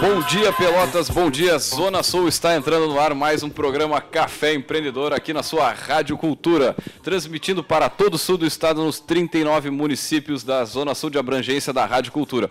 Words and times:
Bom 0.00 0.20
dia, 0.20 0.52
Pelotas. 0.52 1.08
Bom 1.08 1.30
dia, 1.30 1.58
Zona 1.58 2.02
Sul. 2.02 2.28
Está 2.28 2.54
entrando 2.54 2.86
no 2.86 3.00
ar 3.00 3.14
mais 3.14 3.42
um 3.42 3.48
programa 3.48 3.98
Café 4.00 4.52
Empreendedor 4.52 5.14
aqui 5.14 5.32
na 5.32 5.42
sua 5.42 5.72
Rádio 5.72 6.18
Cultura, 6.18 6.76
transmitindo 7.02 7.64
para 7.64 7.88
todo 7.88 8.14
o 8.14 8.18
sul 8.18 8.36
do 8.36 8.46
estado 8.46 8.84
nos 8.84 9.00
39 9.00 9.70
municípios 9.70 10.44
da 10.44 10.64
Zona 10.66 10.94
Sul 10.94 11.08
de 11.08 11.18
abrangência 11.18 11.72
da 11.72 11.86
Rádio 11.86 12.12
Cultura. 12.12 12.50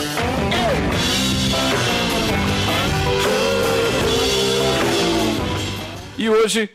E 6.25 6.29
hoje, 6.29 6.71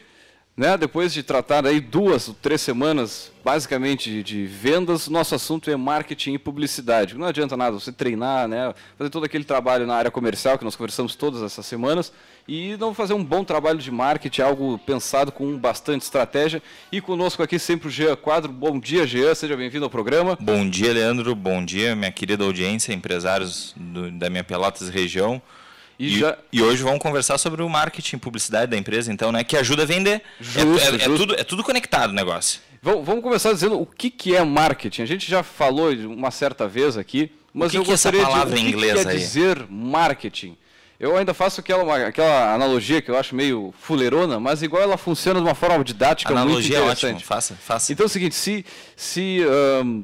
né, 0.56 0.76
depois 0.76 1.12
de 1.12 1.24
tratar 1.24 1.66
aí 1.66 1.80
duas 1.80 2.28
ou 2.28 2.34
três 2.34 2.60
semanas, 2.60 3.32
basicamente 3.44 4.22
de, 4.22 4.46
vendas, 4.46 5.08
nosso 5.08 5.34
assunto 5.34 5.68
é 5.68 5.74
marketing 5.74 6.34
e 6.34 6.38
publicidade. 6.38 7.18
Não 7.18 7.26
adianta 7.26 7.56
nada 7.56 7.72
você 7.72 7.90
treinar, 7.90 8.46
né, 8.46 8.72
fazer 8.96 9.10
todo 9.10 9.24
aquele 9.24 9.42
trabalho 9.42 9.88
na 9.88 9.96
área 9.96 10.08
comercial 10.08 10.56
que 10.56 10.64
nós 10.64 10.76
conversamos 10.76 11.16
todas 11.16 11.42
essas 11.42 11.66
semanas 11.66 12.12
e 12.46 12.76
não 12.76 12.94
fazer 12.94 13.12
um 13.12 13.24
bom 13.24 13.42
trabalho 13.42 13.80
de 13.80 13.90
marketing, 13.90 14.42
algo 14.42 14.78
pensado 14.78 15.32
com 15.32 15.58
bastante 15.58 16.02
estratégia. 16.02 16.62
E 16.92 17.00
conosco 17.00 17.42
aqui 17.42 17.58
sempre 17.58 17.88
o 17.88 17.90
Jean 17.90 18.14
Quadro. 18.14 18.52
Bom 18.52 18.78
dia, 18.78 19.04
Jean, 19.04 19.34
seja 19.34 19.56
bem-vindo 19.56 19.84
ao 19.84 19.90
programa. 19.90 20.38
Bom 20.40 20.70
dia, 20.70 20.92
Leandro. 20.92 21.34
Bom 21.34 21.64
dia, 21.64 21.96
minha 21.96 22.12
querida 22.12 22.44
audiência, 22.44 22.92
empresários 22.92 23.74
do, 23.76 24.12
da 24.12 24.30
minha 24.30 24.44
Pelotas 24.44 24.88
região. 24.88 25.42
E, 26.00 26.06
e, 26.06 26.18
já... 26.18 26.38
e, 26.50 26.62
hoje 26.62 26.82
vamos 26.82 26.98
conversar 26.98 27.36
sobre 27.36 27.62
o 27.62 27.68
marketing 27.68 28.16
publicidade 28.16 28.70
da 28.70 28.76
empresa, 28.78 29.12
então, 29.12 29.30
né? 29.30 29.44
Que 29.44 29.54
ajuda 29.54 29.82
a 29.82 29.86
vender. 29.86 30.22
Justo, 30.40 30.88
é, 30.88 30.92
é, 30.92 30.94
é 30.94 31.04
tudo, 31.04 31.34
é 31.34 31.44
tudo 31.44 31.62
conectado 31.62 32.08
o 32.08 32.14
negócio. 32.14 32.58
Vamos, 32.82 33.04
vamos 33.04 33.22
começar 33.22 33.52
dizendo 33.52 33.78
o 33.78 33.84
que, 33.84 34.08
que 34.08 34.34
é 34.34 34.42
marketing. 34.42 35.02
A 35.02 35.06
gente 35.06 35.30
já 35.30 35.42
falou 35.42 35.92
uma 35.92 36.30
certa 36.30 36.66
vez 36.66 36.96
aqui, 36.96 37.30
mas 37.52 37.68
o 37.68 37.70
que 37.72 37.76
eu 37.76 37.82
que 37.82 37.91
gostaria 37.91 38.22
essa 38.22 38.30
palavra 38.30 38.56
de 38.56 38.62
em 38.62 38.69
inglês 38.69 38.94
que 38.94 39.04
quer 39.04 39.10
aí? 39.10 39.19
dizer 39.19 39.66
marketing. 39.69 40.56
Eu 40.98 41.19
ainda 41.19 41.34
faço 41.34 41.60
aquela, 41.60 42.06
aquela 42.06 42.54
analogia 42.54 43.02
que 43.02 43.10
eu 43.10 43.19
acho 43.19 43.34
meio 43.34 43.75
fuleirona, 43.78 44.41
mas 44.41 44.62
igual 44.62 44.82
ela 44.82 44.96
funciona 44.96 45.38
de 45.38 45.46
uma 45.46 45.54
forma 45.54 45.84
didática 45.84 46.32
Analogia 46.32 46.76
é 46.76 46.80
muito 46.80 46.92
ótimo, 46.92 47.10
interessante. 47.10 47.26
faça, 47.26 47.54
faça. 47.54 47.92
Então 47.92 48.04
é 48.04 48.06
o 48.06 48.10
seguinte, 48.10 48.34
se, 48.34 48.64
se 48.96 49.42
ahn, 49.42 50.02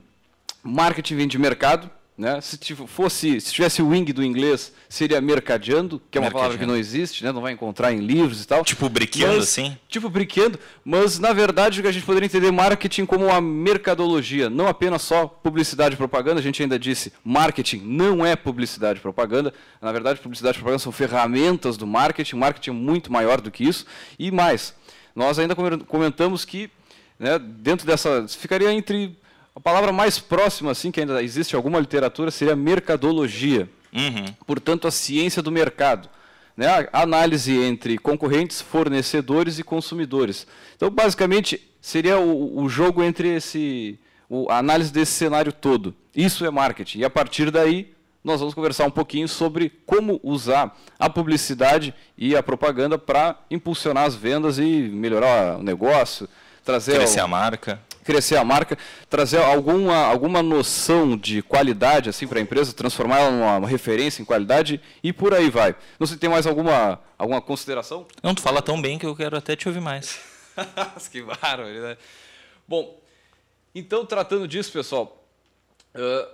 marketing 0.63 1.17
vem 1.17 1.29
de 1.29 1.39
mercado, 1.39 1.91
né? 2.17 2.41
Se 2.41 2.59
fosse, 2.87 3.41
se 3.41 3.53
tivesse 3.53 3.83
o 3.83 3.89
wing 3.89 4.11
do 4.13 4.25
inglês, 4.25 4.73
seria 4.89 5.21
mercadeando, 5.21 6.01
que 6.11 6.19
é 6.19 6.21
uma 6.21 6.31
palavra 6.31 6.59
que 6.59 6.67
não 6.67 6.77
existe, 6.77 7.25
né? 7.25 7.33
Não 7.33 7.41
vai 7.41 7.53
encontrar 7.53 7.93
em 7.93 7.99
livros 7.99 8.43
e 8.43 8.47
tal. 8.47 8.65
Tipo, 8.65 8.89
briqueando 8.89 9.39
assim? 9.39 9.77
Tipo 9.89 10.09
briqueando, 10.09 10.59
mas 10.85 11.19
na 11.19 11.33
verdade 11.33 11.81
o 11.81 11.83
que 11.83 11.89
a 11.89 11.93
gente 11.93 12.05
poderia 12.05 12.27
entender 12.27 12.51
marketing 12.51 13.07
como 13.07 13.27
uma 13.27 13.41
mercadologia, 13.41 14.49
não 14.49 14.67
apenas 14.67 15.03
só 15.03 15.27
publicidade 15.27 15.95
e 15.95 15.99
propaganda. 15.99 16.41
A 16.41 16.43
gente 16.43 16.63
ainda 16.63 16.79
disse, 16.79 17.13
marketing 17.25 17.83
não 17.85 18.25
é 18.25 18.37
publicidade 18.37 18.99
e 18.99 19.03
propaganda. 19.03 19.53
Na 19.81 19.93
verdade, 19.93 20.21
publicidade 20.21 20.57
e 20.57 20.59
propaganda 20.59 20.83
são 20.83 20.93
ferramentas 20.93 21.77
do 21.77 21.87
marketing. 21.87 22.37
Marketing 22.37 22.71
é 22.71 22.75
muito 22.75 23.13
maior 23.13 23.41
do 23.41 23.51
que 23.51 23.65
isso. 23.65 23.87
E 24.19 24.31
mais, 24.31 24.75
nós 25.15 25.39
ainda 25.39 25.55
comentamos 25.55 26.45
que 26.45 26.71
né, 27.19 27.39
dentro 27.39 27.87
dessa 27.87 28.27
ficaria 28.29 28.73
entre 28.73 29.17
a 29.55 29.61
palavra 29.61 29.91
mais 29.91 30.19
próxima 30.19 30.71
assim 30.71 30.91
que 30.91 31.01
ainda 31.01 31.23
existe 31.23 31.57
alguma 31.57 31.81
literatura 31.81 32.31
seria 32.31 32.55
mercadologia 32.55 33.69
Uhum. 33.93 34.27
portanto, 34.47 34.87
a 34.87 34.91
ciência 34.91 35.43
do 35.43 35.51
mercado. 35.53 36.09
Né? 36.57 36.67
A 36.93 37.03
análise 37.03 37.53
entre 37.55 37.99
concorrentes, 37.99 38.61
fornecedores 38.63 39.59
e 39.59 39.63
consumidores. 39.63 40.47
Então, 40.75 40.89
basicamente, 40.91 41.61
seria 41.81 42.19
o, 42.19 42.63
o 42.63 42.69
jogo 42.69 43.03
entre 43.03 43.29
esse. 43.37 43.99
o- 44.29 44.51
a 44.51 44.59
análise 44.59 44.91
desse 44.93 45.13
cenário 45.13 45.53
todo. 45.53 45.95
Isso 46.15 46.45
é 46.47 46.51
marketing. 46.51 47.01
E 47.01 47.05
a 47.05 47.11
partir 47.11 47.51
daí, 47.51 47.93
nós 48.25 48.41
vamos 48.41 48.55
conversar 48.55 48.87
um 48.87 48.91
pouquinho 48.91 49.29
sobre 49.29 49.71
como 49.85 50.19
usar 50.23 50.75
a 50.99 51.09
publicidade 51.11 51.95
e 52.17 52.35
a 52.35 52.43
propaganda 52.43 52.97
para 52.99 53.39
impulsionar 53.51 54.05
as 54.05 54.15
vendas 54.15 54.59
e 54.59 54.65
melhorar 54.65 55.59
o 55.59 55.63
negócio, 55.63 56.27
trazer 56.65 56.97
Crescer 56.97 57.21
ao- 57.21 57.27
a 57.27 57.29
marca. 57.29 57.81
Crescer 58.07 58.37
a 58.37 58.45
marca, 58.45 58.79
trazer 59.11 59.43
alguma, 59.43 59.97
alguma 60.07 60.43
noção 60.43 61.17
de 61.17 61.43
qualidade 61.43 62.09
assim 62.09 62.27
para 62.27 62.39
a 62.39 62.43
empresa, 62.43 62.73
transformar 62.73 63.19
ela 63.19 63.31
numa 63.31 63.57
uma 63.59 63.69
referência 63.69 64.23
em 64.23 64.25
qualidade 64.25 64.81
e 65.03 65.13
por 65.13 65.35
aí 65.35 65.51
vai. 65.51 65.75
Não 65.99 66.07
sei 66.07 66.15
se 66.15 66.21
tem 66.21 66.31
mais 66.31 66.47
alguma, 66.47 67.01
alguma 67.19 67.43
consideração? 67.43 68.07
Não, 68.23 68.35
tu 68.35 68.41
fala 68.41 68.63
tão 68.63 68.81
bem 68.81 68.99
que 68.99 69.05
eu 69.05 69.17
quero 69.17 69.37
até 69.37 69.57
te 69.57 69.69
ouvir 69.69 69.81
mais. 69.81 70.19
que 71.11 71.23
barbaridade. 71.23 71.99
Bom, 72.67 72.99
então 73.75 74.07
tratando 74.07 74.47
disso, 74.49 74.73
pessoal, 74.73 75.23
ãh, 75.95 76.29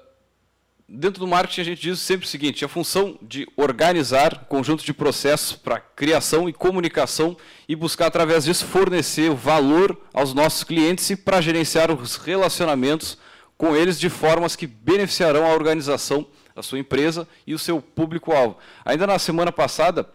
dentro 1.02 1.18
do 1.18 1.26
marketing 1.26 1.60
a 1.60 1.64
gente 1.64 1.82
diz 1.82 1.98
sempre 1.98 2.24
o 2.26 2.28
seguinte: 2.28 2.64
a 2.64 2.68
função 2.68 3.18
de 3.20 3.46
organizar 3.56 4.40
um 4.42 4.44
conjunto 4.44 4.84
de 4.84 4.94
processos 4.94 5.52
para 5.52 5.80
criação 5.80 6.48
e 6.48 6.52
comunicação 6.52 7.36
e 7.68 7.74
buscar 7.74 8.06
através 8.06 8.44
disso 8.44 8.64
fornecer 8.64 9.30
valor 9.34 9.98
aos 10.14 10.32
nossos 10.32 10.62
clientes 10.62 11.10
e 11.10 11.16
para 11.16 11.40
gerenciar 11.40 11.90
os 11.90 12.16
relacionamentos 12.16 13.18
com 13.58 13.74
eles 13.74 13.98
de 13.98 14.08
formas 14.08 14.54
que 14.54 14.66
beneficiarão 14.66 15.44
a 15.44 15.52
organização, 15.52 16.24
a 16.54 16.62
sua 16.62 16.78
empresa 16.78 17.26
e 17.46 17.52
o 17.52 17.58
seu 17.58 17.82
público-alvo. 17.82 18.56
Ainda 18.84 19.06
na 19.06 19.18
semana 19.18 19.50
passada 19.50 20.08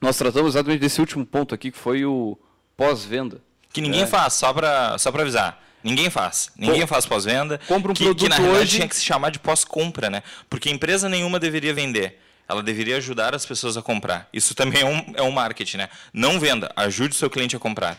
nós 0.00 0.16
tratamos 0.16 0.54
exatamente 0.54 0.80
desse 0.80 1.00
último 1.00 1.26
ponto 1.26 1.54
aqui 1.54 1.70
que 1.70 1.78
foi 1.78 2.04
o 2.04 2.38
pós-venda. 2.76 3.40
Que 3.72 3.80
ninguém 3.80 4.02
É. 4.02 4.06
faz, 4.06 4.34
só 4.34 4.52
pra, 4.52 4.96
só 4.98 5.10
pra 5.10 5.22
avisar. 5.22 5.62
Ninguém 5.82 6.10
faz. 6.10 6.50
Ninguém 6.56 6.86
faz 6.86 7.06
pós-venda. 7.06 7.58
Compra 7.66 7.90
um 7.90 7.94
que, 7.94 8.04
produto 8.04 8.22
que 8.22 8.28
na 8.28 8.36
realidade 8.36 8.62
hoje- 8.64 8.76
tinha 8.76 8.88
que 8.88 8.96
se 8.96 9.04
chamar 9.04 9.30
de 9.30 9.38
pós-compra, 9.38 10.08
né? 10.10 10.22
Porque 10.48 10.70
empresa 10.70 11.08
nenhuma 11.08 11.38
deveria 11.40 11.74
vender. 11.74 12.18
Ela 12.48 12.62
deveria 12.62 12.96
ajudar 12.96 13.34
as 13.34 13.46
pessoas 13.46 13.76
a 13.76 13.82
comprar. 13.82 14.28
Isso 14.32 14.54
também 14.54 14.82
é 14.82 14.84
um, 14.84 15.12
é 15.16 15.22
um 15.22 15.30
marketing, 15.30 15.78
né? 15.78 15.88
Não 16.12 16.38
venda, 16.38 16.70
ajude 16.76 17.14
o 17.14 17.18
seu 17.18 17.30
cliente 17.30 17.56
a 17.56 17.58
comprar. 17.58 17.98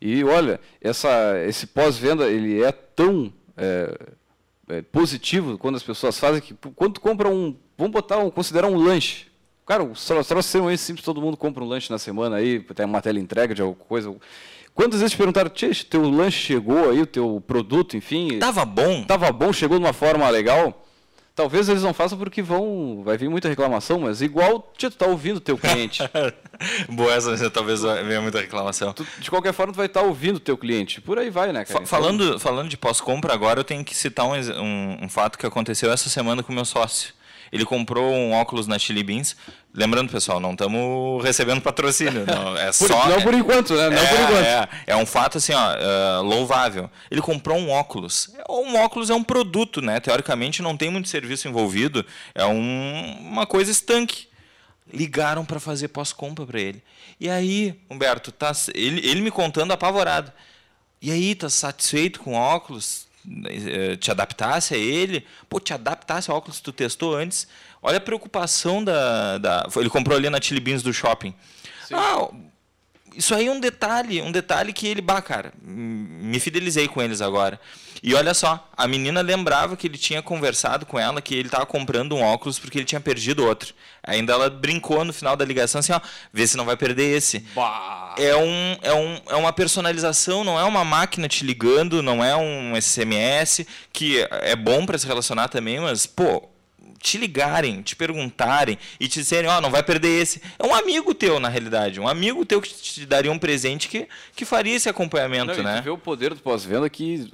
E 0.00 0.22
olha, 0.24 0.60
essa, 0.80 1.08
esse 1.46 1.66
pós-venda 1.66 2.28
ele 2.28 2.62
é 2.62 2.70
tão 2.70 3.32
é, 3.56 3.98
é, 4.68 4.82
positivo 4.82 5.58
quando 5.58 5.76
as 5.76 5.82
pessoas 5.82 6.18
fazem 6.18 6.40
que 6.40 6.54
quando 6.76 7.00
compra 7.00 7.28
um, 7.28 7.56
vamos 7.76 7.92
botar 7.92 8.18
um, 8.18 8.30
considerar 8.30 8.68
um 8.68 8.76
lanche. 8.76 9.26
Cara, 9.66 9.82
o 9.82 9.94
só 9.94 10.22
só 10.22 10.38
extremamente 10.38 10.80
simples, 10.80 11.04
todo 11.04 11.20
mundo 11.20 11.36
compra 11.36 11.62
um 11.62 11.66
lanche 11.66 11.90
na 11.90 11.98
semana 11.98 12.36
aí, 12.36 12.60
tem 12.60 12.86
uma 12.86 13.02
tela 13.02 13.18
entrega 13.18 13.54
de 13.54 13.60
alguma 13.60 13.84
coisa. 13.86 14.14
Quantas 14.78 15.00
vezes 15.00 15.10
te 15.10 15.18
perguntaram, 15.18 15.50
Tchê, 15.50 15.74
teu 15.74 16.08
lanche 16.08 16.38
chegou 16.38 16.90
aí, 16.90 17.02
o 17.02 17.06
teu 17.06 17.42
produto, 17.44 17.96
enfim, 17.96 18.38
Tava 18.38 18.64
bom? 18.64 19.02
tava 19.02 19.32
bom, 19.32 19.52
chegou 19.52 19.76
de 19.76 19.84
uma 19.84 19.92
forma 19.92 20.28
legal? 20.30 20.84
Talvez 21.34 21.68
eles 21.68 21.82
não 21.82 21.92
façam 21.92 22.16
porque 22.16 22.40
vão, 22.40 23.02
vai 23.04 23.16
vir 23.16 23.28
muita 23.28 23.48
reclamação, 23.48 23.98
mas 23.98 24.22
igual, 24.22 24.72
tchê, 24.78 24.88
tu 24.88 24.96
tá 24.96 25.06
ouvindo 25.06 25.38
o 25.38 25.40
teu 25.40 25.58
cliente. 25.58 26.02
Boa 26.90 27.12
essa, 27.12 27.50
talvez 27.50 27.82
venha 27.82 28.20
muita 28.20 28.40
reclamação. 28.40 28.92
Tu, 28.92 29.04
de 29.18 29.28
qualquer 29.28 29.52
forma, 29.52 29.72
tu 29.72 29.76
vai 29.76 29.86
estar 29.86 30.02
ouvindo 30.02 30.36
o 30.36 30.40
teu 30.40 30.56
cliente. 30.56 31.00
Por 31.00 31.18
aí 31.18 31.28
vai, 31.28 31.52
né, 31.52 31.64
cara? 31.64 31.80
Fa- 31.80 31.86
falando, 31.86 32.38
falando 32.38 32.68
de 32.68 32.76
pós-compra, 32.76 33.32
agora 33.34 33.58
eu 33.58 33.64
tenho 33.64 33.84
que 33.84 33.96
citar 33.96 34.26
um, 34.26 34.32
um- 34.32 34.98
um 35.06 35.08
fato 35.08 35.36
que 35.38 35.44
aconteceu 35.46 35.90
essa 35.92 36.08
semana 36.08 36.40
com 36.42 36.52
o 36.52 36.54
meu 36.54 36.64
sócio. 36.64 37.12
Ele 37.52 37.64
comprou 37.64 38.12
um 38.12 38.32
óculos 38.32 38.66
na 38.66 38.78
Chili 38.78 39.02
Beans. 39.02 39.36
Lembrando, 39.74 40.10
pessoal, 40.10 40.40
não 40.40 40.52
estamos 40.52 41.22
recebendo 41.22 41.60
patrocínio. 41.60 42.24
Não, 42.26 42.56
é 42.56 42.66
por, 42.66 42.88
só, 42.88 43.08
não 43.08 43.22
por 43.22 43.34
enquanto, 43.34 43.74
né? 43.74 43.90
Não 43.90 43.98
é, 43.98 44.06
por 44.06 44.20
enquanto. 44.20 44.44
É, 44.44 44.68
é 44.88 44.96
um 44.96 45.06
fato 45.06 45.38
assim, 45.38 45.52
ó, 45.52 45.74
uh, 45.74 46.22
louvável. 46.22 46.90
Ele 47.10 47.20
comprou 47.20 47.58
um 47.58 47.70
óculos. 47.70 48.30
Um 48.48 48.76
óculos 48.76 49.10
é 49.10 49.14
um 49.14 49.22
produto, 49.22 49.80
né? 49.80 50.00
Teoricamente 50.00 50.62
não 50.62 50.76
tem 50.76 50.90
muito 50.90 51.08
serviço 51.08 51.48
envolvido. 51.48 52.04
É 52.34 52.44
um, 52.44 53.16
uma 53.20 53.46
coisa 53.46 53.70
estanque. 53.70 54.28
Ligaram 54.92 55.44
para 55.44 55.60
fazer 55.60 55.88
pós-compra 55.88 56.46
para 56.46 56.60
ele. 56.60 56.82
E 57.20 57.28
aí, 57.28 57.78
Humberto, 57.90 58.32
tá, 58.32 58.52
ele, 58.74 59.06
ele 59.06 59.20
me 59.20 59.30
contando 59.30 59.72
apavorado. 59.72 60.32
E 61.00 61.10
aí, 61.10 61.34
tá 61.34 61.48
satisfeito 61.48 62.20
com 62.20 62.32
o 62.32 62.36
óculos? 62.36 63.07
Eh, 63.46 63.96
te 63.96 64.10
adaptasse 64.10 64.74
a 64.74 64.78
ele? 64.78 65.24
Pô, 65.48 65.60
te 65.60 65.74
adaptasse 65.74 66.30
ao 66.30 66.36
óculos 66.38 66.58
que 66.58 66.64
tu 66.64 66.72
testou 66.72 67.14
antes? 67.14 67.46
Olha 67.82 67.98
a 67.98 68.00
preocupação 68.00 68.82
da. 68.82 69.38
da 69.38 69.68
ele 69.76 69.90
comprou 69.90 70.16
ali 70.16 70.30
na 70.30 70.40
Chili 70.40 70.60
Beans 70.60 70.82
do 70.82 70.92
shopping. 70.92 71.34
Sim. 71.86 71.94
Ah, 71.94 72.28
isso 73.14 73.34
aí 73.34 73.46
é 73.46 73.50
um 73.50 73.60
detalhe, 73.60 74.22
um 74.22 74.32
detalhe 74.32 74.72
que 74.72 74.86
ele, 74.86 75.00
bah, 75.00 75.20
cara, 75.20 75.52
me 75.62 76.38
fidelizei 76.38 76.88
com 76.88 77.02
eles 77.02 77.20
agora. 77.20 77.60
E 78.02 78.14
olha 78.14 78.32
só, 78.32 78.68
a 78.76 78.86
menina 78.86 79.20
lembrava 79.20 79.76
que 79.76 79.86
ele 79.86 79.98
tinha 79.98 80.22
conversado 80.22 80.86
com 80.86 80.98
ela 80.98 81.20
que 81.20 81.34
ele 81.34 81.48
estava 81.48 81.66
comprando 81.66 82.14
um 82.14 82.22
óculos 82.22 82.58
porque 82.58 82.78
ele 82.78 82.84
tinha 82.84 83.00
perdido 83.00 83.44
outro. 83.44 83.74
Ainda 84.04 84.32
ela 84.32 84.48
brincou 84.48 85.04
no 85.04 85.12
final 85.12 85.36
da 85.36 85.44
ligação 85.44 85.80
assim, 85.80 85.92
ó, 85.92 86.00
vê 86.32 86.46
se 86.46 86.56
não 86.56 86.64
vai 86.64 86.76
perder 86.76 87.16
esse. 87.16 87.40
Bah. 87.54 88.14
É, 88.16 88.36
um, 88.36 88.76
é, 88.82 88.94
um, 88.94 89.20
é 89.30 89.34
uma 89.34 89.52
personalização, 89.52 90.44
não 90.44 90.58
é 90.58 90.64
uma 90.64 90.84
máquina 90.84 91.28
te 91.28 91.44
ligando, 91.44 92.02
não 92.02 92.24
é 92.24 92.36
um 92.36 92.80
SMS, 92.80 93.66
que 93.92 94.26
é 94.30 94.54
bom 94.54 94.86
para 94.86 94.98
se 94.98 95.06
relacionar 95.06 95.48
também, 95.48 95.80
mas, 95.80 96.06
pô, 96.06 96.48
te 97.00 97.16
ligarem, 97.18 97.82
te 97.82 97.94
perguntarem 97.94 98.78
e 98.98 99.08
te 99.08 99.20
disserem, 99.20 99.48
ó, 99.48 99.58
oh, 99.58 99.60
não 99.60 99.70
vai 99.70 99.82
perder 99.82 100.20
esse. 100.20 100.42
É 100.58 100.66
um 100.66 100.74
amigo 100.74 101.14
teu, 101.14 101.38
na 101.38 101.48
realidade. 101.48 102.00
Um 102.00 102.08
amigo 102.08 102.44
teu 102.44 102.60
que 102.60 102.68
te 102.68 103.06
daria 103.06 103.30
um 103.30 103.38
presente 103.38 103.88
que, 103.88 104.08
que 104.34 104.44
faria 104.44 104.74
esse 104.74 104.88
acompanhamento, 104.88 105.56
não, 105.56 105.64
né? 105.64 105.80
Vê 105.82 105.90
o 105.90 105.98
poder 105.98 106.34
do 106.34 106.40
pós-venda 106.40 106.88
que 106.90 107.30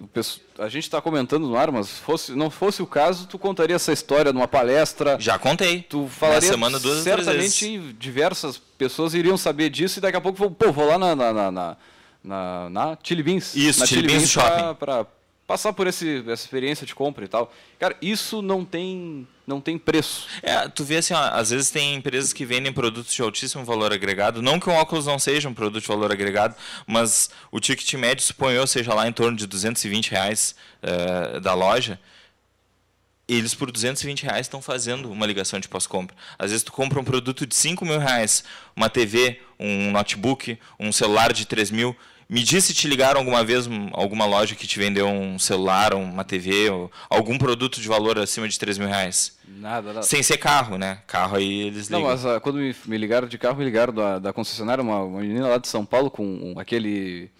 a 0.58 0.68
gente 0.68 0.84
está 0.84 1.00
comentando 1.00 1.48
no 1.48 1.56
ar, 1.56 1.70
mas 1.72 1.98
fosse, 1.98 2.32
não 2.32 2.50
fosse 2.50 2.82
o 2.82 2.86
caso, 2.86 3.26
tu 3.26 3.38
contaria 3.38 3.76
essa 3.76 3.92
história 3.92 4.32
numa 4.32 4.48
palestra. 4.48 5.16
Já 5.18 5.38
contei. 5.38 5.82
Tu 5.82 6.06
falaria 6.08 6.48
na 6.48 6.54
semana 6.54 6.78
duas 6.78 7.02
certamente 7.02 7.78
diversas 7.98 8.58
pessoas 8.78 9.14
iriam 9.14 9.36
saber 9.36 9.70
disso 9.70 9.98
e 9.98 10.02
daqui 10.02 10.16
a 10.16 10.20
pouco 10.20 10.38
vou, 10.38 10.50
pô, 10.50 10.72
vou 10.72 10.86
lá 10.86 10.98
na, 10.98 11.16
na, 11.16 11.32
na, 11.32 11.76
na, 12.22 12.70
na 12.70 12.98
Chili 13.02 13.22
Beans. 13.22 13.54
Isso, 13.54 13.80
na 13.80 13.86
Chili, 13.86 14.02
Chili 14.02 14.12
Beans, 14.12 14.30
Shopping. 14.30 14.74
Pra 14.74 15.06
passar 15.46 15.72
por 15.72 15.86
esse, 15.86 16.20
essa 16.20 16.44
experiência 16.44 16.86
de 16.86 16.94
compra 16.94 17.24
e 17.24 17.28
tal. 17.28 17.52
Cara, 17.78 17.96
isso 18.00 18.40
não 18.40 18.64
tem 18.64 19.26
não 19.46 19.60
tem 19.60 19.76
preço. 19.76 20.26
É, 20.42 20.66
tu 20.68 20.84
vê 20.84 20.96
assim, 20.96 21.12
ó, 21.12 21.18
às 21.18 21.50
vezes 21.50 21.70
tem 21.70 21.94
empresas 21.94 22.32
que 22.32 22.46
vendem 22.46 22.72
produtos 22.72 23.12
de 23.12 23.20
altíssimo 23.20 23.62
valor 23.62 23.92
agregado. 23.92 24.40
Não 24.40 24.58
que 24.58 24.70
o 24.70 24.72
óculos 24.72 25.04
não 25.04 25.18
seja 25.18 25.48
um 25.48 25.54
produto 25.54 25.82
de 25.82 25.88
valor 25.88 26.10
agregado, 26.10 26.54
mas 26.86 27.28
o 27.52 27.60
ticket 27.60 27.92
médio, 27.94 28.24
suponho 28.24 28.56
eu, 28.56 28.66
seja 28.66 28.94
lá 28.94 29.06
em 29.06 29.12
torno 29.12 29.36
de 29.36 29.46
220 29.46 30.10
reais 30.10 30.54
uh, 30.82 31.40
da 31.40 31.52
loja. 31.52 32.00
Eles, 33.26 33.54
por 33.54 33.70
220 33.70 34.22
reais, 34.22 34.46
estão 34.46 34.60
fazendo 34.60 35.10
uma 35.10 35.26
ligação 35.26 35.58
de 35.58 35.68
pós-compra. 35.68 36.14
Às 36.38 36.50
vezes, 36.50 36.62
tu 36.62 36.72
compra 36.72 37.00
um 37.00 37.04
produto 37.04 37.46
de 37.46 37.54
5 37.54 37.84
mil 37.84 37.98
reais, 37.98 38.44
uma 38.76 38.90
TV, 38.90 39.40
um 39.58 39.90
notebook, 39.90 40.58
um 40.78 40.92
celular 40.92 41.32
de 41.32 41.46
3 41.46 41.70
mil, 41.70 41.96
me 42.28 42.42
diz 42.42 42.64
se 42.64 42.74
te 42.74 42.88
ligaram 42.88 43.20
alguma 43.20 43.44
vez 43.44 43.68
alguma 43.92 44.24
loja 44.24 44.54
que 44.54 44.66
te 44.66 44.78
vendeu 44.78 45.06
um 45.06 45.38
celular, 45.38 45.94
uma 45.94 46.24
TV, 46.24 46.70
ou 46.70 46.90
algum 47.08 47.36
produto 47.36 47.80
de 47.80 47.88
valor 47.88 48.18
acima 48.18 48.48
de 48.48 48.58
3 48.58 48.78
mil 48.78 48.88
reais. 48.88 49.36
Nada, 49.46 49.88
nada. 49.88 50.02
Sem 50.02 50.22
ser 50.22 50.38
carro, 50.38 50.78
né? 50.78 50.98
Carro 51.06 51.36
aí 51.36 51.62
eles 51.62 51.86
ligam. 51.88 52.00
Não, 52.00 52.08
mas 52.08 52.24
uh, 52.24 52.40
quando 52.40 52.56
me, 52.56 52.74
me, 52.86 52.96
ligaram 52.96 53.28
de 53.28 53.36
carro, 53.38 53.56
me 53.56 53.64
ligaram 53.64 53.92
da, 53.92 54.18
da 54.18 54.32
concessionária, 54.32 54.82
uma, 54.82 55.02
uma, 55.02 55.20
menina 55.20 55.48
lá 55.48 55.58
de 55.58 55.68
São 55.68 55.84
Paulo 55.84 56.10
com 56.10 56.24
um, 56.24 56.58
aquele. 56.58 57.30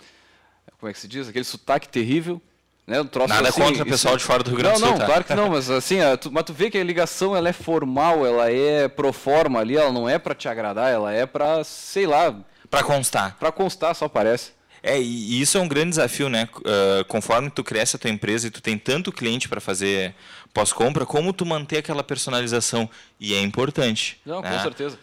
Como 0.78 0.90
é 0.90 0.92
que 0.92 0.98
se 0.98 1.08
diz? 1.08 1.28
Aquele 1.28 1.44
sotaque 1.44 1.88
terrível. 1.88 2.40
Né? 2.86 3.00
Um 3.00 3.08
Nada 3.26 3.48
assim, 3.48 3.62
contra 3.62 3.82
o 3.82 3.86
pessoal 3.86 4.16
de 4.16 4.22
fora 4.22 4.42
do 4.42 4.50
Rio 4.50 4.58
Grande 4.58 4.74
do 4.74 4.80
Sul. 4.80 4.88
Não, 4.88 4.92
não, 4.92 5.00
tá? 5.00 5.06
claro 5.06 5.24
que 5.24 5.34
não, 5.34 5.48
mas 5.50 5.70
assim, 5.70 6.00
uh, 6.02 6.18
tu, 6.18 6.30
mas 6.30 6.44
tu 6.44 6.52
vê 6.52 6.70
que 6.70 6.76
a 6.76 6.84
ligação 6.84 7.34
ela 7.34 7.48
é 7.48 7.52
formal, 7.52 8.26
ela 8.26 8.50
é 8.50 8.86
pro 8.88 9.10
forma 9.12 9.60
ali, 9.60 9.76
ela 9.76 9.90
não 9.90 10.06
é 10.06 10.18
para 10.18 10.34
te 10.34 10.46
agradar, 10.46 10.92
ela 10.92 11.10
é 11.10 11.24
para, 11.24 11.64
sei 11.64 12.06
lá. 12.06 12.34
Para 12.70 12.82
constar. 12.82 13.36
Para 13.38 13.50
constar, 13.50 13.94
só 13.94 14.08
parece. 14.08 14.52
É, 14.86 15.00
e 15.00 15.40
isso 15.40 15.56
é 15.56 15.60
um 15.62 15.66
grande 15.66 15.88
desafio, 15.88 16.28
né? 16.28 16.46
Uh, 16.56 17.02
conforme 17.06 17.48
tu 17.48 17.64
cresce 17.64 17.96
a 17.96 17.98
tua 17.98 18.10
empresa 18.10 18.48
e 18.48 18.50
tu 18.50 18.60
tem 18.60 18.76
tanto 18.76 19.10
cliente 19.10 19.48
para 19.48 19.58
fazer 19.58 20.14
pós-compra, 20.52 21.06
como 21.06 21.32
tu 21.32 21.46
manter 21.46 21.78
aquela 21.78 22.04
personalização? 22.04 22.88
E 23.18 23.32
é 23.32 23.40
importante. 23.40 24.20
Não, 24.26 24.42
né? 24.42 24.50
com 24.50 24.62
certeza. 24.62 24.98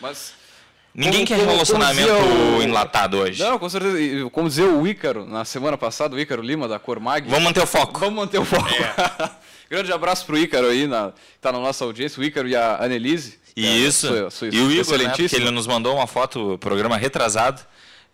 Mas 0.00 0.32
Ninguém 0.94 1.26
como, 1.26 1.38
quer 1.38 1.46
relacionamento 1.46 2.10
o... 2.10 2.62
enlatado 2.62 3.18
hoje. 3.18 3.42
Não, 3.42 3.58
com 3.58 3.68
certeza. 3.68 4.30
Como 4.30 4.48
dizia 4.48 4.70
o 4.70 4.88
Ícaro 4.88 5.26
na 5.26 5.44
semana 5.44 5.76
passada, 5.76 6.16
o 6.16 6.18
Ícaro 6.18 6.40
Lima 6.40 6.66
da 6.66 6.78
Cormag. 6.78 7.28
Vamos 7.28 7.44
manter 7.44 7.62
o 7.62 7.66
foco. 7.66 8.00
Vamos 8.00 8.14
manter 8.14 8.38
o 8.38 8.44
foco. 8.46 8.70
É. 8.70 9.30
Grande 9.68 9.92
abraço 9.92 10.24
pro 10.24 10.38
Ícaro 10.38 10.68
aí, 10.68 10.86
na, 10.86 11.12
tá 11.42 11.52
na 11.52 11.58
nossa 11.58 11.84
audiência, 11.84 12.18
o 12.18 12.24
Ícaro 12.24 12.48
e 12.48 12.56
a 12.56 12.82
Anelise. 12.82 13.38
Isso. 13.54 14.06
É, 14.06 14.18
sua, 14.18 14.30
sua, 14.30 14.48
e 14.48 14.60
o 14.60 14.70
Igor, 14.70 14.96
né, 14.96 15.12
ele 15.30 15.50
nos 15.50 15.66
mandou 15.66 15.94
uma 15.94 16.06
foto, 16.06 16.56
programa 16.58 16.96
retrasado 16.96 17.60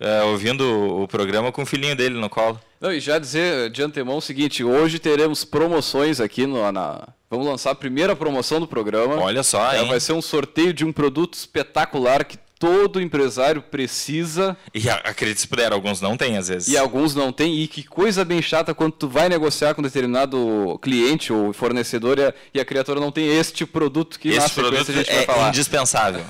é, 0.00 0.22
ouvindo 0.22 1.02
o, 1.02 1.08
programa 1.08 1.52
com 1.52 1.62
o 1.62 1.66
filhinho 1.66 1.96
dele 1.96 2.18
no 2.18 2.28
colo. 2.28 2.60
Não, 2.80 2.92
e 2.92 3.00
já 3.00 3.18
dizer 3.18 3.70
de 3.70 3.82
antemão 3.82 4.16
o 4.16 4.22
seguinte: 4.22 4.64
hoje 4.64 4.98
teremos 4.98 5.44
promoções 5.44 6.20
aqui 6.20 6.46
no, 6.46 6.70
na. 6.72 7.08
Vamos 7.30 7.46
lançar 7.46 7.70
a 7.70 7.74
primeira 7.74 8.14
promoção 8.14 8.60
do 8.60 8.66
programa. 8.66 9.16
Olha 9.16 9.42
só, 9.42 9.72
é, 9.72 9.84
Vai 9.84 10.00
ser 10.00 10.12
um 10.12 10.22
sorteio 10.22 10.72
de 10.72 10.84
um 10.84 10.92
produto 10.92 11.34
espetacular 11.34 12.24
que 12.24 12.36
todo 12.62 13.00
empresário 13.00 13.60
precisa. 13.60 14.56
E 14.72 14.88
acredite 14.88 15.40
se 15.40 15.48
puder, 15.48 15.72
alguns 15.72 16.00
não 16.00 16.16
têm 16.16 16.36
às 16.36 16.46
vezes. 16.46 16.68
E 16.68 16.78
alguns 16.78 17.12
não 17.12 17.32
têm. 17.32 17.58
E 17.60 17.66
que 17.66 17.82
coisa 17.82 18.24
bem 18.24 18.40
chata 18.40 18.72
quando 18.72 18.92
tu 18.92 19.08
vai 19.08 19.28
negociar 19.28 19.74
com 19.74 19.82
determinado 19.82 20.78
cliente 20.80 21.32
ou 21.32 21.52
fornecedor 21.52 22.20
e 22.20 22.24
a, 22.26 22.34
e 22.54 22.60
a 22.60 22.64
criatura 22.64 23.00
não 23.00 23.10
tem 23.10 23.26
este 23.36 23.66
produto 23.66 24.16
que 24.16 24.28
Esse 24.28 24.50
produto 24.50 24.92
a 24.92 24.94
gente 24.94 25.10
é 25.10 25.16
vai 25.16 25.24
falar. 25.24 25.48
indispensável. 25.48 26.24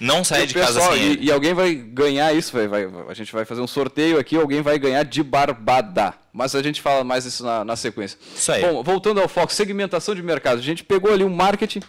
Não 0.00 0.24
sai 0.26 0.48
de 0.48 0.54
casa 0.54 0.80
sem 0.80 1.12
e, 1.12 1.26
e, 1.26 1.30
alguém 1.30 1.54
vai 1.54 1.72
ganhar 1.72 2.34
isso, 2.34 2.52
vai, 2.52 2.66
vai, 2.66 2.88
a 3.08 3.14
gente 3.14 3.32
vai 3.32 3.44
fazer 3.44 3.60
um 3.60 3.66
sorteio 3.68 4.18
aqui, 4.18 4.34
alguém 4.34 4.62
vai 4.62 4.80
ganhar 4.80 5.04
de 5.04 5.22
barbada. 5.22 6.14
Mas 6.32 6.56
a 6.56 6.62
gente 6.64 6.82
fala 6.82 7.04
mais 7.04 7.24
isso 7.24 7.44
na, 7.44 7.64
na 7.64 7.76
sequência. 7.76 8.18
Isso 8.34 8.50
aí. 8.50 8.60
Bom, 8.62 8.82
voltando 8.82 9.20
ao 9.20 9.28
foco, 9.28 9.52
segmentação 9.52 10.16
de 10.16 10.22
mercado. 10.22 10.58
A 10.58 10.62
gente 10.62 10.82
pegou 10.82 11.12
ali 11.12 11.22
um 11.22 11.32
marketing, 11.32 11.82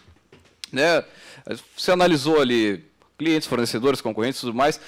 né? 0.72 1.04
Você 1.76 1.92
analisou 1.92 2.40
ali 2.40 2.87
clientes, 3.18 3.48
fornecedores, 3.48 4.02
concorrentes 4.02 4.40
e 4.40 4.42
tudo 4.42 4.54
mais. 4.54 4.80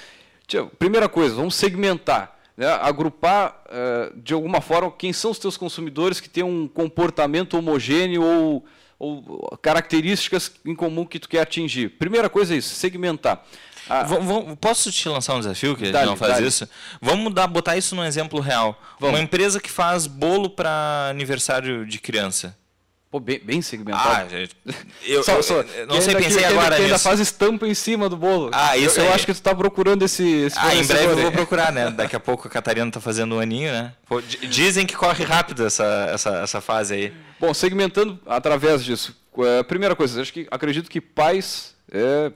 Primeira 0.78 1.08
coisa, 1.08 1.34
vamos 1.34 1.54
segmentar. 1.54 2.38
Né? 2.56 2.66
agrupar 2.66 3.64
uh, 3.68 4.20
de 4.20 4.34
alguma 4.34 4.60
forma 4.60 4.90
quem 4.90 5.14
são 5.14 5.30
os 5.30 5.38
teus 5.38 5.56
consumidores 5.56 6.20
que 6.20 6.28
têm 6.28 6.42
um 6.44 6.68
comportamento 6.68 7.54
homogêneo 7.54 8.22
ou, 8.22 8.64
ou, 8.98 9.58
características 9.62 10.52
em 10.66 10.74
comum 10.74 11.06
que 11.06 11.18
tu 11.18 11.26
quer 11.26 11.40
atingir. 11.40 11.88
Primeira 11.90 12.28
coisa 12.28 12.52
é 12.52 12.58
isso, 12.58 12.74
segmentar. 12.74 13.42
Ah, 13.88 14.06
posso 14.60 14.92
te 14.92 15.08
lançar 15.08 15.36
um 15.36 15.38
desafio 15.38 15.74
que 15.74 15.84
a 15.84 15.86
gente 15.86 16.04
não 16.04 16.16
faz 16.16 16.38
isso? 16.38 16.68
Vamos 17.00 17.32
botar 17.48 17.78
isso 17.78 17.96
num 17.96 18.04
exemplo 18.04 18.40
real. 18.40 18.78
Vamos. 18.98 19.18
Uma 19.18 19.24
empresa 19.24 19.58
que 19.58 19.70
faz 19.70 20.06
bolo 20.06 20.50
para 20.50 21.08
aniversário 21.08 21.86
de 21.86 21.98
criança. 21.98 22.54
Pô, 23.10 23.18
bem, 23.18 23.40
bem 23.42 23.60
segmentado. 23.60 24.32
Ah, 24.32 24.74
eu, 25.04 25.24
só, 25.24 25.42
só, 25.42 25.62
eu 25.62 25.86
não 25.88 26.00
sei, 26.00 26.14
pensei 26.14 26.38
que, 26.38 26.44
agora 26.44 26.76
que 26.76 26.82
ainda 26.82 26.98
faz 26.98 27.18
estampa 27.18 27.66
em 27.66 27.74
cima 27.74 28.08
do 28.08 28.16
bolo. 28.16 28.50
Ah, 28.52 28.76
isso 28.76 29.00
Eu, 29.00 29.06
eu 29.06 29.12
acho 29.12 29.26
que 29.26 29.32
tu 29.32 29.36
está 29.36 29.52
procurando 29.52 30.04
esse, 30.04 30.22
esse 30.22 30.56
Ah, 30.56 30.76
em 30.76 30.86
breve 30.86 31.06
eu 31.06 31.16
vou 31.16 31.32
procurar, 31.32 31.72
né? 31.72 31.90
Daqui 31.96 32.14
a 32.14 32.20
pouco 32.20 32.46
a 32.46 32.50
Catarina 32.50 32.86
está 32.86 33.00
fazendo 33.00 33.34
um 33.34 33.40
aninho, 33.40 33.72
né? 33.72 33.92
Pô, 34.06 34.20
dizem 34.20 34.86
que 34.86 34.94
corre 34.94 35.24
rápido 35.24 35.66
essa, 35.66 36.08
essa, 36.14 36.36
essa 36.38 36.60
fase 36.60 36.94
aí. 36.94 37.12
Bom, 37.40 37.52
segmentando 37.52 38.16
através 38.24 38.84
disso. 38.84 39.16
É, 39.38 39.64
primeira 39.64 39.96
coisa, 39.96 40.22
acho 40.22 40.32
que 40.32 40.46
acredito 40.48 40.88
que 40.88 41.00
pais 41.00 41.74
é, 41.90 42.30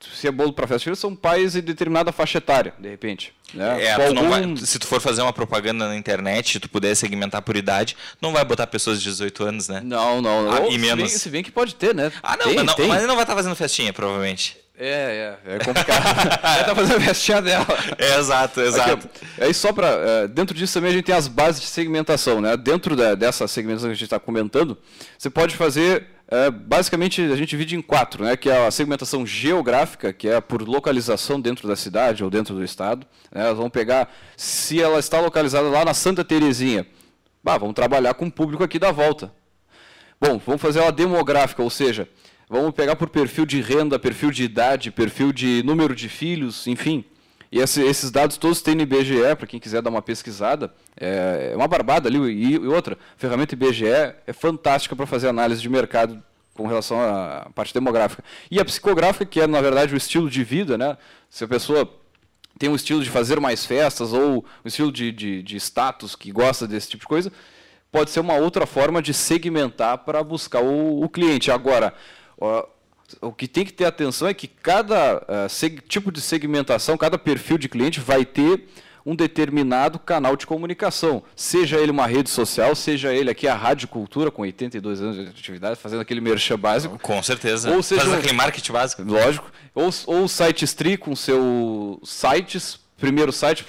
se 0.00 0.28
é 0.28 0.30
bolo 0.30 0.52
para 0.52 0.66
festa, 0.66 0.94
são 0.94 1.14
pais 1.14 1.52
de 1.52 1.60
determinada 1.60 2.12
faixa 2.12 2.38
etária, 2.38 2.72
de 2.78 2.88
repente. 2.88 3.32
Né? 3.52 3.84
É, 3.84 3.94
tu 3.94 4.02
algum... 4.02 4.28
vai, 4.28 4.56
se 4.58 4.78
tu 4.78 4.86
for 4.86 5.00
fazer 5.00 5.22
uma 5.22 5.32
propaganda 5.32 5.88
na 5.88 5.96
internet, 5.96 6.60
tu 6.60 6.68
puder 6.68 6.94
segmentar 6.94 7.42
por 7.42 7.56
idade, 7.56 7.96
não 8.20 8.32
vai 8.32 8.44
botar 8.44 8.66
pessoas 8.66 9.02
de 9.02 9.08
18 9.08 9.44
anos, 9.44 9.68
né? 9.68 9.80
Não, 9.82 10.20
não. 10.20 10.52
Ah, 10.52 10.68
e 10.68 10.78
menos... 10.78 11.10
se, 11.10 11.14
bem, 11.14 11.18
se 11.18 11.30
bem 11.30 11.42
que 11.42 11.50
pode 11.50 11.74
ter, 11.74 11.94
né? 11.94 12.12
Ah, 12.22 12.36
não, 12.36 12.46
tem, 12.46 12.56
mas, 12.56 12.66
não 12.66 12.74
tem. 12.74 12.88
mas 12.88 12.98
ele 12.98 13.06
não 13.06 13.16
vai 13.16 13.24
estar 13.24 13.34
fazendo 13.34 13.56
festinha, 13.56 13.92
provavelmente. 13.92 14.56
É, 14.80 15.36
é, 15.44 15.56
é 15.56 15.58
complicado. 15.58 16.04
Ela 16.44 16.64
tá 16.64 16.74
fazendo 16.74 16.98
a 16.98 17.00
festinha 17.00 17.42
dela. 17.42 17.66
É, 17.98 18.18
exato, 18.18 18.60
exato. 18.60 19.08
Aqui, 19.08 19.26
aí 19.40 19.52
só 19.52 19.72
para 19.72 19.88
é, 19.88 20.28
dentro 20.28 20.56
disso 20.56 20.74
também 20.74 20.90
a 20.90 20.94
gente 20.94 21.04
tem 21.04 21.14
as 21.16 21.26
bases 21.26 21.60
de 21.60 21.66
segmentação, 21.66 22.40
né? 22.40 22.56
Dentro 22.56 22.94
da, 22.94 23.16
dessa 23.16 23.48
segmentação 23.48 23.88
que 23.88 23.92
a 23.92 23.94
gente 23.94 24.04
está 24.04 24.20
comentando, 24.20 24.78
você 25.18 25.28
pode 25.28 25.56
fazer 25.56 26.06
é, 26.30 26.50
basicamente 26.50 27.20
a 27.22 27.36
gente 27.36 27.50
divide 27.50 27.76
em 27.76 27.82
quatro, 27.82 28.24
né? 28.24 28.36
Que 28.36 28.50
é 28.50 28.66
a 28.66 28.70
segmentação 28.70 29.26
geográfica, 29.26 30.12
que 30.12 30.28
é 30.28 30.40
por 30.40 30.62
localização 30.62 31.40
dentro 31.40 31.66
da 31.66 31.74
cidade 31.74 32.22
ou 32.22 32.30
dentro 32.30 32.54
do 32.54 32.62
estado. 32.62 33.06
Né? 33.32 33.44
Pegar 33.72 34.12
se 34.36 34.80
ela 34.80 34.98
está 34.98 35.20
localizada 35.20 35.68
lá 35.68 35.84
na 35.84 35.94
Santa 35.94 36.24
Terezinha, 36.24 36.86
bah, 37.42 37.58
vamos 37.58 37.74
trabalhar 37.74 38.14
com 38.14 38.26
o 38.26 38.32
público 38.32 38.62
aqui 38.62 38.78
da 38.78 38.92
volta. 38.92 39.32
Bom, 40.20 40.40
vamos 40.44 40.60
fazer 40.60 40.80
uma 40.80 40.92
demográfica, 40.92 41.62
ou 41.62 41.70
seja, 41.70 42.08
Vamos 42.50 42.72
pegar 42.72 42.96
por 42.96 43.10
perfil 43.10 43.44
de 43.44 43.60
renda, 43.60 43.98
perfil 43.98 44.30
de 44.30 44.42
idade, 44.42 44.90
perfil 44.90 45.34
de 45.34 45.62
número 45.62 45.94
de 45.94 46.08
filhos, 46.08 46.66
enfim. 46.66 47.04
E 47.50 47.60
esse, 47.60 47.82
esses 47.82 48.10
dados 48.10 48.36
todos 48.36 48.60
tem 48.60 48.74
no 48.74 48.82
IBGE, 48.82 49.34
para 49.36 49.46
quem 49.46 49.58
quiser 49.58 49.80
dar 49.80 49.90
uma 49.90 50.02
pesquisada. 50.02 50.72
É, 50.96 51.50
é 51.52 51.56
uma 51.56 51.66
barbada 51.66 52.08
ali. 52.08 52.18
E, 52.18 52.52
e 52.54 52.58
outra, 52.66 52.94
a 52.94 53.18
ferramenta 53.18 53.54
IBGE 53.54 53.86
é 53.86 54.32
fantástica 54.32 54.94
para 54.94 55.06
fazer 55.06 55.28
análise 55.28 55.62
de 55.62 55.68
mercado 55.68 56.22
com 56.54 56.66
relação 56.66 57.00
à 57.00 57.48
parte 57.54 57.72
demográfica. 57.72 58.22
E 58.50 58.58
a 58.58 58.64
psicográfica, 58.64 59.24
que 59.24 59.40
é, 59.40 59.46
na 59.46 59.60
verdade, 59.60 59.94
o 59.94 59.96
estilo 59.96 60.28
de 60.28 60.42
vida, 60.42 60.76
né? 60.76 60.98
Se 61.30 61.44
a 61.44 61.48
pessoa 61.48 61.88
tem 62.58 62.68
um 62.68 62.74
estilo 62.74 63.02
de 63.02 63.08
fazer 63.08 63.38
mais 63.38 63.64
festas 63.64 64.12
ou 64.12 64.44
um 64.64 64.68
estilo 64.68 64.90
de, 64.90 65.12
de, 65.12 65.42
de 65.42 65.56
status 65.56 66.16
que 66.16 66.32
gosta 66.32 66.66
desse 66.66 66.88
tipo 66.88 67.02
de 67.02 67.06
coisa, 67.06 67.32
pode 67.92 68.10
ser 68.10 68.18
uma 68.18 68.34
outra 68.34 68.66
forma 68.66 69.00
de 69.00 69.14
segmentar 69.14 69.98
para 69.98 70.22
buscar 70.24 70.60
o, 70.60 71.02
o 71.02 71.08
cliente. 71.08 71.50
Agora, 71.50 71.94
o 73.20 73.32
que 73.32 73.48
tem 73.48 73.64
que 73.64 73.72
ter 73.72 73.84
atenção 73.84 74.28
é 74.28 74.34
que 74.34 74.46
cada 74.46 75.16
uh, 75.16 75.80
tipo 75.88 76.12
de 76.12 76.20
segmentação, 76.20 76.96
cada 76.96 77.18
perfil 77.18 77.58
de 77.58 77.68
cliente 77.68 78.00
vai 78.00 78.24
ter 78.24 78.68
um 79.04 79.16
determinado 79.16 79.98
canal 79.98 80.36
de 80.36 80.46
comunicação, 80.46 81.22
seja 81.34 81.78
ele 81.78 81.90
uma 81.90 82.06
rede 82.06 82.28
social, 82.28 82.74
seja 82.74 83.12
ele 83.14 83.30
aqui 83.30 83.48
a 83.48 83.54
Rádio 83.54 83.88
Cultura, 83.88 84.30
com 84.30 84.42
82 84.42 85.00
anos 85.00 85.16
de 85.16 85.22
atividade, 85.22 85.80
fazendo 85.80 86.00
aquele 86.00 86.20
merchan 86.20 86.58
básico. 86.58 86.98
Com 86.98 87.22
certeza. 87.22 87.70
Ou 87.70 87.82
seja, 87.82 88.02
Faz 88.02 88.12
aquele 88.12 88.34
marketing 88.34 88.72
básico. 88.72 89.02
Lógico. 89.02 89.50
Ou, 89.74 89.88
ou 90.06 90.24
o 90.24 90.28
site 90.28 90.64
Stri 90.66 90.98
com 90.98 91.16
seu 91.16 91.98
sites, 92.04 92.78
primeiro 92.98 93.32
site 93.32 93.64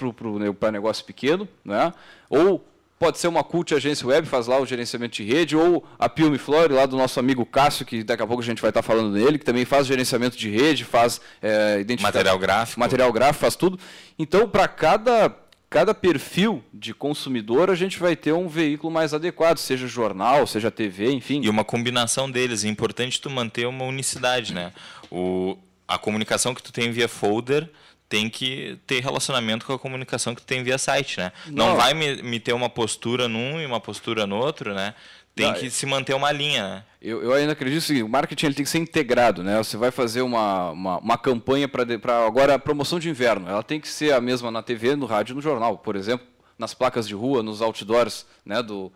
para 0.58 0.70
negócio 0.70 1.04
pequeno, 1.06 1.48
né? 1.64 1.90
ou 2.28 2.62
Pode 3.00 3.18
ser 3.18 3.28
uma 3.28 3.42
cult 3.42 3.74
agência 3.74 4.06
web, 4.06 4.28
faz 4.28 4.46
lá 4.46 4.60
o 4.60 4.66
gerenciamento 4.66 5.16
de 5.16 5.24
rede, 5.24 5.56
ou 5.56 5.82
a 5.98 6.06
Pilme 6.06 6.36
Flore, 6.36 6.74
lá 6.74 6.84
do 6.84 6.98
nosso 6.98 7.18
amigo 7.18 7.46
Cássio, 7.46 7.86
que 7.86 8.04
daqui 8.04 8.22
a 8.22 8.26
pouco 8.26 8.42
a 8.42 8.44
gente 8.44 8.60
vai 8.60 8.68
estar 8.68 8.82
falando 8.82 9.14
dele, 9.14 9.38
que 9.38 9.44
também 9.46 9.64
faz 9.64 9.86
gerenciamento 9.86 10.36
de 10.36 10.50
rede, 10.50 10.84
faz 10.84 11.18
é, 11.40 11.82
Material 11.98 12.38
gráfico. 12.38 12.78
Material 12.78 13.10
gráfico, 13.10 13.40
faz 13.40 13.56
tudo. 13.56 13.80
Então, 14.18 14.46
para 14.46 14.68
cada, 14.68 15.34
cada 15.70 15.94
perfil 15.94 16.62
de 16.74 16.92
consumidor, 16.92 17.70
a 17.70 17.74
gente 17.74 17.98
vai 17.98 18.14
ter 18.14 18.34
um 18.34 18.46
veículo 18.46 18.92
mais 18.92 19.14
adequado, 19.14 19.56
seja 19.56 19.86
jornal, 19.86 20.46
seja 20.46 20.70
TV, 20.70 21.10
enfim. 21.10 21.40
E 21.42 21.48
uma 21.48 21.64
combinação 21.64 22.30
deles. 22.30 22.66
É 22.66 22.68
importante 22.68 23.18
tu 23.18 23.30
manter 23.30 23.66
uma 23.66 23.86
unicidade, 23.86 24.52
né? 24.52 24.74
O, 25.10 25.56
a 25.88 25.96
comunicação 25.96 26.54
que 26.54 26.62
tu 26.62 26.70
tem 26.70 26.90
via 26.90 27.08
folder 27.08 27.66
tem 28.10 28.28
que 28.28 28.76
ter 28.88 29.00
relacionamento 29.00 29.64
com 29.64 29.72
a 29.72 29.78
comunicação 29.78 30.34
que 30.34 30.42
tem 30.42 30.64
via 30.64 30.76
site, 30.76 31.18
né? 31.18 31.32
Não, 31.46 31.68
Não 31.68 31.76
vai 31.76 31.94
me, 31.94 32.20
me, 32.20 32.40
ter 32.40 32.52
uma 32.52 32.68
postura 32.68 33.28
num 33.28 33.60
e 33.60 33.64
uma 33.64 33.80
postura 33.80 34.26
no 34.26 34.36
outro, 34.36 34.74
né? 34.74 34.94
Tem 35.32 35.46
Não, 35.46 35.54
que 35.54 35.70
se 35.70 35.86
manter 35.86 36.12
uma 36.12 36.32
linha, 36.32 36.68
né? 36.68 36.84
Eu, 37.00 37.22
eu 37.22 37.32
ainda 37.32 37.52
acredito 37.52 37.86
que 37.86 38.02
o 38.02 38.08
marketing 38.08 38.46
ele 38.46 38.54
tem 38.56 38.64
que 38.64 38.70
ser 38.70 38.78
integrado, 38.78 39.44
né? 39.44 39.56
Você 39.58 39.76
vai 39.76 39.92
fazer 39.92 40.22
uma, 40.22 40.70
uma, 40.70 40.98
uma 40.98 41.16
campanha 41.16 41.68
para 41.68 42.26
agora 42.26 42.54
a 42.54 42.58
promoção 42.58 42.98
de 42.98 43.08
inverno. 43.08 43.48
Ela 43.48 43.62
tem 43.62 43.80
que 43.80 43.86
ser 43.86 44.12
a 44.12 44.20
mesma 44.20 44.50
na 44.50 44.60
TV, 44.60 44.96
no 44.96 45.06
rádio 45.06 45.32
e 45.32 45.36
no 45.36 45.40
jornal, 45.40 45.78
por 45.78 45.94
exemplo, 45.94 46.26
nas 46.58 46.74
placas 46.74 47.06
de 47.06 47.14
rua, 47.14 47.44
nos 47.44 47.62
outdoors, 47.62 48.26
né? 48.44 48.60
Do, 48.60 48.92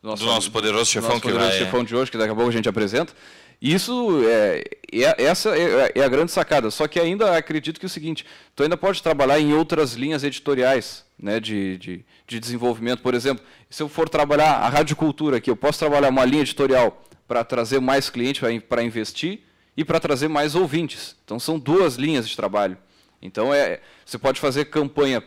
do 0.00 0.08
nosso, 0.08 0.24
do 0.24 0.30
nosso 0.30 0.50
poderoso 0.50 0.90
chefão 0.90 1.10
nosso 1.10 1.20
poderoso 1.20 1.50
que 1.50 1.56
vai, 1.56 1.64
chefão 1.66 1.84
de 1.84 1.94
hoje, 1.94 2.10
que 2.10 2.16
daqui 2.16 2.32
a 2.32 2.34
pouco 2.34 2.48
a 2.48 2.54
gente 2.54 2.70
apresenta. 2.70 3.12
Isso 3.60 4.20
é, 4.28 4.64
é 4.92 5.24
essa 5.24 5.56
é, 5.56 5.92
é, 5.94 6.04
a 6.04 6.08
grande 6.08 6.30
sacada. 6.30 6.70
Só 6.70 6.86
que 6.86 7.00
ainda 7.00 7.36
acredito 7.36 7.80
que 7.80 7.86
é 7.86 7.88
o 7.88 7.90
seguinte: 7.90 8.26
tu 8.54 8.62
ainda 8.62 8.76
pode 8.76 9.02
trabalhar 9.02 9.40
em 9.40 9.54
outras 9.54 9.94
linhas 9.94 10.22
editoriais, 10.24 11.04
né, 11.18 11.40
de, 11.40 11.78
de, 11.78 12.04
de 12.26 12.40
desenvolvimento. 12.40 13.00
Por 13.00 13.14
exemplo, 13.14 13.44
se 13.70 13.82
eu 13.82 13.88
for 13.88 14.08
trabalhar 14.08 14.50
a 14.50 14.68
radiocultura 14.68 15.38
aqui, 15.38 15.50
eu 15.50 15.56
posso 15.56 15.78
trabalhar 15.78 16.08
uma 16.08 16.24
linha 16.24 16.42
editorial 16.42 17.02
para 17.26 17.42
trazer 17.44 17.80
mais 17.80 18.10
clientes 18.10 18.42
para 18.68 18.82
investir 18.82 19.40
e 19.76 19.84
para 19.84 19.98
trazer 19.98 20.28
mais 20.28 20.54
ouvintes. 20.54 21.16
Então 21.24 21.38
são 21.40 21.58
duas 21.58 21.96
linhas 21.96 22.28
de 22.28 22.36
trabalho. 22.36 22.76
Então 23.20 23.52
é, 23.52 23.80
você 24.04 24.18
pode 24.18 24.38
fazer 24.38 24.66
campanha 24.66 25.22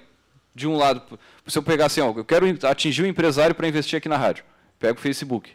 de 0.54 0.68
um 0.68 0.78
lado. 0.78 1.20
Se 1.48 1.58
eu 1.58 1.64
pegar 1.64 1.88
assim, 1.88 2.02
ó, 2.02 2.14
eu 2.16 2.24
quero 2.24 2.46
atingir 2.68 3.04
um 3.04 3.08
empresário 3.08 3.56
para 3.56 3.68
investir 3.68 3.98
aqui 3.98 4.08
na 4.08 4.18
rádio, 4.18 4.44
pego 4.78 5.00
o 5.00 5.02
Facebook, 5.02 5.52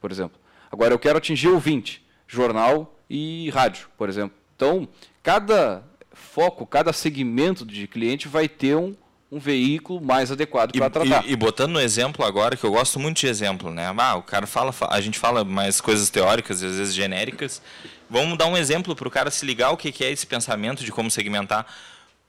por 0.00 0.12
exemplo. 0.12 0.38
Agora 0.70 0.92
eu 0.92 0.98
quero 0.98 1.16
atingir 1.16 1.48
ouvinte 1.48 2.06
jornal 2.28 2.94
e 3.08 3.50
rádio, 3.50 3.88
por 3.96 4.08
exemplo. 4.08 4.36
Então, 4.54 4.86
cada 5.22 5.82
foco, 6.12 6.66
cada 6.66 6.92
segmento 6.92 7.64
de 7.64 7.86
cliente 7.86 8.28
vai 8.28 8.48
ter 8.48 8.76
um, 8.76 8.94
um 9.32 9.38
veículo 9.38 10.00
mais 10.00 10.30
adequado 10.30 10.72
para 10.72 10.90
tratar. 10.90 11.24
E, 11.26 11.32
e, 11.32 11.36
botando 11.36 11.72
no 11.72 11.80
exemplo 11.80 12.24
agora, 12.24 12.56
que 12.56 12.64
eu 12.64 12.70
gosto 12.70 13.00
muito 13.00 13.18
de 13.18 13.26
exemplo, 13.26 13.70
né? 13.70 13.92
Ah, 13.96 14.16
o 14.16 14.22
cara 14.22 14.46
fala, 14.46 14.74
a 14.90 15.00
gente 15.00 15.18
fala 15.18 15.44
mais 15.44 15.80
coisas 15.80 16.10
teóricas 16.10 16.62
e 16.62 16.66
às 16.66 16.76
vezes 16.76 16.94
genéricas. 16.94 17.62
Vamos 18.10 18.36
dar 18.36 18.46
um 18.46 18.56
exemplo 18.56 18.94
para 18.94 19.08
o 19.08 19.10
cara 19.10 19.30
se 19.30 19.44
ligar 19.46 19.70
o 19.70 19.76
que 19.76 20.04
é 20.04 20.10
esse 20.10 20.26
pensamento 20.26 20.84
de 20.84 20.92
como 20.92 21.10
segmentar. 21.10 21.66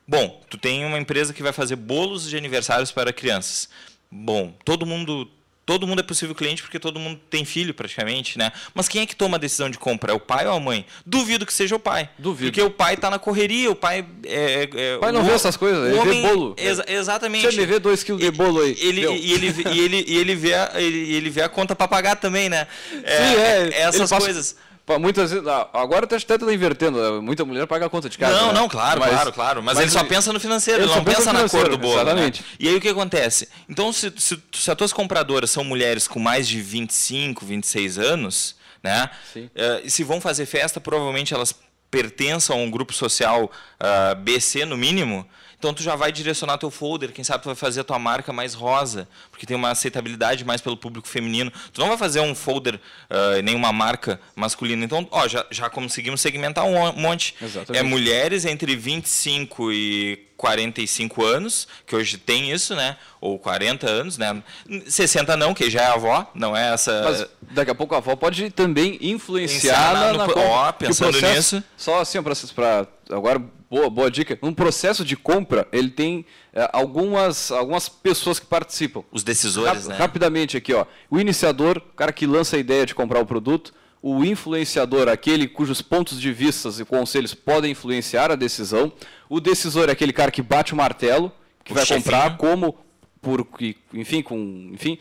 Bom, 0.07 0.41
tu 0.49 0.57
tem 0.57 0.85
uma 0.85 0.97
empresa 0.97 1.33
que 1.33 1.43
vai 1.43 1.53
fazer 1.53 1.75
bolos 1.75 2.27
de 2.27 2.35
aniversários 2.35 2.91
para 2.91 3.13
crianças. 3.13 3.69
Bom, 4.11 4.53
todo 4.65 4.85
mundo 4.85 5.29
todo 5.69 5.85
mundo 5.85 5.99
é 5.99 6.03
possível 6.03 6.33
cliente 6.33 6.63
porque 6.63 6.79
todo 6.79 6.99
mundo 6.99 7.19
tem 7.29 7.45
filho 7.45 7.75
praticamente, 7.75 8.39
né? 8.39 8.51
Mas 8.73 8.87
quem 8.87 9.03
é 9.03 9.05
que 9.05 9.15
toma 9.15 9.37
a 9.37 9.39
decisão 9.39 9.69
de 9.69 9.77
compra? 9.77 10.11
É 10.11 10.15
o 10.15 10.19
pai 10.19 10.47
ou 10.47 10.53
a 10.53 10.59
mãe? 10.59 10.83
Duvido 11.05 11.45
que 11.45 11.53
seja 11.53 11.75
o 11.75 11.79
pai. 11.79 12.09
Duvido. 12.17 12.49
Porque 12.49 12.59
o 12.63 12.71
pai 12.71 12.95
está 12.95 13.07
na 13.07 13.19
correria, 13.19 13.69
o 13.69 13.75
pai 13.75 14.03
é, 14.25 14.67
é 14.73 14.95
o 14.95 14.99
pai 14.99 15.11
não 15.11 15.21
o, 15.21 15.25
vê 15.25 15.31
essas 15.31 15.55
coisas, 15.55 15.89
ele 15.89 15.99
homem, 15.99 16.23
vê 16.23 16.27
bolo. 16.27 16.55
Exa 16.57 16.83
exatamente. 16.87 17.51
Você 17.51 17.55
me 17.55 17.67
vê 17.67 17.77
dois 17.77 18.01
quilos 18.01 18.19
de 18.19 18.31
bolo 18.31 18.61
aí. 18.61 18.75
Ele, 18.79 19.01
e, 19.01 19.31
ele, 19.31 19.53
e, 19.71 19.79
ele, 19.79 20.05
e 20.07 20.17
ele, 20.17 20.35
vê 20.35 20.55
a, 20.55 20.71
ele, 20.73 21.13
ele 21.13 21.29
vê 21.29 21.43
a 21.43 21.49
conta 21.49 21.75
para 21.75 21.87
pagar 21.87 22.15
também, 22.15 22.49
né? 22.49 22.65
É, 23.03 23.17
Sim, 23.17 23.35
é. 23.35 23.69
é 23.71 23.81
essas 23.81 24.09
coisas. 24.09 24.55
Muitas 24.97 25.31
vezes, 25.31 25.47
ah, 25.47 25.69
agora 25.73 26.05
até 26.05 26.15
está 26.15 26.35
invertendo, 26.51 26.99
né? 26.99 27.19
muita 27.19 27.45
mulher 27.45 27.67
paga 27.67 27.85
a 27.85 27.89
conta 27.89 28.09
de 28.09 28.17
casa. 28.17 28.35
Não, 28.35 28.47
né? 28.47 28.53
não, 28.53 28.69
claro, 28.69 28.99
mas, 28.99 29.11
claro, 29.11 29.33
claro. 29.33 29.63
Mas, 29.63 29.75
mas 29.75 29.83
ele 29.83 29.91
só 29.91 30.03
pensa 30.03 30.33
no 30.33 30.39
financeiro, 30.39 30.83
ele, 30.83 30.89
não 30.89 31.03
pensa, 31.03 31.31
na 31.31 31.47
cor 31.47 31.69
do 31.69 31.77
bolo. 31.77 31.95
Né? 31.95 32.01
Exatamente. 32.01 32.41
Né? 32.41 32.47
E 32.59 32.69
aí 32.69 32.75
o 32.75 32.81
que 32.81 32.89
acontece? 32.89 33.47
Então, 33.67 33.93
se, 33.93 34.11
se, 34.17 34.41
se 34.51 34.71
as 34.71 34.77
tuas 34.77 34.91
compradoras 34.93 35.51
são 35.51 35.63
mulheres 35.63 36.07
com 36.07 36.19
mais 36.19 36.47
de 36.47 36.61
25, 36.61 37.45
26 37.45 37.99
anos, 37.99 38.55
né? 38.81 39.09
Uh, 39.35 39.49
e 39.83 39.91
se 39.91 40.03
vão 40.03 40.21
fazer 40.21 40.45
festa, 40.45 40.79
provavelmente 40.79 41.33
elas 41.33 41.53
pertençam 41.91 42.57
a 42.57 42.59
um 42.59 42.69
grupo 42.69 42.93
social 42.93 43.45
uh, 43.45 43.49
ah, 43.79 44.15
BC 44.15 44.65
no 44.65 44.77
mínimo. 44.77 45.27
Então 45.59 45.73
tu 45.73 45.83
já 45.83 45.93
vai 45.93 46.09
direcionar 46.09 46.57
teu 46.57 46.71
folder, 46.71 47.11
quem 47.11 47.21
sabe 47.21 47.43
tu 47.43 47.47
vai 47.47 47.55
fazer 47.55 47.81
a 47.81 47.83
tua 47.83 47.99
marca 47.99 48.31
mais 48.31 48.53
rosa, 48.53 49.09
porque 49.29 49.45
tem 49.45 49.57
uma 49.57 49.71
aceitabilidade 49.71 50.45
mais 50.45 50.61
pelo 50.61 50.77
público 50.77 51.05
feminino. 51.05 51.51
Tu 51.73 51.81
não 51.81 51.89
vai 51.89 51.97
fazer 51.97 52.21
um 52.21 52.33
folder 52.33 52.75
uh, 52.75 53.41
nem 53.43 53.55
uma 53.55 53.73
marca 53.73 54.21
masculina. 54.37 54.85
Então, 54.85 55.05
ó, 55.11 55.27
já, 55.27 55.45
já 55.51 55.69
conseguimos 55.69 56.21
segmentar 56.21 56.63
um 56.63 56.93
monte. 56.93 57.35
Exatamente. 57.41 57.77
É 57.77 57.83
mulheres 57.83 58.45
entre 58.45 58.73
25 58.73 59.73
e 59.73 60.29
45 60.37 61.25
anos, 61.25 61.67
que 61.85 61.93
hoje 61.93 62.17
tem 62.17 62.49
isso, 62.49 62.73
né? 62.73 62.95
Ou 63.19 63.37
40 63.37 63.85
anos, 63.85 64.17
né? 64.17 64.41
60 64.87 65.35
não, 65.35 65.53
que 65.53 65.69
já 65.69 65.81
é 65.81 65.87
avó, 65.87 66.31
não 66.33 66.55
é 66.55 66.73
essa. 66.73 67.01
Mas 67.03 67.27
daqui 67.51 67.71
a 67.71 67.75
pouco 67.75 67.93
a 67.93 67.97
avó 67.97 68.15
pode 68.15 68.49
também 68.51 68.97
influenciar 69.01 69.93
na, 69.93 70.13
na, 70.13 70.25
no... 70.25 70.33
na 70.33 70.41
ó, 70.41 70.71
pensando 70.71 71.11
processo, 71.11 71.57
nisso. 71.57 71.67
Só 71.75 71.99
assim, 71.99 72.21
para 72.55 72.87
agora 73.09 73.41
boa, 73.69 73.89
boa 73.89 74.11
dica. 74.11 74.37
Um 74.41 74.53
processo 74.53 75.05
de 75.05 75.15
compra, 75.15 75.67
ele 75.71 75.89
tem 75.89 76.25
é, 76.53 76.69
algumas, 76.73 77.51
algumas 77.51 77.87
pessoas 77.87 78.39
que 78.39 78.45
participam. 78.45 79.03
Os 79.11 79.23
decisores, 79.23 79.87
né? 79.87 79.95
Rapidamente 79.95 80.57
aqui, 80.57 80.73
ó. 80.73 80.85
O 81.09 81.19
iniciador, 81.19 81.77
o 81.77 81.95
cara 81.95 82.11
que 82.11 82.25
lança 82.25 82.55
a 82.55 82.59
ideia 82.59 82.85
de 82.85 82.95
comprar 82.95 83.19
o 83.19 83.25
produto 83.25 83.73
o 84.01 84.23
influenciador, 84.23 85.09
aquele 85.09 85.47
cujos 85.47 85.81
pontos 85.81 86.19
de 86.19 86.31
vista 86.31 86.69
e 86.79 86.85
conselhos 86.85 87.33
podem 87.33 87.71
influenciar 87.71 88.31
a 88.31 88.35
decisão. 88.35 88.91
O 89.27 89.39
decisor 89.39 89.89
é 89.89 89.91
aquele 89.91 90.13
cara 90.13 90.31
que 90.31 90.41
bate 90.41 90.73
o 90.73 90.77
martelo, 90.77 91.31
que 91.63 91.71
o 91.71 91.75
vai 91.75 91.85
chefinho. 91.85 92.03
comprar 92.03 92.37
como 92.37 92.77
por 93.21 93.45
enfim, 93.93 94.21
com, 94.21 94.71
enfim, 94.73 94.97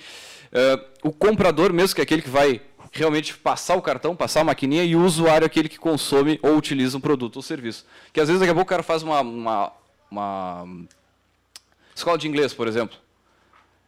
uh, 0.53 0.85
o 1.05 1.13
comprador 1.13 1.73
mesmo 1.73 1.95
que 1.95 2.01
é 2.01 2.05
aquele 2.05 2.23
que 2.23 2.29
vai 2.29 2.61
realmente 2.93 3.37
passar 3.37 3.77
o 3.77 3.83
cartão, 3.83 4.17
passar 4.17 4.41
a 4.41 4.45
maquininha 4.45 4.85
e 4.85 4.97
o 4.97 5.05
usuário 5.05 5.45
é 5.45 5.47
aquele 5.47 5.69
que 5.69 5.79
consome 5.79 6.39
ou 6.43 6.57
utiliza 6.57 6.97
um 6.97 7.01
produto 7.01 7.37
ou 7.37 7.43
serviço. 7.43 7.85
Que 8.13 8.21
às 8.21 8.29
vezes 8.29 8.41
daqui 8.41 8.51
a 8.51 8.55
pouco 8.55 8.67
o 8.67 8.71
cara 8.71 8.83
faz 8.83 9.03
uma, 9.03 9.21
uma, 9.21 9.73
uma 10.11 10.67
escola 11.95 12.19
de 12.19 12.29
inglês, 12.29 12.53
por 12.53 12.67
exemplo. 12.67 12.97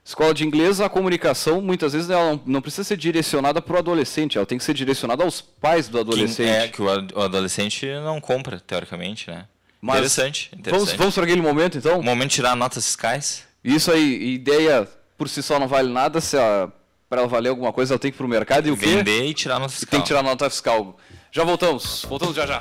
Escola 0.04 0.32
de 0.32 0.44
inglês, 0.44 0.80
a 0.80 0.88
comunicação, 0.88 1.60
muitas 1.60 1.92
vezes, 1.92 2.08
ela 2.10 2.40
não, 2.46 2.60
precisa 2.60 2.82
ser 2.82 2.96
direcionada 2.96 3.60
para 3.60 3.76
o 3.76 3.78
adolescente, 3.78 4.38
ela 4.38 4.46
tem 4.46 4.58
que 4.58 4.64
ser 4.64 4.74
direcionada 4.74 5.22
aos 5.22 5.40
pais 5.40 5.88
do 5.88 6.00
adolescente. 6.00 6.48
é, 6.48 6.68
que 6.68 6.80
o, 6.80 6.88
adolescente 6.88 7.86
não 8.02 8.20
compra, 8.20 8.58
teoricamente, 8.58 9.30
né? 9.30 9.46
Mas 9.80 9.96
interessante, 9.96 10.50
interessante. 10.52 10.86
Vamos, 10.86 10.98
vamos 10.98 11.14
para 11.14 11.24
aquele 11.24 11.42
momento, 11.42 11.78
então? 11.78 12.00
O 12.00 12.02
momento 12.02 12.30
de 12.30 12.36
tirar 12.36 12.56
notas 12.56 12.84
fiscais. 12.86 13.44
Isso 13.62 13.92
aí, 13.92 14.34
ideia 14.34 14.88
por 15.16 15.28
si 15.28 15.42
só 15.42 15.58
não 15.60 15.68
vale 15.68 15.92
nada, 15.92 16.20
se 16.20 16.36
para 17.10 17.22
ela 17.22 17.28
valer 17.28 17.48
alguma 17.48 17.72
coisa, 17.72 17.94
ela 17.94 17.98
tem 17.98 18.12
que 18.12 18.14
ir 18.14 18.18
para 18.18 18.26
o 18.26 18.28
mercado 18.28 18.68
e 18.68 18.70
o 18.70 18.76
quê? 18.76 18.86
Vender 18.86 19.24
e 19.24 19.34
tirar 19.34 19.58
nota 19.58 19.72
fiscal. 19.72 19.90
Tem 19.90 20.00
que 20.00 20.06
tirar 20.06 20.22
nota 20.22 20.48
fiscal. 20.48 20.96
Já 21.32 21.42
voltamos, 21.42 22.06
voltamos 22.08 22.36
já 22.36 22.46
já. 22.46 22.60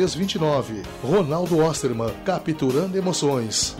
329. 0.00 0.82
Ronaldo 1.02 1.58
Osterman, 1.58 2.10
capturando 2.24 2.96
emoções. 2.96 3.76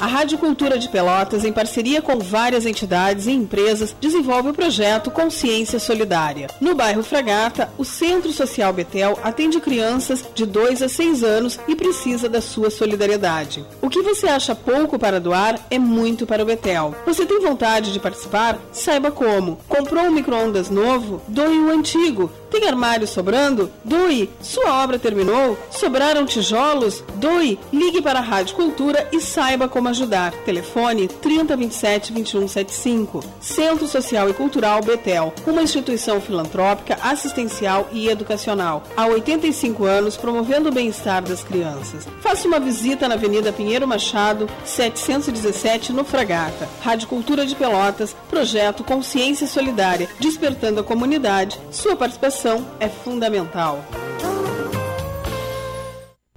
A 0.00 0.06
Rádio 0.06 0.36
Cultura 0.36 0.78
de 0.78 0.88
Pelotas, 0.88 1.44
em 1.44 1.52
parceria 1.52 2.02
com 2.02 2.18
várias 2.18 2.66
entidades 2.66 3.26
e 3.26 3.32
empresas, 3.32 3.96
desenvolve 3.98 4.50
o 4.50 4.54
projeto 4.54 5.10
Consciência 5.10 5.78
Solidária. 5.78 6.48
No 6.60 6.74
bairro 6.74 7.02
Fragata, 7.02 7.72
o 7.78 7.84
Centro 7.84 8.30
Social 8.30 8.72
Betel 8.72 9.18
atende 9.22 9.58
crianças 9.60 10.22
de 10.34 10.44
2 10.44 10.82
a 10.82 10.88
6 10.88 11.24
anos 11.24 11.58
e 11.66 11.74
precisa 11.74 12.28
da 12.28 12.42
sua 12.42 12.68
solidariedade. 12.70 13.64
O 13.80 13.88
que 13.88 14.02
você 14.02 14.26
acha 14.26 14.54
pouco 14.54 14.98
para 14.98 15.18
doar 15.18 15.58
é 15.70 15.78
muito 15.78 16.26
para 16.26 16.42
o 16.42 16.46
Betel. 16.46 16.94
Você 17.06 17.24
tem 17.24 17.40
vontade 17.40 17.92
de 17.92 17.98
participar? 17.98 18.58
Saiba 18.72 19.10
como. 19.10 19.58
Comprou 19.66 20.04
um 20.04 20.10
micro-ondas 20.10 20.68
novo? 20.68 21.22
Doe 21.28 21.58
o 21.60 21.70
antigo. 21.70 22.30
Tem 22.54 22.68
armário 22.68 23.04
sobrando? 23.04 23.68
Doe. 23.84 24.30
Sua 24.40 24.84
obra 24.84 24.96
terminou? 24.96 25.58
Sobraram 25.72 26.24
tijolos? 26.24 27.02
Doe. 27.16 27.58
Ligue 27.72 28.00
para 28.00 28.20
a 28.20 28.22
Rádio 28.22 28.54
Cultura 28.54 29.08
e 29.10 29.20
saiba 29.20 29.66
como 29.66 29.88
ajudar. 29.88 30.30
Telefone 30.44 31.08
3027 31.08 32.12
2175. 32.12 33.24
Centro 33.40 33.88
Social 33.88 34.30
e 34.30 34.34
Cultural 34.34 34.80
Betel, 34.82 35.34
uma 35.44 35.62
instituição 35.64 36.20
filantrópica, 36.20 36.96
assistencial 37.02 37.88
e 37.90 38.08
educacional. 38.08 38.84
Há 38.96 39.04
85 39.04 39.84
anos 39.84 40.16
promovendo 40.16 40.68
o 40.68 40.72
bem-estar 40.72 41.24
das 41.24 41.42
crianças. 41.42 42.06
Faça 42.20 42.46
uma 42.46 42.60
visita 42.60 43.08
na 43.08 43.16
Avenida 43.16 43.52
Pinheiro 43.52 43.88
Machado, 43.88 44.48
717, 44.64 45.92
no 45.92 46.04
Fragata. 46.04 46.68
Rádio 46.80 47.08
Cultura 47.08 47.44
de 47.44 47.56
Pelotas, 47.56 48.14
projeto 48.30 48.84
Consciência 48.84 49.48
Solidária, 49.48 50.08
despertando 50.20 50.78
a 50.78 50.84
comunidade. 50.84 51.60
Sua 51.72 51.96
participação 51.96 52.43
é 52.78 52.90
fundamental. 52.90 53.82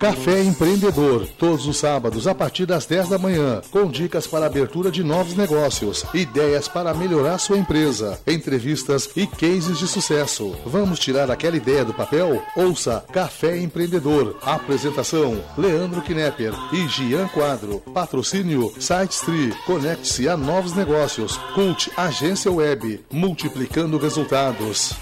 Café 0.00 0.42
Empreendedor, 0.42 1.28
todos 1.38 1.66
os 1.66 1.76
sábados 1.76 2.26
a 2.26 2.34
partir 2.34 2.64
das 2.64 2.86
10 2.86 3.10
da 3.10 3.18
manhã, 3.18 3.60
com 3.70 3.86
dicas 3.86 4.26
para 4.26 4.46
abertura 4.46 4.90
de 4.90 5.04
novos 5.04 5.36
negócios, 5.36 6.06
ideias 6.14 6.66
para 6.66 6.94
melhorar 6.94 7.36
sua 7.36 7.58
empresa, 7.58 8.18
entrevistas 8.26 9.10
e 9.14 9.26
cases 9.26 9.78
de 9.78 9.86
sucesso. 9.86 10.56
Vamos 10.64 10.98
tirar 10.98 11.30
aquela 11.30 11.58
ideia 11.58 11.84
do 11.84 11.92
papel? 11.92 12.42
Ouça 12.56 13.04
Café 13.12 13.58
Empreendedor. 13.58 14.38
Apresentação: 14.40 15.38
Leandro 15.58 16.00
Knepper 16.00 16.54
e 16.72 16.88
Gian 16.88 17.28
Quadro. 17.28 17.80
Patrocínio 17.92 18.72
SiteStree. 18.80 19.52
Conecte-se 19.66 20.30
a 20.30 20.34
novos 20.34 20.72
negócios. 20.72 21.36
Cult 21.54 21.92
Agência 21.94 22.50
Web, 22.50 23.04
multiplicando 23.12 23.98
resultados. 23.98 24.94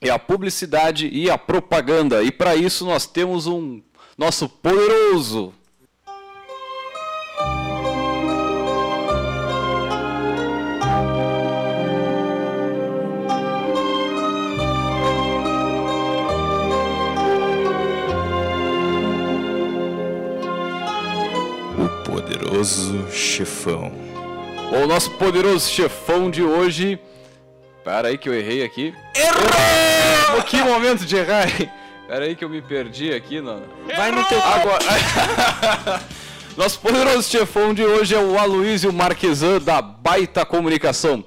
é 0.00 0.10
a 0.10 0.18
publicidade 0.18 1.08
e 1.08 1.30
a 1.30 1.38
propaganda. 1.38 2.22
E 2.22 2.30
para 2.30 2.54
isso 2.54 2.84
nós 2.84 3.06
temos 3.06 3.46
um 3.46 3.80
nosso 4.18 4.48
poderoso 4.48 5.54
O 21.78 22.02
poderoso 22.02 23.08
chefão. 23.12 23.92
O 24.72 24.86
nosso 24.88 25.12
poderoso 25.12 25.70
chefão 25.70 26.28
de 26.28 26.42
hoje. 26.42 26.98
Para 27.84 28.08
aí 28.08 28.18
que 28.18 28.28
eu 28.28 28.34
errei 28.34 28.64
aqui. 28.64 28.92
Errou! 29.14 30.42
Que 30.42 30.56
momento 30.56 31.06
de 31.06 31.16
errar? 31.16 31.46
Pera 32.08 32.24
aí 32.24 32.34
que 32.34 32.42
eu 32.42 32.48
me 32.48 32.62
perdi 32.62 33.12
aqui, 33.12 33.38
não. 33.40 33.62
Vai 33.94 34.10
no 34.10 34.24
teu 34.24 34.42
Agora. 34.42 34.78
Nosso 36.56 36.80
poderoso 36.80 37.28
chefão 37.28 37.74
de 37.74 37.84
hoje 37.84 38.14
é 38.14 38.18
o 38.18 38.38
Aloysio 38.38 38.90
Marquesan 38.92 39.60
da 39.60 39.82
Baita 39.82 40.44
Comunicação. 40.46 41.22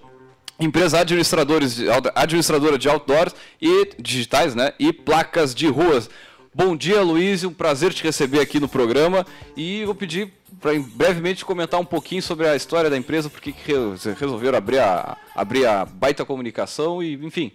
Empresa 0.59 0.99
administradores, 0.99 1.77
administradora 2.15 2.77
de 2.79 2.89
outdoors 2.89 3.33
e 3.61 3.91
digitais, 3.99 4.55
né? 4.55 4.73
E 4.79 4.91
placas 4.91 5.53
de 5.53 5.67
ruas. 5.67 6.09
Bom 6.53 6.75
dia, 6.75 7.01
Luiz. 7.03 7.43
Um 7.43 7.53
prazer 7.53 7.93
te 7.93 8.03
receber 8.03 8.39
aqui 8.39 8.59
no 8.59 8.67
programa. 8.67 9.23
E 9.55 9.85
vou 9.85 9.93
pedir 9.95 10.33
para 10.59 10.71
brevemente 10.79 11.45
comentar 11.45 11.79
um 11.79 11.85
pouquinho 11.85 12.23
sobre 12.23 12.47
a 12.47 12.55
história 12.55 12.89
da 12.89 12.97
empresa, 12.97 13.29
porque 13.29 13.51
que 13.51 13.71
re- 13.71 14.13
resolveram 14.19 14.57
abrir 14.57 14.79
a, 14.79 15.15
abrir 15.35 15.65
a 15.67 15.85
baita 15.85 16.25
comunicação 16.25 17.01
e, 17.03 17.13
enfim. 17.13 17.51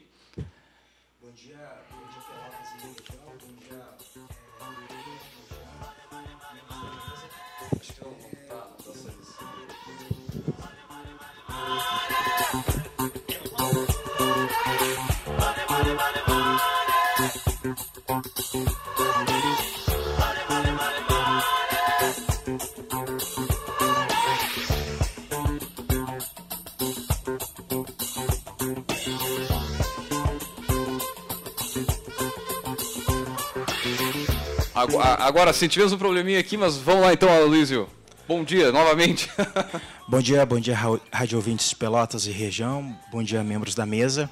Agora, 35.18 35.52
sim, 35.52 35.66
tivemos 35.66 35.92
um 35.92 35.98
probleminha 35.98 36.38
aqui, 36.38 36.56
mas 36.56 36.76
vamos 36.76 37.02
lá 37.02 37.12
então, 37.12 37.28
Aloysio. 37.28 37.88
Bom 38.28 38.44
dia, 38.44 38.70
novamente. 38.70 39.28
bom 40.06 40.20
dia, 40.20 40.46
bom 40.46 40.60
dia, 40.60 40.78
rádio 41.12 41.38
ouvintes 41.38 41.74
Pelotas 41.74 42.26
e 42.26 42.30
região. 42.30 42.96
Bom 43.10 43.22
dia, 43.22 43.42
membros 43.42 43.74
da 43.74 43.84
mesa. 43.84 44.30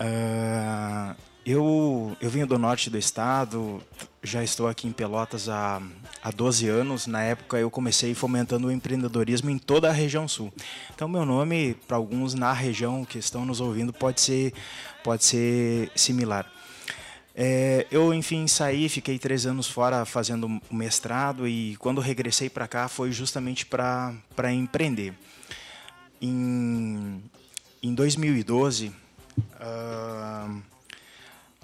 Uh, 0.00 1.14
eu, 1.50 2.16
eu 2.20 2.30
venho 2.30 2.46
do 2.46 2.58
norte 2.58 2.88
do 2.90 2.98
estado, 2.98 3.82
já 4.22 4.44
estou 4.44 4.68
aqui 4.68 4.86
em 4.86 4.92
Pelotas 4.92 5.48
há, 5.48 5.82
há 6.22 6.30
12 6.30 6.68
anos. 6.68 7.06
Na 7.06 7.22
época 7.22 7.58
eu 7.58 7.70
comecei 7.70 8.14
fomentando 8.14 8.68
o 8.68 8.72
empreendedorismo 8.72 9.50
em 9.50 9.58
toda 9.58 9.88
a 9.88 9.92
região 9.92 10.28
sul. 10.28 10.52
Então 10.94 11.08
meu 11.08 11.24
nome, 11.24 11.74
para 11.88 11.96
alguns 11.96 12.34
na 12.34 12.52
região 12.52 13.04
que 13.04 13.18
estão 13.18 13.44
nos 13.44 13.60
ouvindo, 13.60 13.92
pode 13.92 14.20
ser, 14.20 14.52
pode 15.02 15.24
ser 15.24 15.90
similar. 15.94 16.50
É, 17.34 17.86
eu, 17.90 18.12
enfim, 18.12 18.46
saí, 18.46 18.88
fiquei 18.88 19.18
três 19.18 19.46
anos 19.46 19.66
fora 19.66 20.04
fazendo 20.04 20.60
o 20.70 20.74
mestrado 20.74 21.48
e 21.48 21.76
quando 21.76 22.00
regressei 22.00 22.50
para 22.50 22.68
cá 22.68 22.86
foi 22.88 23.12
justamente 23.12 23.64
para 23.64 24.52
empreender. 24.52 25.14
Em, 26.20 27.22
em 27.82 27.94
2012, 27.94 28.92
uh, 29.38 30.62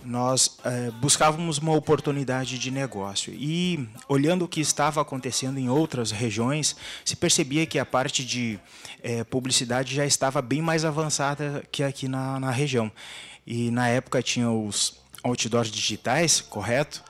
nós 0.07 0.47
uh, 0.47 0.93
buscávamos 1.01 1.59
uma 1.59 1.75
oportunidade 1.75 2.59
de 2.59 2.71
negócio 2.71 3.35
e, 3.35 3.89
olhando 4.09 4.45
o 4.45 4.49
que 4.49 4.61
estava 4.61 5.01
acontecendo 5.01 5.59
em 5.59 5.69
outras 5.69 6.11
regiões, 6.11 6.77
se 7.05 7.17
percebia 7.17 7.67
que 7.67 7.79
a 7.79 7.85
parte 7.85 8.25
de 8.25 8.59
uh, 9.05 9.25
publicidade 9.27 9.95
já 9.95 10.07
estava 10.07 10.41
bem 10.41 10.63
mais 10.63 10.85
avançada 10.85 11.63
que 11.71 11.83
aqui 11.83 12.09
na, 12.09 12.39
na 12.39 12.51
região. 12.51 12.91
E 13.47 13.71
na 13.71 13.89
época 13.89 14.23
tinha 14.23 14.51
os 14.51 14.95
outdoors 15.23 15.71
digitais, 15.71 16.41
correto? 16.41 17.03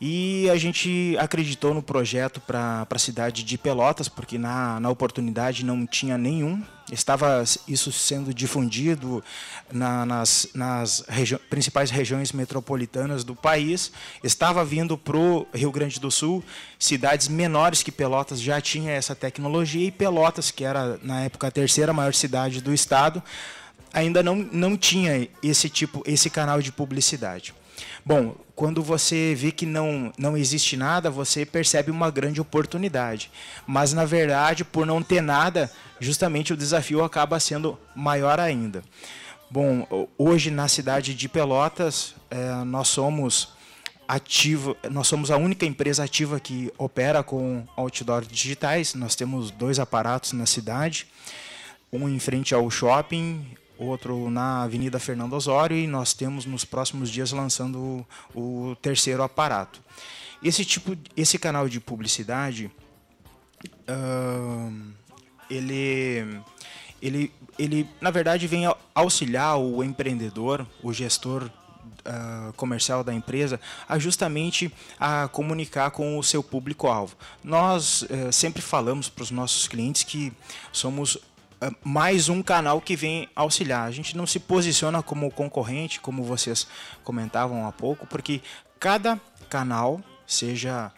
E 0.00 0.48
a 0.50 0.56
gente 0.56 1.16
acreditou 1.18 1.74
no 1.74 1.82
projeto 1.82 2.40
para 2.40 2.86
a 2.88 2.98
cidade 2.98 3.42
de 3.42 3.58
Pelotas, 3.58 4.08
porque 4.08 4.38
na, 4.38 4.78
na 4.78 4.90
oportunidade 4.90 5.64
não 5.64 5.84
tinha 5.86 6.16
nenhum. 6.16 6.62
Estava 6.90 7.44
isso 7.66 7.92
sendo 7.92 8.32
difundido 8.32 9.22
na, 9.70 10.06
nas, 10.06 10.48
nas 10.54 11.04
regi 11.08 11.36
principais 11.50 11.90
regiões 11.90 12.32
metropolitanas 12.32 13.24
do 13.24 13.34
país. 13.34 13.92
Estava 14.24 14.64
vindo 14.64 14.96
para 14.96 15.16
o 15.16 15.46
Rio 15.52 15.70
Grande 15.70 16.00
do 16.00 16.10
Sul. 16.10 16.42
Cidades 16.78 17.28
menores 17.28 17.82
que 17.82 17.92
Pelotas 17.92 18.40
já 18.40 18.60
tinha 18.60 18.92
essa 18.92 19.14
tecnologia. 19.14 19.86
E 19.86 19.90
Pelotas, 19.90 20.50
que 20.50 20.64
era 20.64 20.98
na 21.02 21.22
época 21.22 21.46
a 21.46 21.50
terceira 21.50 21.92
maior 21.92 22.14
cidade 22.14 22.60
do 22.60 22.72
estado, 22.72 23.22
ainda 23.92 24.22
não, 24.22 24.36
não 24.36 24.76
tinha 24.76 25.28
esse 25.42 25.68
tipo, 25.68 26.02
esse 26.06 26.30
canal 26.30 26.62
de 26.62 26.72
publicidade. 26.72 27.54
Bom, 28.08 28.34
quando 28.56 28.82
você 28.82 29.34
vê 29.36 29.52
que 29.52 29.66
não, 29.66 30.10
não 30.16 30.34
existe 30.34 30.78
nada, 30.78 31.10
você 31.10 31.44
percebe 31.44 31.90
uma 31.90 32.10
grande 32.10 32.40
oportunidade. 32.40 33.30
Mas, 33.66 33.92
na 33.92 34.06
verdade, 34.06 34.64
por 34.64 34.86
não 34.86 35.02
ter 35.02 35.20
nada, 35.20 35.70
justamente 36.00 36.50
o 36.50 36.56
desafio 36.56 37.04
acaba 37.04 37.38
sendo 37.38 37.78
maior 37.94 38.40
ainda. 38.40 38.82
Bom, 39.50 39.86
hoje 40.16 40.50
na 40.50 40.68
cidade 40.68 41.14
de 41.14 41.28
Pelotas, 41.28 42.14
é, 42.30 42.64
nós 42.64 42.88
somos 42.88 43.50
ativo, 44.08 44.74
nós 44.90 45.06
somos 45.06 45.30
a 45.30 45.36
única 45.36 45.66
empresa 45.66 46.04
ativa 46.04 46.40
que 46.40 46.72
opera 46.78 47.22
com 47.22 47.62
outdoor 47.76 48.24
digitais. 48.24 48.94
Nós 48.94 49.14
temos 49.16 49.50
dois 49.50 49.78
aparatos 49.78 50.32
na 50.32 50.46
cidade, 50.46 51.06
um 51.92 52.08
em 52.08 52.18
frente 52.18 52.54
ao 52.54 52.70
shopping 52.70 53.44
outro 53.78 54.28
na 54.28 54.62
Avenida 54.62 54.98
Fernando 54.98 55.34
Osório 55.34 55.76
e 55.76 55.86
nós 55.86 56.12
temos 56.12 56.44
nos 56.44 56.64
próximos 56.64 57.10
dias 57.10 57.30
lançando 57.32 58.04
o, 58.34 58.76
terceiro 58.82 59.22
aparato. 59.22 59.80
Esse 60.42 60.64
tipo, 60.64 60.96
esse 61.16 61.38
canal 61.38 61.68
de 61.68 61.80
publicidade, 61.80 62.70
uh, 63.88 64.72
ele, 65.48 66.40
ele, 67.00 67.32
ele 67.58 67.88
na 68.00 68.10
verdade 68.10 68.46
vem 68.46 68.64
auxiliar 68.94 69.58
o 69.58 69.82
empreendedor, 69.82 70.66
o 70.82 70.92
gestor 70.92 71.50
Uh, 71.98 72.52
comercial 72.54 73.04
da 73.04 73.12
empresa 73.12 73.60
a 73.86 73.98
justamente 73.98 74.72
a 74.98 75.28
comunicar 75.28 75.90
com 75.90 76.16
o 76.18 76.22
seu 76.22 76.42
público-alvo. 76.42 77.14
Nós 77.44 78.02
uh, 78.02 78.32
sempre 78.32 78.62
falamos 78.62 79.10
para 79.10 79.24
os 79.24 79.30
nossos 79.30 79.68
clientes 79.68 80.04
que 80.04 80.32
somos 80.72 81.18
mais 81.82 82.28
um 82.28 82.42
canal 82.42 82.80
que 82.80 82.94
vem 82.94 83.28
auxiliar. 83.34 83.86
A 83.86 83.90
gente 83.90 84.16
não 84.16 84.26
se 84.26 84.38
posiciona 84.38 85.02
como 85.02 85.30
concorrente, 85.30 86.00
como 86.00 86.22
vocês 86.22 86.66
comentavam 87.02 87.66
há 87.66 87.72
pouco, 87.72 88.06
porque 88.06 88.40
cada 88.78 89.20
canal, 89.48 90.00
seja 90.26 90.92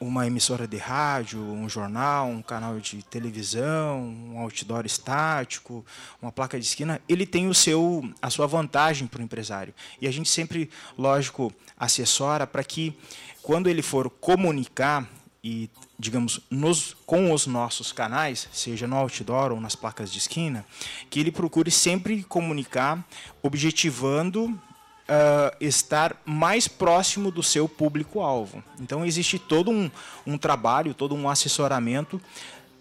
uma 0.00 0.26
emissora 0.26 0.66
de 0.66 0.76
rádio, 0.76 1.40
um 1.40 1.68
jornal, 1.68 2.28
um 2.28 2.42
canal 2.42 2.78
de 2.78 3.02
televisão, 3.02 4.00
um 4.00 4.38
outdoor 4.38 4.86
estático, 4.86 5.84
uma 6.22 6.30
placa 6.30 6.58
de 6.58 6.64
esquina, 6.64 7.00
ele 7.08 7.26
tem 7.26 7.48
o 7.48 7.54
seu 7.54 8.08
a 8.22 8.30
sua 8.30 8.46
vantagem 8.46 9.08
para 9.08 9.20
o 9.20 9.24
empresário. 9.24 9.74
E 10.00 10.06
a 10.06 10.10
gente 10.10 10.28
sempre, 10.28 10.70
lógico, 10.96 11.52
assessora 11.76 12.46
para 12.46 12.62
que 12.62 12.96
quando 13.42 13.68
ele 13.68 13.82
for 13.82 14.08
comunicar 14.08 15.08
e, 15.42 15.68
digamos, 15.98 16.40
nos, 16.48 16.94
com 17.04 17.32
os 17.32 17.46
nossos 17.46 17.90
canais, 17.90 18.48
seja 18.52 18.86
no 18.86 18.96
outdoor 18.96 19.50
ou 19.50 19.60
nas 19.60 19.74
placas 19.74 20.12
de 20.12 20.18
esquina, 20.18 20.64
que 21.10 21.18
ele 21.18 21.32
procure 21.32 21.70
sempre 21.70 22.22
comunicar, 22.22 23.04
objetivando 23.42 24.44
uh, 24.46 25.56
estar 25.60 26.20
mais 26.24 26.68
próximo 26.68 27.32
do 27.32 27.42
seu 27.42 27.68
público-alvo. 27.68 28.62
Então, 28.80 29.04
existe 29.04 29.38
todo 29.38 29.70
um, 29.70 29.90
um 30.24 30.38
trabalho, 30.38 30.94
todo 30.94 31.16
um 31.16 31.28
assessoramento, 31.28 32.20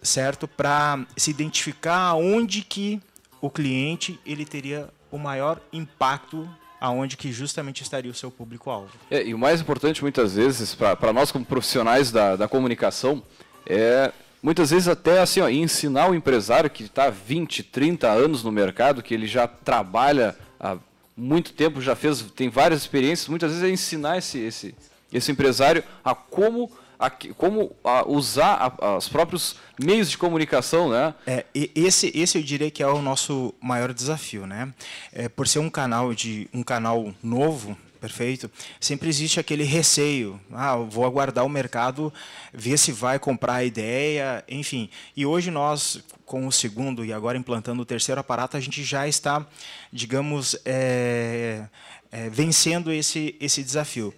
certo, 0.01 0.47
para 0.47 1.03
se 1.15 1.31
identificar 1.31 2.13
onde 2.13 2.61
que 2.61 3.01
o 3.41 3.49
cliente 3.49 4.19
ele 4.25 4.45
teria 4.45 4.89
o 5.11 5.17
maior 5.17 5.59
impacto 5.73 6.47
aonde 6.79 7.17
que 7.17 7.31
justamente 7.31 7.81
estaria 7.81 8.11
o 8.11 8.13
seu 8.13 8.29
público-alvo. 8.29 8.91
É, 9.09 9.25
e 9.25 9.33
o 9.33 9.37
mais 9.37 9.61
importante, 9.61 10.01
muitas 10.01 10.35
vezes, 10.35 10.75
para 10.75 11.11
nós 11.11 11.31
como 11.31 11.45
profissionais 11.45 12.11
da, 12.11 12.35
da 12.35 12.47
comunicação, 12.47 13.23
é 13.65 14.11
muitas 14.41 14.69
vezes 14.69 14.87
até 14.87 15.19
assim, 15.19 15.41
ó, 15.41 15.49
ensinar 15.49 16.09
o 16.09 16.15
empresário 16.15 16.69
que 16.69 16.83
está 16.83 17.09
20, 17.09 17.63
30 17.63 18.07
anos 18.07 18.43
no 18.43 18.51
mercado, 18.51 19.01
que 19.01 19.13
ele 19.13 19.27
já 19.27 19.47
trabalha 19.47 20.35
há 20.59 20.77
muito 21.15 21.51
tempo, 21.53 21.81
já 21.81 21.95
fez, 21.95 22.21
tem 22.35 22.49
várias 22.49 22.81
experiências, 22.81 23.27
muitas 23.27 23.51
vezes 23.51 23.65
é 23.65 23.69
ensinar 23.69 24.17
esse, 24.19 24.37
esse, 24.37 24.75
esse 25.11 25.31
empresário 25.31 25.83
a 26.05 26.13
como 26.13 26.71
a, 26.99 27.09
como 27.09 27.75
a, 27.83 28.07
usar 28.07 28.75
a, 28.79 28.97
os 28.97 29.07
próprios 29.07 29.55
meios 29.79 30.09
de 30.09 30.17
comunicação, 30.17 30.89
né? 30.89 31.13
É, 31.25 31.45
esse, 31.53 32.11
esse 32.15 32.37
eu 32.37 32.43
diria 32.43 32.71
que 32.71 32.81
é 32.81 32.87
o 32.87 33.01
nosso 33.01 33.53
maior 33.61 33.93
desafio, 33.93 34.47
né? 34.47 34.73
É, 35.11 35.29
por 35.29 35.47
ser 35.47 35.59
um 35.59 35.69
canal 35.69 36.13
de 36.13 36.49
um 36.53 36.63
canal 36.63 37.13
novo, 37.21 37.77
perfeito, 37.97 38.49
sempre 38.79 39.09
existe 39.09 39.39
aquele 39.39 39.63
receio. 39.63 40.39
Ah, 40.51 40.75
vou 40.77 41.05
aguardar 41.05 41.45
o 41.45 41.49
mercado 41.49 42.13
ver 42.53 42.77
se 42.77 42.91
vai 42.91 43.19
comprar 43.19 43.55
a 43.55 43.63
ideia, 43.63 44.43
enfim. 44.47 44.89
E 45.15 45.25
hoje 45.25 45.51
nós, 45.51 46.01
com 46.25 46.47
o 46.47 46.51
segundo 46.51 47.03
e 47.03 47.11
agora 47.11 47.37
implantando 47.37 47.81
o 47.81 47.85
terceiro 47.85 48.21
aparato, 48.21 48.55
a 48.55 48.59
gente 48.59 48.83
já 48.83 49.07
está, 49.07 49.45
digamos, 49.91 50.55
é, 50.63 51.65
é, 52.11 52.29
vencendo 52.29 52.91
esse, 52.91 53.35
esse 53.39 53.63
desafio. 53.63 54.13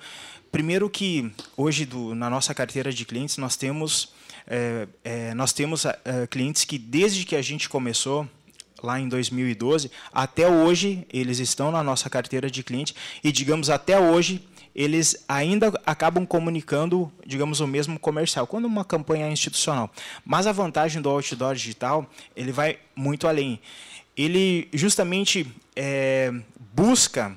Primeiro 0.51 0.89
que 0.89 1.31
hoje 1.55 1.85
do, 1.85 2.15
na 2.15 2.29
nossa 2.29 2.53
carteira 2.53 2.91
de 2.91 3.05
clientes 3.05 3.37
nós 3.37 3.55
temos 3.55 4.13
é, 4.47 4.87
é, 5.03 5.33
nós 5.35 5.53
temos 5.53 5.85
é, 5.85 5.95
clientes 6.27 6.65
que 6.65 6.79
desde 6.79 7.23
que 7.23 7.35
a 7.35 7.41
gente 7.41 7.69
começou 7.69 8.27
lá 8.81 8.99
em 8.99 9.07
2012 9.07 9.91
até 10.11 10.47
hoje 10.47 11.05
eles 11.11 11.37
estão 11.37 11.71
na 11.71 11.83
nossa 11.83 12.09
carteira 12.09 12.49
de 12.49 12.63
cliente 12.63 12.95
e 13.23 13.31
digamos 13.31 13.69
até 13.69 13.99
hoje 13.99 14.41
eles 14.73 15.25
ainda 15.27 15.73
acabam 15.85 16.25
comunicando, 16.25 17.11
digamos, 17.25 17.59
o 17.59 17.67
mesmo 17.67 17.99
comercial, 17.99 18.47
quando 18.47 18.65
uma 18.65 18.85
campanha 18.85 19.25
é 19.25 19.31
institucional. 19.31 19.91
Mas 20.23 20.47
a 20.47 20.51
vantagem 20.51 21.01
do 21.01 21.09
outdoor 21.09 21.53
digital, 21.55 22.09
ele 22.35 22.51
vai 22.51 22.77
muito 22.95 23.27
além. 23.27 23.59
Ele 24.15 24.69
justamente 24.71 25.45
busca 26.73 27.35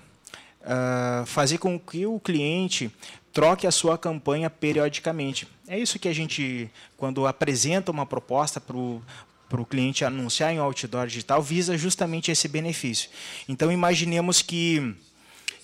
uh, 0.62 1.27
fazer 1.27 1.59
com 1.59 1.79
que 1.79 2.07
o 2.07 2.18
cliente 2.18 2.90
troque 3.33 3.66
a 3.66 3.70
sua 3.70 3.96
campanha 3.96 4.51
periodicamente. 4.51 5.48
É 5.66 5.79
isso 5.79 5.98
que 5.98 6.09
a 6.09 6.12
gente, 6.12 6.70
quando 6.96 7.27
apresenta 7.27 7.90
uma 7.90 8.05
proposta 8.05 8.61
para 8.61 8.77
o 8.77 9.66
cliente 9.68 10.05
anunciar 10.05 10.53
em 10.53 10.59
outdoor 10.59 11.07
digital, 11.07 11.42
visa 11.42 11.77
justamente 11.79 12.31
esse 12.31 12.46
benefício. 12.46 13.09
Então, 13.48 13.72
imaginemos 13.72 14.42
que, 14.42 14.94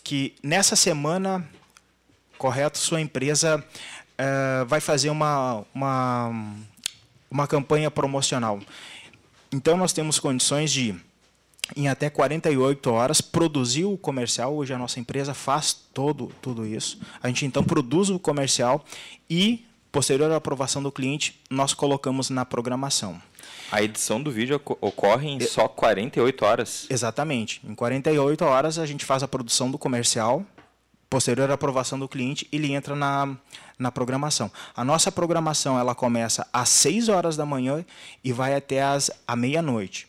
que 0.03 0.35
nessa 0.43 0.75
semana, 0.75 1.47
correto, 2.39 2.79
sua 2.79 3.01
empresa 3.01 3.63
uh, 4.19 4.67
vai 4.67 4.81
fazer 4.81 5.11
uma, 5.11 5.65
uma, 5.75 6.55
uma 7.31 7.47
campanha 7.47 7.91
promocional. 7.91 8.61
Então, 9.53 9.77
nós 9.77 9.93
temos 9.93 10.19
condições 10.19 10.73
de 10.73 10.95
em 11.77 11.89
até 11.89 12.09
48 12.09 12.91
horas, 12.91 13.21
produzir 13.21 13.85
o 13.85 13.97
comercial. 13.97 14.55
Hoje 14.55 14.73
a 14.73 14.79
nossa 14.79 15.01
empresa 15.01 15.35
faz 15.35 15.73
todo, 15.73 16.31
tudo 16.41 16.67
isso. 16.67 17.01
A 17.23 17.29
gente 17.29 17.45
então 17.45 17.63
produz 17.63 18.11
o 18.11 18.19
comercial 18.19 18.85
e, 19.29 19.65
posterior 19.93 20.31
à 20.31 20.37
aprovação 20.37 20.83
do 20.83 20.93
cliente, 20.93 21.41
nós 21.51 21.75
colocamos 21.75 22.31
na 22.31 22.45
programação. 22.45 23.21
A 23.71 23.83
edição 23.83 24.23
do 24.23 24.31
vídeo 24.31 24.61
ocorre 24.81 25.29
em 25.29 25.41
só 25.41 25.69
48 25.69 26.45
horas? 26.45 26.87
Exatamente. 26.89 27.61
Em 27.65 27.75
48 27.75 28.45
horas 28.45 28.79
a 28.79 28.87
gente 28.87 29.05
faz 29.05 29.23
a 29.23 29.29
produção 29.29 29.71
do 29.71 29.77
comercial, 29.77 30.45
posterior 31.11 31.51
à 31.51 31.55
aprovação 31.55 31.99
do 31.99 32.09
cliente, 32.09 32.49
ele 32.51 32.73
entra 32.73 32.97
na, 32.97 33.37
na 33.79 33.93
programação. 33.93 34.51
A 34.75 34.83
nossa 34.83 35.13
programação 35.13 35.79
ela 35.79 35.95
começa 35.95 36.47
às 36.53 36.69
6 36.71 37.09
horas 37.11 37.37
da 37.37 37.45
manhã 37.45 37.85
e 38.25 38.33
vai 38.33 38.55
até 38.55 38.83
às, 38.83 39.11
meia-noite. 39.37 40.08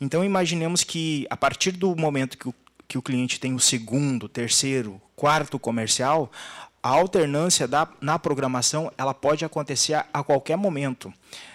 Então 0.00 0.24
imaginemos 0.24 0.82
que 0.82 1.26
a 1.28 1.36
partir 1.36 1.72
do 1.72 1.94
momento 1.94 2.38
que 2.38 2.48
o, 2.48 2.54
que 2.88 2.96
o 2.96 3.02
cliente 3.02 3.38
tem 3.38 3.54
o 3.54 3.60
segundo, 3.60 4.28
terceiro, 4.28 5.00
quarto 5.14 5.58
comercial, 5.58 6.30
a 6.82 6.88
alternância 6.88 7.68
da, 7.68 7.86
na 8.00 8.18
programação 8.18 8.90
ela 8.96 9.12
pode 9.12 9.44
acontecer 9.44 9.94
a, 9.94 10.06
a 10.12 10.22
qualquer 10.22 10.56
momento. 10.56 11.12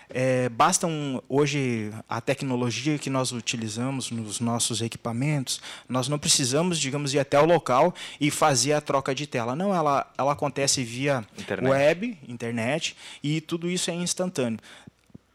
É, 0.07 0.47
bastam 0.49 1.21
hoje 1.27 1.91
a 2.07 2.21
tecnologia 2.21 2.97
que 2.99 3.09
nós 3.09 3.31
utilizamos 3.31 4.11
nos 4.11 4.39
nossos 4.39 4.81
equipamentos, 4.81 5.59
nós 5.89 6.07
não 6.07 6.19
precisamos, 6.19 6.79
digamos, 6.79 7.13
ir 7.15 7.19
até 7.19 7.39
o 7.39 7.45
local 7.45 7.93
e 8.21 8.29
fazer 8.29 8.73
a 8.73 8.81
troca 8.81 9.15
de 9.15 9.25
tela. 9.25 9.55
Não, 9.55 9.73
ela, 9.73 10.07
ela 10.15 10.33
acontece 10.33 10.83
via 10.83 11.25
internet. 11.37 11.71
web, 11.71 12.17
internet, 12.27 12.95
e 13.23 13.41
tudo 13.41 13.67
isso 13.67 13.89
é 13.89 13.95
instantâneo. 13.95 14.59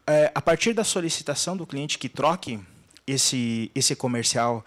É, 0.07 0.31
a 0.33 0.41
partir 0.41 0.73
da 0.73 0.85
solicitação 0.85 1.55
do 1.55 1.67
cliente 1.67 1.99
que 1.99 2.07
troque 2.07 2.57
esse, 3.05 3.71
esse 3.73 3.95
comercial 3.95 4.63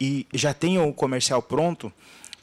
e 0.00 0.26
já 0.32 0.54
tenha 0.54 0.82
o 0.82 0.92
comercial 0.92 1.42
pronto, 1.42 1.92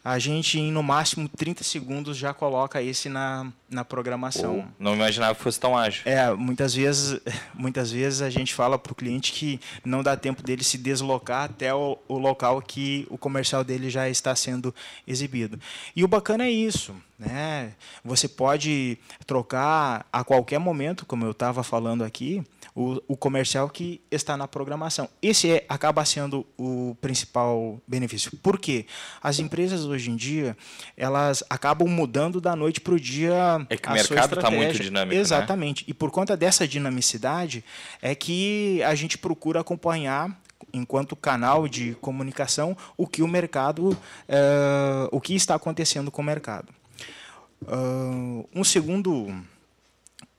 a 0.06 0.20
gente 0.20 0.60
em 0.60 0.72
no 0.72 0.84
máximo 0.84 1.28
30 1.28 1.64
segundos 1.64 2.16
já 2.16 2.32
coloca 2.32 2.80
esse 2.80 3.10
na, 3.10 3.52
na 3.68 3.84
programação. 3.84 4.64
Oh, 4.68 4.84
não 4.84 4.94
imaginava 4.94 5.34
que 5.34 5.42
fosse 5.42 5.60
tão 5.60 5.76
ágil. 5.76 6.04
É, 6.06 6.32
muitas 6.32 6.76
vezes, 6.76 7.20
muitas 7.56 7.92
vezes 7.92 8.22
a 8.22 8.30
gente 8.30 8.54
fala 8.54 8.78
para 8.78 8.92
o 8.92 8.96
cliente 8.96 9.32
que 9.32 9.60
não 9.84 10.04
dá 10.04 10.16
tempo 10.16 10.44
dele 10.44 10.64
se 10.64 10.78
deslocar 10.78 11.46
até 11.46 11.74
o, 11.74 11.98
o, 12.08 12.20
local 12.20 12.62
que 12.62 13.08
o 13.10 13.18
comercial 13.18 13.64
dele 13.64 13.90
já 13.90 14.08
está 14.08 14.36
sendo 14.36 14.74
exibido. 15.08 15.60
E 15.96 16.04
o 16.04 16.08
bacana 16.08 16.46
é 16.46 16.52
isso, 16.52 16.96
né? 17.18 17.74
Você 18.04 18.28
pode 18.28 19.00
trocar 19.26 20.06
a 20.14 20.24
qualquer 20.24 20.60
momento, 20.60 21.04
como 21.04 21.26
eu 21.26 21.32
estava 21.32 21.64
falando 21.64 22.04
aqui, 22.04 22.44
o, 22.76 23.02
o 23.08 23.16
comercial 23.16 23.70
que 23.70 24.02
está 24.12 24.36
na 24.36 24.48
programação. 24.48 25.08
Esse 25.22 25.50
é, 25.50 25.66
acaba 25.70 26.04
sendo 26.04 26.46
o 26.58 26.96
principal 27.00 27.80
benefício. 27.88 28.32
Por 28.44 28.60
quê? 28.60 28.86
As 29.24 29.40
empresas 29.40 29.86
hoje 29.86 30.12
em 30.12 30.16
dia, 30.18 30.58
elas 30.98 31.42
acabam 31.50 31.88
mudando 31.88 32.42
da 32.42 32.54
noite 32.56 32.82
para 32.82 32.94
o 32.94 33.00
dia 33.00 33.66
É 33.70 33.78
que 33.78 33.88
o 33.88 33.94
mercado 33.94 34.36
está 34.36 34.52
muito 34.52 34.78
dinâmico, 34.78 35.16
né? 35.16 35.22
Exatamente. 35.22 35.84
Né? 35.84 35.86
E 35.92 35.94
por 35.94 36.12
conta 36.12 36.36
dessa 36.36 36.68
dinamicidade, 36.68 37.64
é 38.02 38.14
que 38.14 38.84
a 38.84 38.94
gente 38.94 39.18
procura 39.18 39.62
acompanhar 39.62 40.38
enquanto 40.74 41.16
canal 41.16 41.70
de 41.70 41.96
comunicação 42.02 42.76
o 42.98 43.08
que 43.08 43.22
o 43.22 43.28
mercado, 43.28 43.98
é, 44.28 45.08
o 45.12 45.22
que 45.22 45.34
está 45.34 45.56
acontecendo 45.56 46.12
com 46.12 46.22
o 46.22 46.26
mercado. 46.26 46.74
Uh, 47.62 48.48
um 48.54 48.64
segundo 48.64 49.34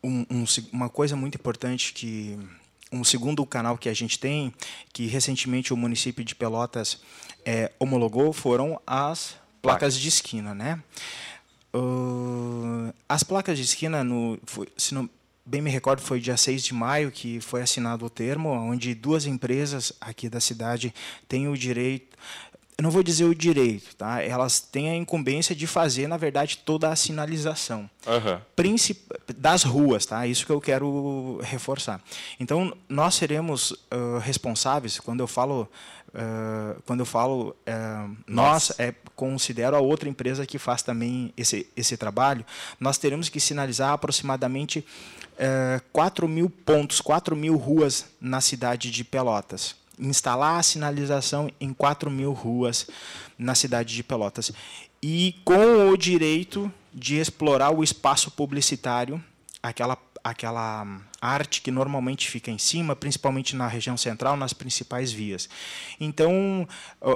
um, 0.07 0.27
um, 0.31 0.45
uma 0.73 0.89
coisa 0.89 1.17
muito 1.17 1.35
importante 1.35 1.93
que 1.93 2.39
um 2.93 3.03
segundo 3.03 3.45
canal 3.45 3.77
que 3.77 3.89
a 3.89 3.95
gente 3.95 4.19
tem, 4.19 4.55
que 4.93 5.07
recentemente 5.07 5.73
o 5.73 5.77
município 5.77 6.25
de 6.25 6.35
Pelotas 6.35 7.01
é, 7.45 7.73
homologou, 7.79 8.33
foram 8.33 8.81
as 8.87 9.37
placas 9.61 9.99
de 9.99 10.09
esquina, 10.09 10.55
né? 10.55 10.83
Uh, 11.75 12.95
as 13.09 13.23
placas 13.23 13.59
de 13.59 13.65
esquina, 13.65 14.05
no, 14.05 14.39
foi, 14.47 14.69
se 14.77 14.95
não 14.95 15.11
bem 15.45 15.61
me 15.61 15.71
recordo, 15.71 16.01
foi 16.01 16.21
dia 16.21 16.37
6 16.37 16.65
de 16.65 16.75
maio 16.75 17.11
que 17.11 17.41
foi 17.41 17.61
assinado 17.61 18.07
o 18.07 18.11
termo, 18.11 18.49
onde 18.51 18.95
duas 18.95 19.27
empresas 19.27 19.93
aqui 20.01 20.29
da 20.29 20.41
cidade 20.41 20.95
têm 21.29 21.49
o 21.49 21.57
direito, 21.57 22.17
eu 22.79 22.83
não 22.83 22.91
vou 22.91 23.03
dizer 23.03 23.25
o 23.25 23.35
direito, 23.35 23.97
tá? 23.97 24.23
Elas 24.23 24.61
têm 24.61 24.91
a 24.91 24.97
incumbência 24.97 25.57
de 25.57 25.67
fazer, 25.67 26.07
na 26.07 26.19
verdade, 26.19 26.59
toda 26.59 26.91
a 26.91 26.97
sinalização 26.97 27.89
uhum. 28.07 28.39
Princip 28.55 29.01
das 29.35 29.63
ruas, 29.63 30.05
tá? 30.05 30.27
Isso 30.27 30.45
que 30.45 30.53
eu 30.53 30.61
quero 30.61 31.41
reforçar. 31.43 32.03
Então, 32.39 32.77
nós 32.87 33.15
seremos 33.15 33.71
uh, 33.71 34.19
responsáveis 34.21 35.01
quando 35.01 35.21
eu 35.21 35.27
falo 35.27 35.69
Uh, 36.09 36.81
quando 36.87 37.01
eu 37.01 37.05
falo 37.05 37.55
uh, 37.69 38.17
nós, 38.27 38.73
é, 38.79 38.95
considero 39.15 39.77
a 39.77 39.81
outra 39.81 40.09
empresa 40.09 40.47
que 40.47 40.57
faz 40.57 40.81
também 40.81 41.31
esse, 41.37 41.67
esse 41.77 41.95
trabalho, 41.95 42.43
nós 42.81 42.97
teremos 42.97 43.29
que 43.29 43.39
sinalizar 43.39 43.91
aproximadamente 43.91 44.79
uh, 44.79 45.83
4 45.93 46.27
mil 46.27 46.49
pontos, 46.49 47.03
4 47.03 47.37
mil 47.37 47.57
ruas 47.57 48.07
na 48.19 48.41
cidade 48.41 48.91
de 48.91 49.05
Pelotas 49.05 49.77
instalar 49.99 50.59
a 50.59 50.63
sinalização 50.63 51.51
em 51.61 51.73
4 51.73 52.11
mil 52.11 52.33
ruas 52.33 52.87
na 53.39 53.55
cidade 53.55 53.95
de 53.95 54.03
Pelotas. 54.03 54.53
E 55.03 55.35
com 55.45 55.91
o 55.91 55.97
direito 55.97 56.73
de 56.93 57.17
explorar 57.17 57.71
o 57.71 57.85
espaço 57.85 58.31
publicitário, 58.31 59.23
aquela, 59.63 59.99
aquela 60.25 60.87
arte 61.21 61.61
que 61.61 61.71
normalmente 61.71 62.29
fica 62.29 62.51
em 62.51 62.59
cima, 62.59 62.97
principalmente 62.97 63.55
na 63.55 63.67
região 63.69 63.97
central, 63.97 64.37
nas 64.37 64.53
principais 64.53 65.13
vias. 65.13 65.49
Então, 66.01 66.67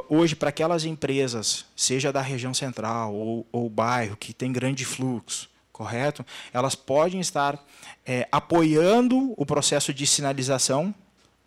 hoje, 0.08 0.36
para 0.36 0.50
aquelas 0.50 0.84
empresas, 0.84 1.64
seja 1.74 2.12
da 2.12 2.20
região 2.20 2.52
central 2.52 3.14
ou, 3.14 3.46
ou 3.50 3.70
bairro, 3.70 4.16
que 4.16 4.32
tem 4.32 4.52
grande 4.52 4.84
fluxo, 4.84 5.48
correto? 5.72 6.24
Elas 6.52 6.74
podem 6.74 7.20
estar 7.20 7.58
é, 8.04 8.28
apoiando 8.30 9.32
o 9.36 9.46
processo 9.46 9.94
de 9.94 10.06
sinalização 10.06 10.94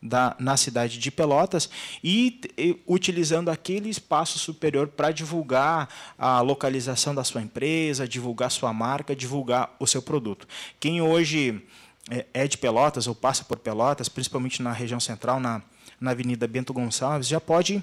da, 0.03 0.35
na 0.37 0.57
cidade 0.57 0.99
de 0.99 1.09
Pelotas 1.09 1.69
e, 2.03 2.41
e 2.57 2.77
utilizando 2.85 3.49
aquele 3.49 3.89
espaço 3.89 4.37
superior 4.37 4.89
para 4.89 5.11
divulgar 5.11 5.87
a 6.17 6.41
localização 6.41 7.15
da 7.15 7.23
sua 7.23 7.41
empresa, 7.41 8.07
divulgar 8.07 8.51
sua 8.51 8.73
marca, 8.73 9.15
divulgar 9.15 9.73
o 9.79 9.87
seu 9.87 10.01
produto. 10.01 10.45
Quem 10.79 11.01
hoje 11.01 11.63
é, 12.11 12.25
é 12.33 12.47
de 12.47 12.57
Pelotas 12.57 13.07
ou 13.07 13.15
passa 13.15 13.45
por 13.45 13.57
Pelotas, 13.57 14.09
principalmente 14.09 14.61
na 14.61 14.73
região 14.73 14.99
central, 14.99 15.39
na, 15.39 15.61
na 15.99 16.11
Avenida 16.11 16.45
Bento 16.47 16.73
Gonçalves, 16.73 17.27
já 17.27 17.39
pode 17.39 17.81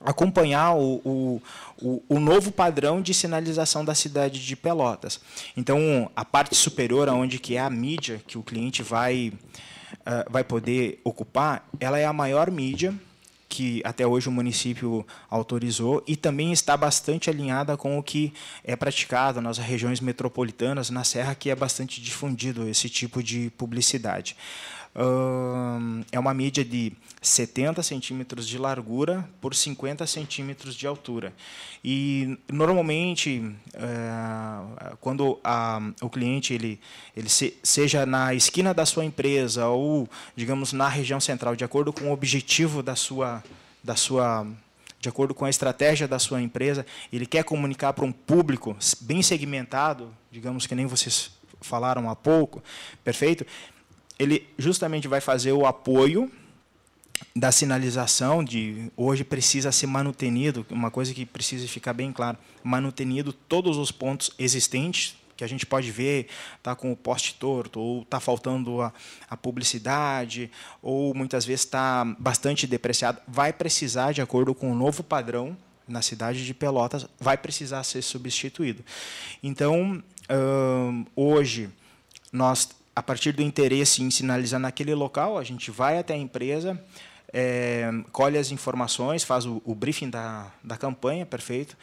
acompanhar 0.00 0.74
o, 0.74 1.40
o, 1.76 2.02
o, 2.08 2.20
novo 2.20 2.52
padrão 2.52 3.02
de 3.02 3.12
sinalização 3.12 3.84
da 3.84 3.96
cidade 3.96 4.44
de 4.44 4.54
Pelotas. 4.54 5.20
Então, 5.56 6.08
a 6.14 6.24
parte 6.24 6.54
superior, 6.54 7.08
onde 7.08 7.40
que 7.40 7.56
é 7.56 7.60
a 7.60 7.68
mídia 7.68 8.22
que 8.24 8.38
o 8.38 8.42
cliente 8.42 8.80
vai 8.80 9.32
uh, 10.08 10.30
vai 10.30 10.42
poder 10.42 11.00
ocupar, 11.04 11.68
ela 11.78 11.98
é 11.98 12.06
a 12.06 12.12
maior 12.12 12.50
mídia 12.50 12.94
que 13.48 13.80
até 13.84 14.06
hoje 14.06 14.28
o 14.28 14.32
município 14.32 15.06
autorizou 15.30 16.02
e 16.06 16.16
também 16.16 16.52
está 16.52 16.76
bastante 16.76 17.30
alinhada 17.30 17.76
com 17.76 17.98
o 17.98 18.02
que 18.02 18.32
é 18.62 18.76
praticado 18.76 19.40
nas 19.40 19.56
regiões 19.56 20.00
metropolitanas, 20.00 20.90
na 20.90 21.02
Serra, 21.02 21.34
que 21.34 21.48
é 21.48 21.56
bastante 21.56 22.00
difundido 22.00 22.68
esse 22.68 22.90
tipo 22.90 23.22
de 23.22 23.50
publicidade. 23.56 24.36
É 26.12 26.18
uma 26.18 26.34
mídia 26.34 26.62
de 26.64 26.92
70 27.20 27.82
centímetros 27.82 28.46
de 28.46 28.58
largura 28.58 29.28
por 29.40 29.54
50 29.54 30.06
centímetros 30.06 30.74
de 30.74 30.86
altura. 30.86 31.32
E, 31.84 32.38
normalmente, 32.50 33.54
é, 33.74 34.96
quando 35.00 35.40
o 36.00 36.10
cliente 36.10 36.54
ele, 36.54 36.80
ele 37.16 37.28
se, 37.28 37.58
seja 37.62 38.06
na 38.06 38.34
esquina 38.34 38.72
da 38.72 38.86
sua 38.86 39.04
empresa 39.04 39.68
ou, 39.68 40.08
digamos, 40.36 40.72
na 40.72 40.88
região 40.88 41.20
central, 41.20 41.56
de 41.56 41.64
acordo 41.64 41.92
com 41.92 42.10
o 42.10 42.12
objetivo 42.12 42.82
da 42.82 42.94
sua, 42.94 43.42
da 43.82 43.96
sua 43.96 44.46
de 45.00 45.08
acordo 45.08 45.32
com 45.32 45.44
a 45.44 45.50
estratégia 45.50 46.08
da 46.08 46.18
sua 46.18 46.42
empresa, 46.42 46.84
ele 47.12 47.24
quer 47.24 47.44
comunicar 47.44 47.92
para 47.92 48.04
um 48.04 48.10
público 48.10 48.76
bem 49.00 49.22
segmentado, 49.22 50.12
digamos 50.28 50.66
que 50.66 50.74
nem 50.74 50.86
vocês 50.86 51.30
falaram 51.60 52.10
há 52.10 52.16
pouco, 52.16 52.60
perfeito? 53.04 53.46
ele 54.18 54.46
justamente 54.58 55.06
vai 55.06 55.20
fazer 55.20 55.52
o 55.52 55.64
apoio 55.64 56.30
da 57.34 57.52
sinalização 57.52 58.42
de 58.42 58.90
hoje 58.96 59.24
precisa 59.24 59.72
ser 59.72 59.86
manutenido, 59.86 60.66
uma 60.70 60.90
coisa 60.90 61.12
que 61.14 61.24
precisa 61.24 61.66
ficar 61.66 61.92
bem 61.92 62.12
claro, 62.12 62.38
manutenido 62.62 63.32
todos 63.32 63.76
os 63.76 63.90
pontos 63.90 64.30
existentes 64.38 65.16
que 65.36 65.44
a 65.44 65.46
gente 65.46 65.64
pode 65.64 65.90
ver 65.92 66.26
tá 66.62 66.74
com 66.74 66.90
o 66.90 66.96
poste 66.96 67.34
torto 67.34 67.78
ou 67.78 68.04
tá 68.04 68.18
faltando 68.18 68.82
a, 68.82 68.92
a 69.30 69.36
publicidade 69.36 70.50
ou 70.82 71.14
muitas 71.14 71.44
vezes 71.44 71.64
está 71.64 72.04
bastante 72.18 72.66
depreciado, 72.66 73.20
vai 73.26 73.52
precisar 73.52 74.12
de 74.12 74.20
acordo 74.20 74.52
com 74.52 74.72
o 74.72 74.74
novo 74.74 75.04
padrão 75.04 75.56
na 75.86 76.02
cidade 76.02 76.44
de 76.44 76.52
Pelotas 76.52 77.06
vai 77.20 77.38
precisar 77.38 77.84
ser 77.84 78.02
substituído. 78.02 78.84
Então 79.42 80.02
hoje 81.14 81.70
nós 82.32 82.68
a 82.98 83.02
partir 83.02 83.30
do 83.30 83.42
interesse 83.42 84.02
em 84.02 84.10
sinalizar 84.10 84.58
naquele 84.58 84.92
local, 84.92 85.38
a 85.38 85.44
gente 85.44 85.70
vai 85.70 85.98
até 86.00 86.14
a 86.14 86.16
empresa, 86.16 86.82
é, 87.32 87.90
colhe 88.12 88.38
as 88.38 88.50
informações, 88.50 89.22
faz 89.24 89.44
o, 89.46 89.60
o 89.64 89.74
briefing 89.74 90.10
da, 90.10 90.46
da 90.62 90.76
campanha, 90.76 91.26
perfeito. 91.26 91.76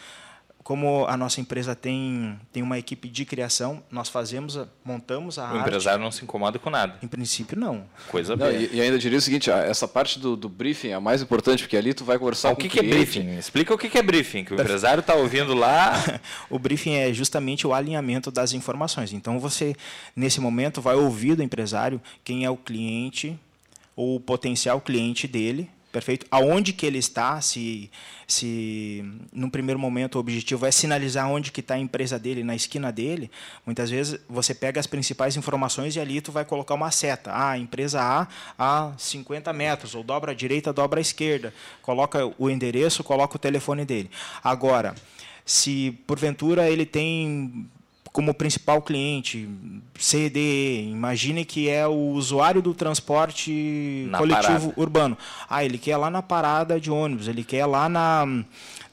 Como 0.64 1.06
a 1.06 1.16
nossa 1.16 1.40
empresa 1.40 1.76
tem, 1.76 2.40
tem 2.52 2.64
uma 2.64 2.80
equipe 2.80 3.08
de 3.08 3.24
criação, 3.24 3.84
nós 3.92 4.10
fazemos, 4.10 4.58
a- 4.58 4.68
montamos 4.84 5.38
a 5.38 5.44
O 5.44 5.46
arte. 5.46 5.60
empresário 5.60 6.04
não 6.04 6.10
se 6.12 6.24
incomoda 6.24 6.58
com 6.58 6.72
nada. 6.72 6.98
Em 7.04 7.08
princípio, 7.08 7.56
não. 7.56 7.86
Coisa 8.08 8.36
Não, 8.36 8.48
boa. 8.48 8.52
e, 8.52 8.74
e 8.74 8.82
ainda 8.82 8.98
diria 8.98 9.20
o 9.20 9.22
seguinte, 9.22 9.52
ah, 9.52 9.60
essa 9.60 9.88
parte 9.88 10.18
do, 10.18 10.36
do 10.36 10.50
briefing 10.50 10.88
é 10.88 10.94
a 10.96 11.00
mais 11.00 11.22
importante, 11.22 11.62
porque 11.62 11.78
ali 11.78 11.94
tu 11.94 12.04
vai 12.04 12.18
conversar 12.18 12.50
O 12.52 12.56
com 12.56 12.62
que, 12.62 12.68
o 12.68 12.70
que 12.72 12.80
é 12.80 12.82
cliente. 12.82 13.20
briefing? 13.20 13.38
Explica 13.38 13.76
o 13.76 13.78
que, 13.78 13.88
que 13.88 13.98
é 14.00 14.02
briefing, 14.02 14.44
que 14.44 14.54
o 14.56 14.60
empresário 14.60 15.02
está 15.02 15.14
ouvindo 15.14 15.54
lá. 15.54 15.94
O 16.50 16.58
briefing 16.58 16.96
é 16.96 17.14
justamente 17.14 17.68
o 17.68 17.72
alinhamento 17.74 18.32
das 18.32 18.52
informações. 18.54 19.14
Então, 19.14 19.38
você, 19.40 19.76
nesse 20.16 20.42
momento, 20.42 20.82
vai 20.82 20.96
ouvir 20.96 21.36
do 21.36 21.44
empresário 21.44 22.02
quem 22.24 22.44
é 22.44 22.50
o 22.50 22.58
cliente 22.58 23.40
o 23.96 24.20
potencial 24.20 24.82
cliente 24.82 25.28
dele, 25.28 25.70
perfeito? 25.96 26.26
Aonde 26.30 26.74
que 26.74 26.86
ele 26.86 26.98
está, 26.98 27.40
se, 27.40 27.90
se 28.28 29.02
num 29.32 29.50
primeiro 29.50 29.80
momento 29.80 30.16
o 30.16 30.20
objetivo 30.20 30.66
é 30.66 30.72
sinalizar 30.72 31.32
onde 31.32 31.54
que 31.54 31.62
está 31.62 31.76
a 31.76 31.80
empresa 31.80 32.20
dele, 32.20 32.44
na 32.44 32.54
esquina 32.54 32.92
dele, 32.92 33.32
muitas 33.66 33.90
vezes 33.90 34.20
você 34.28 34.54
pega 34.54 34.78
as 34.78 34.88
principais 34.88 35.38
informações 35.38 35.96
e 35.96 36.00
ali 36.00 36.20
tu 36.20 36.34
vai 36.34 36.44
colocar 36.44 36.74
uma 36.74 36.92
seta. 36.92 37.32
Ah, 37.34 37.58
empresa 37.58 38.02
A 38.02 38.28
a 38.60 38.94
50 38.98 39.54
metros, 39.54 39.96
ou 39.96 40.04
dobra 40.04 40.34
à 40.34 40.36
direita, 40.36 40.74
dobra 40.74 41.00
à 41.00 41.02
esquerda. 41.02 41.54
Coloca 41.82 42.30
o 42.38 42.50
endereço, 42.50 43.02
coloca 43.02 43.38
o 43.38 43.40
telefone 43.40 43.86
dele. 43.86 44.12
Agora, 44.44 44.94
se 45.46 45.98
porventura 46.06 46.70
ele 46.70 46.86
tem 46.86 47.70
como 48.16 48.34
principal 48.34 48.82
cliente 48.82 49.46
CDE, 50.00 50.88
imagine 50.90 51.44
que 51.44 51.68
é 51.68 51.86
o 51.86 51.92
usuário 52.14 52.62
do 52.62 52.74
transporte 52.74 54.08
Na 54.10 54.18
coletivo 54.20 54.48
parada. 54.70 54.74
urbano. 54.78 55.18
Ah, 55.50 55.66
ele 55.66 55.78
quer 55.78 55.98
lá 55.98 56.10
na 56.10 56.22
parada 56.22 56.80
de 56.80 56.90
ônibus, 56.90 57.28
ele 57.28 57.44
quer 57.44 57.66
lá 57.66 57.90
na, 57.90 58.26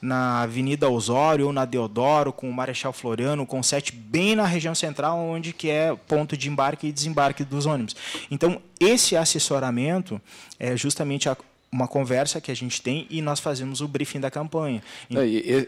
na 0.01 0.43
Avenida 0.43 0.89
Osório 0.91 1.47
ou 1.47 1.53
na 1.53 1.65
Deodoro, 1.65 2.33
com 2.33 2.51
o 2.51 2.53
Marechal 2.53 2.93
Floriano, 2.93 3.47
com 3.47 3.61
o 3.61 3.65
7, 3.65 3.93
bem 3.95 4.35
na 4.35 4.45
região 4.45 4.75
central, 4.75 5.17
onde 5.19 5.53
que 5.53 5.71
é 5.71 5.95
ponto 6.09 6.37
de 6.37 6.49
embarque 6.49 6.89
e 6.89 6.93
desembarque 6.93 7.45
dos 7.45 7.65
ônibus. 7.65 7.95
Então, 8.29 8.61
esse 8.81 9.17
assessoramento 9.17 10.21
é 10.59 10.77
justamente 10.77 11.29
a- 11.29 11.37
uma 11.71 11.87
conversa 11.89 12.41
que 12.41 12.51
a 12.51 12.57
gente 12.57 12.83
tem 12.83 13.07
e 13.09 13.23
nós 13.23 13.39
fazemos 13.39 13.81
o 13.81 13.87
briefing 13.87 14.19
da 14.21 14.31
campanha. 14.33 14.83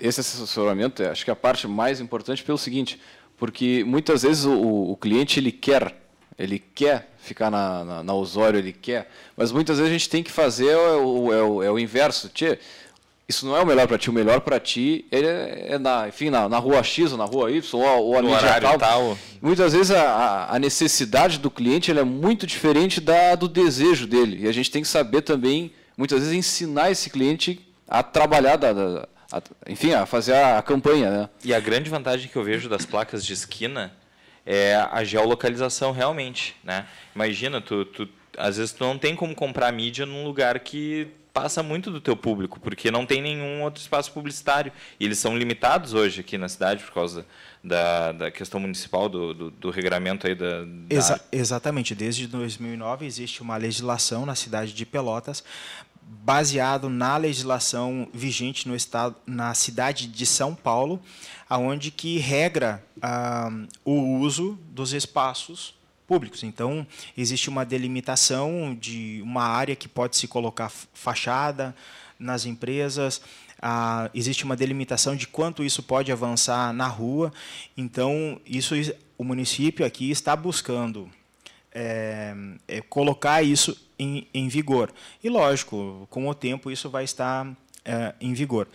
Esse 0.02 0.20
assessoramento, 0.20 1.02
é, 1.04 1.08
acho 1.08 1.24
que 1.24 1.30
é 1.30 1.32
a 1.32 1.36
parte 1.36 1.66
mais 1.68 2.00
importante 2.00 2.42
pelo 2.42 2.58
seguinte, 2.58 3.00
porque 3.38 3.84
muitas 3.86 4.22
vezes 4.22 4.44
o, 4.44 4.52
o 4.92 4.96
cliente 4.96 5.38
ele 5.40 5.52
quer, 5.52 5.94
ele 6.38 6.58
quer 6.74 7.10
ficar 7.18 7.50
na, 7.50 7.84
na, 7.84 8.02
na 8.02 8.14
Osório, 8.14 8.58
ele 8.58 8.72
quer, 8.72 9.10
mas 9.36 9.50
muitas 9.52 9.78
vezes 9.78 9.90
a 9.90 9.92
gente 9.92 10.08
tem 10.10 10.22
que 10.22 10.30
fazer 10.30 10.68
é 10.68 10.76
o, 10.96 11.32
é 11.32 11.42
o, 11.42 11.62
é 11.62 11.70
o 11.70 11.78
inverso. 11.78 12.28
Tchê, 12.28 12.58
isso 13.26 13.46
não 13.46 13.56
é 13.56 13.62
o 13.62 13.66
melhor 13.66 13.88
para 13.88 13.96
ti, 13.96 14.10
o 14.10 14.12
melhor 14.12 14.40
para 14.42 14.60
ti 14.60 15.06
é, 15.10 15.68
é 15.70 15.78
na, 15.78 16.06
enfim, 16.08 16.28
na, 16.28 16.46
na 16.48 16.58
rua 16.58 16.82
X 16.82 17.12
ou 17.12 17.16
na 17.18 17.24
rua 17.24 17.50
Y 17.50 17.62
ou, 17.80 17.88
a- 17.88 17.96
ou 17.96 18.18
a 18.18 18.22
No 18.22 18.28
mídia 18.30 18.60
tal. 18.60 18.78
tal. 18.78 19.18
Muitas 19.40 19.72
vezes 19.72 19.90
a, 19.90 20.46
a- 20.54 20.58
necessidade 20.58 21.38
do 21.38 21.50
cliente 21.50 21.90
é 21.90 22.04
muito 22.04 22.46
diferente 22.46 23.00
da, 23.00 23.34
do 23.34 23.48
desejo 23.48 24.06
dele. 24.06 24.44
E 24.44 24.48
a 24.48 24.52
gente 24.52 24.70
tem 24.70 24.82
que 24.82 24.88
saber 24.88 25.22
também, 25.22 25.72
muitas 25.96 26.20
vezes, 26.20 26.34
ensinar 26.36 26.90
esse 26.90 27.08
cliente 27.08 27.58
a 27.88 28.02
trabalhar, 28.02 28.56
da, 28.56 28.72
da- 28.74 29.08
a- 29.38 29.70
enfim, 29.70 29.92
a 29.92 30.06
fazer 30.06 30.34
a, 30.34 30.58
a 30.58 30.62
campanha. 30.62 31.10
Né? 31.10 31.28
E 31.44 31.54
a 31.54 31.60
grande 31.60 31.88
vantagem 31.90 32.28
que 32.28 32.36
eu 32.36 32.44
vejo 32.44 32.68
das 32.68 32.84
placas 32.86 33.24
de 33.24 33.32
esquina 33.32 33.92
é 34.46 34.74
a 34.92 35.02
geolocalização 35.04 35.90
realmente, 35.92 36.54
né? 36.62 36.86
Imagina, 37.14 37.60
tu, 37.62 37.84
tu, 37.86 38.08
às 38.36 38.56
vezes 38.58 38.72
tu 38.72 38.84
não 38.84 38.98
tem 38.98 39.16
como 39.16 39.34
comprar 39.34 39.72
mídia 39.72 40.04
num 40.04 40.22
lugar 40.24 40.58
que 40.60 41.08
passa 41.32 41.62
muito 41.64 41.90
do 41.90 42.00
teu 42.00 42.14
público, 42.16 42.60
porque 42.60 42.90
não 42.92 43.04
tem 43.04 43.20
nenhum 43.20 43.62
outro 43.62 43.80
espaço 43.80 44.12
publicitário. 44.12 44.70
E 45.00 45.04
eles 45.04 45.18
são 45.18 45.36
limitados 45.36 45.92
hoje 45.92 46.20
aqui 46.20 46.38
na 46.38 46.48
cidade 46.48 46.84
por 46.84 46.92
causa 46.92 47.26
da, 47.62 48.12
da 48.12 48.30
questão 48.30 48.60
municipal, 48.60 49.08
do, 49.08 49.34
do, 49.34 49.50
do 49.50 49.70
regramento 49.70 50.28
aí 50.28 50.34
da... 50.36 50.60
da- 50.62 50.66
Exa- 50.90 51.20
exatamente. 51.32 51.92
Desde 51.92 52.28
2009 52.28 53.04
existe 53.06 53.42
uma 53.42 53.56
legislação 53.56 54.24
na 54.24 54.36
cidade 54.36 54.72
de 54.74 54.86
Pelotas 54.86 55.42
baseado 56.06 56.88
na 56.88 57.16
legislação 57.16 58.08
vigente 58.12 58.66
no 58.66 58.74
estado, 58.74 59.14
na 59.26 59.52
cidade 59.54 60.06
de 60.06 60.24
São 60.24 60.54
Paulo, 60.54 61.00
aonde 61.48 61.90
que 61.90 62.18
regra 62.18 62.82
ah, 63.02 63.50
o 63.84 64.18
uso 64.18 64.58
dos 64.70 64.92
espaços 64.92 65.74
públicos. 66.06 66.42
Então 66.42 66.86
existe 67.16 67.48
uma 67.48 67.64
delimitação 67.64 68.76
de 68.78 69.20
uma 69.22 69.44
área 69.44 69.76
que 69.76 69.88
pode 69.88 70.16
se 70.16 70.26
colocar 70.26 70.70
fachada 70.92 71.74
nas 72.18 72.46
empresas. 72.46 73.20
Ah, 73.60 74.10
existe 74.14 74.44
uma 74.44 74.56
delimitação 74.56 75.16
de 75.16 75.26
quanto 75.26 75.62
isso 75.62 75.82
pode 75.82 76.10
avançar 76.10 76.72
na 76.72 76.86
rua. 76.86 77.32
Então 77.76 78.40
isso 78.46 78.74
o 79.16 79.24
município 79.24 79.84
aqui 79.84 80.10
está 80.10 80.34
buscando 80.34 81.10
é, 81.72 82.34
é, 82.68 82.80
colocar 82.82 83.42
isso 83.42 83.76
em, 83.98 84.26
em 84.32 84.48
vigor. 84.48 84.92
E, 85.22 85.28
lógico, 85.28 86.06
com 86.10 86.28
o 86.28 86.34
tempo 86.34 86.70
isso 86.70 86.90
vai 86.90 87.04
estar 87.04 87.46
é, 87.84 88.14
em 88.20 88.32
vigor. 88.32 88.68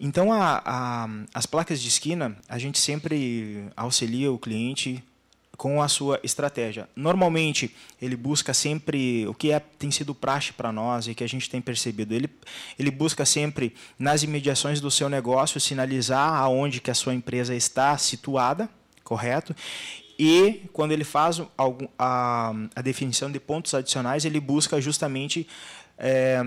Então, 0.00 0.32
a, 0.32 0.62
a, 0.64 1.08
as 1.34 1.46
placas 1.46 1.80
de 1.80 1.88
esquina, 1.88 2.36
a 2.48 2.58
gente 2.58 2.78
sempre 2.78 3.64
auxilia 3.76 4.30
o 4.30 4.38
cliente 4.38 5.02
com 5.56 5.82
a 5.82 5.88
sua 5.88 6.20
estratégia. 6.22 6.88
Normalmente, 6.94 7.74
ele 8.00 8.14
busca 8.14 8.54
sempre 8.54 9.26
o 9.26 9.34
que 9.34 9.50
é, 9.50 9.58
tem 9.58 9.90
sido 9.90 10.14
praxe 10.14 10.52
para 10.52 10.70
nós 10.70 11.08
e 11.08 11.16
que 11.16 11.24
a 11.24 11.26
gente 11.26 11.50
tem 11.50 11.60
percebido. 11.60 12.14
Ele, 12.14 12.30
ele 12.78 12.92
busca 12.92 13.26
sempre, 13.26 13.74
nas 13.98 14.22
imediações 14.22 14.80
do 14.80 14.88
seu 14.88 15.08
negócio, 15.08 15.60
sinalizar 15.60 16.32
aonde 16.34 16.80
que 16.80 16.92
a 16.92 16.94
sua 16.94 17.12
empresa 17.12 17.56
está 17.56 17.98
situada, 17.98 18.70
correto? 19.02 19.54
E 20.18 20.62
quando 20.72 20.92
ele 20.92 21.04
faz 21.04 21.40
a, 21.96 22.52
a 22.74 22.82
definição 22.82 23.30
de 23.30 23.38
pontos 23.38 23.72
adicionais, 23.72 24.24
ele 24.24 24.40
busca 24.40 24.80
justamente 24.80 25.46
é, 25.96 26.40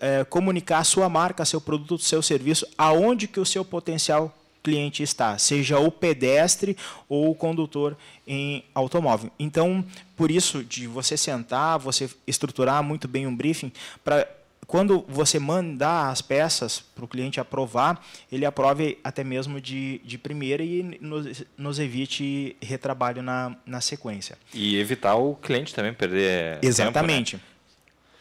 é, 0.00 0.24
comunicar 0.24 0.78
a 0.78 0.84
sua 0.84 1.08
marca, 1.08 1.44
seu 1.44 1.60
produto, 1.60 1.98
seu 1.98 2.22
serviço, 2.22 2.66
aonde 2.76 3.28
que 3.28 3.38
o 3.38 3.46
seu 3.46 3.64
potencial 3.64 4.36
cliente 4.66 5.00
está, 5.00 5.38
seja 5.38 5.78
o 5.78 5.92
pedestre 5.92 6.76
ou 7.08 7.30
o 7.30 7.34
condutor 7.36 7.96
em 8.26 8.64
automóvel. 8.74 9.30
Então, 9.38 9.84
por 10.16 10.28
isso, 10.28 10.64
de 10.64 10.88
você 10.88 11.16
sentar, 11.16 11.78
você 11.78 12.10
estruturar 12.26 12.82
muito 12.82 13.06
bem 13.06 13.28
um 13.28 13.36
briefing 13.36 13.70
para 14.02 14.26
quando 14.66 15.04
você 15.08 15.38
mandar 15.38 16.10
as 16.10 16.20
peças 16.20 16.80
para 16.80 17.04
o 17.04 17.08
cliente 17.08 17.38
aprovar, 17.38 18.04
ele 18.30 18.44
aprove 18.44 18.98
até 19.04 19.22
mesmo 19.22 19.60
de, 19.60 20.00
de 20.04 20.18
primeira 20.18 20.62
e 20.62 20.98
nos, 21.00 21.44
nos 21.56 21.78
evite 21.78 22.56
retrabalho 22.60 23.22
na, 23.22 23.56
na 23.64 23.80
sequência. 23.80 24.36
E 24.52 24.76
evitar 24.76 25.14
o 25.14 25.36
cliente 25.36 25.74
também 25.74 25.94
perder 25.94 26.58
Exatamente. 26.62 27.32
tempo, 27.32 27.44
né? 27.44 27.52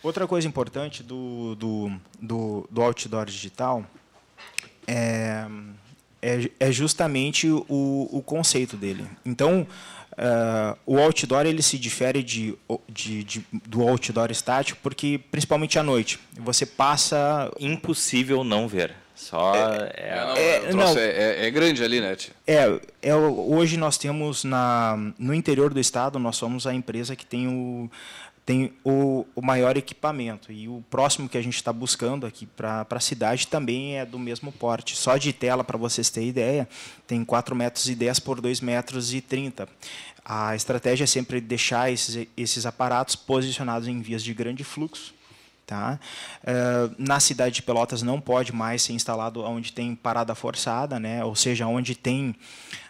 Outra 0.04 0.28
coisa 0.28 0.48
importante 0.48 1.02
do, 1.02 1.56
do, 1.56 1.92
do, 2.22 2.68
do 2.70 2.82
outdoor 2.84 3.26
digital 3.26 3.84
é, 4.86 5.48
é, 6.22 6.52
é 6.60 6.72
justamente 6.72 7.50
o, 7.50 7.64
o 8.12 8.22
conceito 8.22 8.78
dele. 8.78 9.04
Então, 9.26 9.66
Uh, 10.18 10.78
o 10.86 10.98
outdoor 10.98 11.46
ele 11.46 11.62
se 11.62 11.78
difere 11.78 12.24
de, 12.24 12.56
de, 12.88 13.24
de, 13.26 13.46
do 13.68 13.82
outdoor 13.82 14.32
estático 14.32 14.80
porque 14.82 15.20
principalmente 15.30 15.78
à 15.78 15.84
noite 15.84 16.18
você 16.40 16.66
passa 16.66 17.52
Impossível 17.60 18.44
não 18.44 18.66
ver. 18.66 18.94
Só 19.14 19.56
é, 19.56 19.94
é, 19.96 20.74
não, 20.74 20.98
é, 20.98 21.04
é, 21.06 21.46
é, 21.48 21.52
grande 21.52 21.82
ali, 21.82 22.02
né? 22.02 22.18
Tia? 22.18 22.34
É, 22.46 22.80
é, 23.02 23.16
hoje 23.16 23.78
nós 23.78 23.98
temos 23.98 24.44
na, 24.44 24.98
no 25.18 25.34
interior 25.34 25.74
do 25.74 25.80
estado 25.80 26.20
nós 26.20 26.36
somos 26.36 26.68
a 26.68 26.74
empresa 26.74 27.16
que 27.16 27.26
tem 27.26 27.48
o 27.48 27.90
tem 28.46 28.72
o, 28.84 29.26
o 29.36 29.42
maior 29.42 29.76
equipamento 29.76 30.52
e 30.52 30.70
o 30.70 30.84
próximo 30.90 31.28
que 31.28 31.38
a 31.38 31.42
gente 31.42 31.56
está 31.56 31.74
buscando 31.74 32.28
aqui 32.28 32.46
para 32.46 32.86
a 32.88 33.00
cidade 33.00 33.48
também 33.48 33.98
é 33.98 34.06
do 34.06 34.20
mesmo 34.20 34.52
porte. 34.52 34.96
Só 34.96 35.18
de 35.18 35.34
tela, 35.34 35.64
para 35.64 35.78
vocês 35.78 36.12
terem 36.12 36.30
ideia, 36.30 36.70
tem 37.08 37.26
4 37.26 37.56
metros 37.56 37.90
e 37.90 37.96
10 37.96 38.20
por 38.20 38.40
2 38.40 38.62
metros 38.62 39.14
e 39.16 39.20
30. 39.20 39.68
A 40.24 40.56
estratégia 40.56 41.06
é 41.06 41.08
sempre 41.08 41.42
deixar 41.42 41.92
esses, 41.92 42.28
esses 42.38 42.66
aparatos 42.68 43.16
posicionados 43.16 43.88
em 43.88 44.00
vias 44.00 44.24
de 44.24 44.34
grande 44.34 44.64
fluxo. 44.64 45.16
Tá? 45.66 46.00
Uh, 46.44 46.96
na 47.00 47.20
cidade 47.20 47.56
de 47.56 47.64
Pelotas 47.64 48.04
não 48.04 48.22
pode 48.22 48.54
mais 48.54 48.84
ser 48.84 48.94
instalado 48.94 49.42
onde 49.44 49.74
tem 49.74 49.96
parada 49.96 50.36
forçada, 50.36 51.00
né? 51.00 51.26
ou 51.26 51.36
seja, 51.36 51.66
onde 51.66 51.96
tem, 51.96 52.36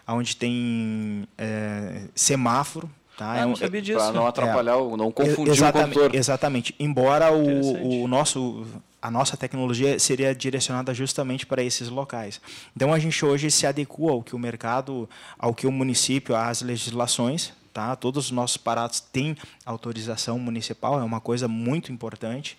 onde 0.06 0.36
tem 0.36 1.26
é, 1.38 2.02
semáforo. 2.14 2.92
Tá? 3.18 3.42
Ah, 3.42 3.46
não 3.46 3.56
sabia 3.56 3.82
disso. 3.82 3.98
Para 3.98 4.12
não 4.12 4.28
atrapalhar, 4.28 4.74
é. 4.74 4.98
não 4.98 5.12
confundir 5.12 5.54
exatamente, 5.54 5.92
o 5.92 6.00
condutor. 6.00 6.16
Exatamente. 6.16 6.76
Embora 6.78 7.32
o, 7.32 8.04
o 8.04 8.08
nosso, 8.08 8.66
a 9.02 9.10
nossa 9.10 9.38
tecnologia 9.38 9.98
seria 10.00 10.36
direcionada 10.36 10.94
justamente 10.94 11.46
para 11.46 11.64
esses 11.64 11.90
locais. 11.90 12.42
Então 12.76 12.94
a 12.94 13.00
gente 13.00 13.24
hoje 13.26 13.50
se 13.50 13.66
adequa 13.66 14.12
ao 14.12 14.22
que 14.22 14.36
o 14.36 14.40
mercado, 14.40 15.10
ao 15.40 15.54
que 15.54 15.66
o 15.66 15.72
município, 15.72 16.36
às 16.36 16.62
legislações, 16.62 17.54
tá? 17.74 17.96
Todos 17.96 18.26
os 18.26 18.32
nossos 18.32 18.58
aparatos 18.58 19.00
têm 19.00 19.38
autorização 19.66 20.38
municipal, 20.38 21.00
é 21.00 21.04
uma 21.04 21.22
coisa 21.22 21.48
muito 21.48 21.92
importante. 21.92 22.58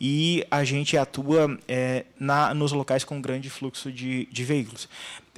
E 0.00 0.46
a 0.50 0.62
gente 0.64 0.96
atua 0.96 1.58
é, 1.66 2.04
na, 2.18 2.52
nos 2.52 2.72
locais 2.72 3.04
com 3.04 3.20
grande 3.20 3.48
fluxo 3.48 3.90
de, 3.90 4.26
de 4.26 4.44
veículos. 4.44 4.88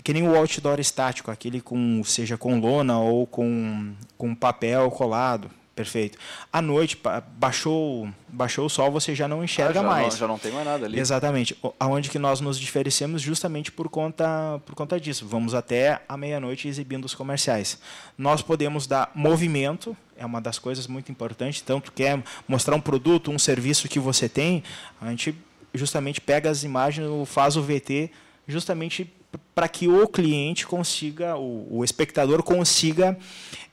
Que 0.02 0.12
nem 0.12 0.26
o 0.26 0.36
outdoor 0.36 0.80
estático, 0.80 1.30
aquele 1.30 1.60
com, 1.60 2.02
seja 2.04 2.36
com 2.36 2.58
lona 2.58 2.98
ou 2.98 3.26
com, 3.26 3.92
com 4.16 4.34
papel 4.34 4.90
colado, 4.90 5.50
Perfeito. 5.78 6.18
À 6.52 6.60
noite, 6.60 7.00
baixou, 7.36 8.08
baixou 8.26 8.66
o 8.66 8.68
sol, 8.68 8.90
você 8.90 9.14
já 9.14 9.28
não 9.28 9.44
enxerga 9.44 9.78
ah, 9.78 9.82
já 9.84 9.88
mais. 9.88 10.14
Não, 10.14 10.18
já 10.18 10.26
não 10.26 10.36
tem 10.36 10.50
mais 10.50 10.66
nada 10.66 10.86
ali. 10.86 10.98
Exatamente. 10.98 11.56
Aonde 11.78 12.10
que 12.10 12.18
nós 12.18 12.40
nos 12.40 12.58
diferenciamos 12.58 13.22
justamente 13.22 13.70
por 13.70 13.88
conta, 13.88 14.60
por 14.66 14.74
conta 14.74 14.98
disso. 14.98 15.24
Vamos 15.24 15.54
até 15.54 16.02
a 16.08 16.16
meia-noite 16.16 16.66
exibindo 16.66 17.04
os 17.04 17.14
comerciais. 17.14 17.78
Nós 18.18 18.42
podemos 18.42 18.88
dar 18.88 19.12
movimento, 19.14 19.96
é 20.18 20.26
uma 20.26 20.40
das 20.40 20.58
coisas 20.58 20.86
muito 20.86 21.10
importantes. 21.10 21.60
Tanto 21.62 21.92
quer 21.92 22.22
mostrar 22.46 22.74
um 22.74 22.80
produto, 22.80 23.30
um 23.30 23.38
serviço 23.38 23.88
que 23.88 23.98
você 23.98 24.28
tem, 24.28 24.62
a 25.00 25.08
gente 25.10 25.34
justamente 25.72 26.20
pega 26.20 26.50
as 26.50 26.64
imagens, 26.64 27.06
faz 27.28 27.56
o 27.56 27.62
VT, 27.62 28.10
justamente 28.46 29.10
para 29.54 29.68
que 29.68 29.88
o 29.88 30.06
cliente 30.08 30.66
consiga, 30.66 31.36
o, 31.36 31.78
o 31.78 31.84
espectador 31.84 32.42
consiga 32.42 33.18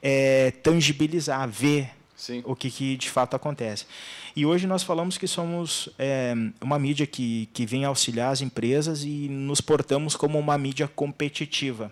é, 0.02 0.50
tangibilizar, 0.62 1.48
ver 1.48 1.90
Sim. 2.14 2.42
o 2.44 2.54
que, 2.54 2.70
que, 2.70 2.96
de 2.96 3.10
fato 3.10 3.36
acontece. 3.36 3.86
E 4.34 4.44
hoje 4.44 4.66
nós 4.66 4.82
falamos 4.82 5.16
que 5.16 5.26
somos 5.26 5.88
é, 5.98 6.34
uma 6.60 6.78
mídia 6.78 7.06
que, 7.06 7.48
que 7.52 7.64
vem 7.64 7.84
auxiliar 7.84 8.32
as 8.32 8.40
empresas 8.40 9.02
e 9.02 9.28
nos 9.30 9.60
portamos 9.60 10.14
como 10.14 10.38
uma 10.38 10.58
mídia 10.58 10.88
competitiva, 10.88 11.90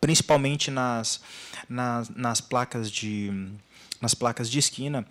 principalmente 0.00 0.70
nas, 0.70 1.20
nas, 1.68 2.08
nas 2.10 2.40
placas 2.40 2.90
de 2.90 3.30
nas 4.00 4.14
placas 4.14 4.50
de 4.50 4.58
esquina, 4.58 5.06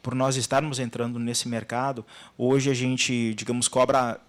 por 0.00 0.14
nós 0.14 0.36
estarmos 0.36 0.78
entrando 0.78 1.18
nesse 1.18 1.48
mercado, 1.48 2.06
hoje 2.36 2.70
a 2.70 2.74
gente, 2.74 3.34
digamos, 3.34 3.66
cobra 3.66 4.20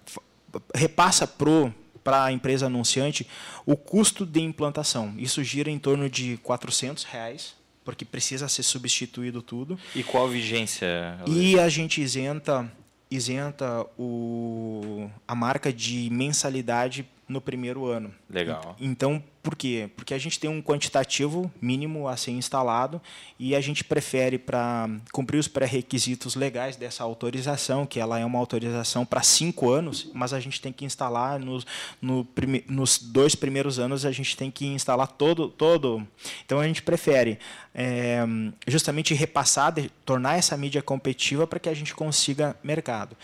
repassa 0.74 1.28
pro 1.28 1.72
para 2.04 2.24
a 2.24 2.32
empresa 2.32 2.66
anunciante 2.66 3.28
o 3.66 3.76
custo 3.76 4.26
de 4.26 4.40
implantação. 4.40 5.14
Isso 5.18 5.44
gira 5.44 5.70
em 5.70 5.78
torno 5.78 6.10
de 6.10 6.38
400 6.38 7.04
reais, 7.04 7.56
porque 7.84 8.04
precisa 8.04 8.48
ser 8.48 8.64
substituído 8.64 9.42
tudo. 9.42 9.78
E 9.94 10.02
qual 10.02 10.26
a 10.26 10.30
vigência? 10.30 10.88
E 11.28 11.60
a 11.60 11.70
gente 11.70 12.02
isenta, 12.02 12.72
isenta 13.12 13.86
o, 13.98 15.10
a 15.28 15.36
marca 15.36 15.72
de 15.72 16.10
mensalidade 16.10 17.08
no 17.28 17.40
primeiro 17.40 17.86
ano. 17.86 18.12
Legal. 18.28 18.76
Então, 18.80 19.24
por 19.42 19.56
quê? 19.56 19.90
Porque 19.96 20.14
a 20.14 20.18
gente 20.18 20.40
tem 20.40 20.50
um 20.50 20.62
quantitativo 20.62 21.52
mínimo 21.62 22.08
a 22.08 22.18
ser 22.18 22.32
instalado 22.32 23.02
e 23.38 23.56
a 23.56 23.62
gente 23.62 23.84
prefere, 23.84 24.38
para 24.38 24.90
cumprir 25.14 25.38
os 25.38 25.48
pré-requisitos 25.48 26.36
legais 26.36 26.76
dessa 26.76 27.04
autorização, 27.04 27.86
que 27.86 28.00
ela 28.00 28.20
é 28.20 28.26
uma 28.26 28.38
autorização 28.38 29.06
para 29.06 29.22
cinco 29.24 29.72
anos, 29.72 30.10
mas 30.14 30.34
a 30.34 30.40
gente 30.40 30.60
tem 30.60 30.74
que 30.74 30.84
instalar 30.84 31.40
nos, 31.40 31.66
no, 32.02 32.28
nos 32.68 33.00
dois 33.00 33.36
primeiros 33.36 33.80
anos, 33.80 34.06
a 34.06 34.12
gente 34.12 34.36
tem 34.36 34.52
que 34.52 34.66
instalar 34.66 35.08
todo. 35.08 35.48
todo. 35.48 36.06
Então, 36.46 36.60
a 36.60 36.68
gente 36.68 36.82
prefere 36.82 37.40
é, 37.74 38.26
justamente 38.68 39.14
repassar, 39.14 39.72
de, 39.72 39.90
tornar 40.06 40.38
essa 40.38 40.58
mídia 40.58 40.82
competitiva 40.82 41.48
para 41.48 41.60
que 41.60 41.70
a 41.70 41.74
gente 41.74 41.96
consiga 41.96 42.58
mercado. 42.64 43.16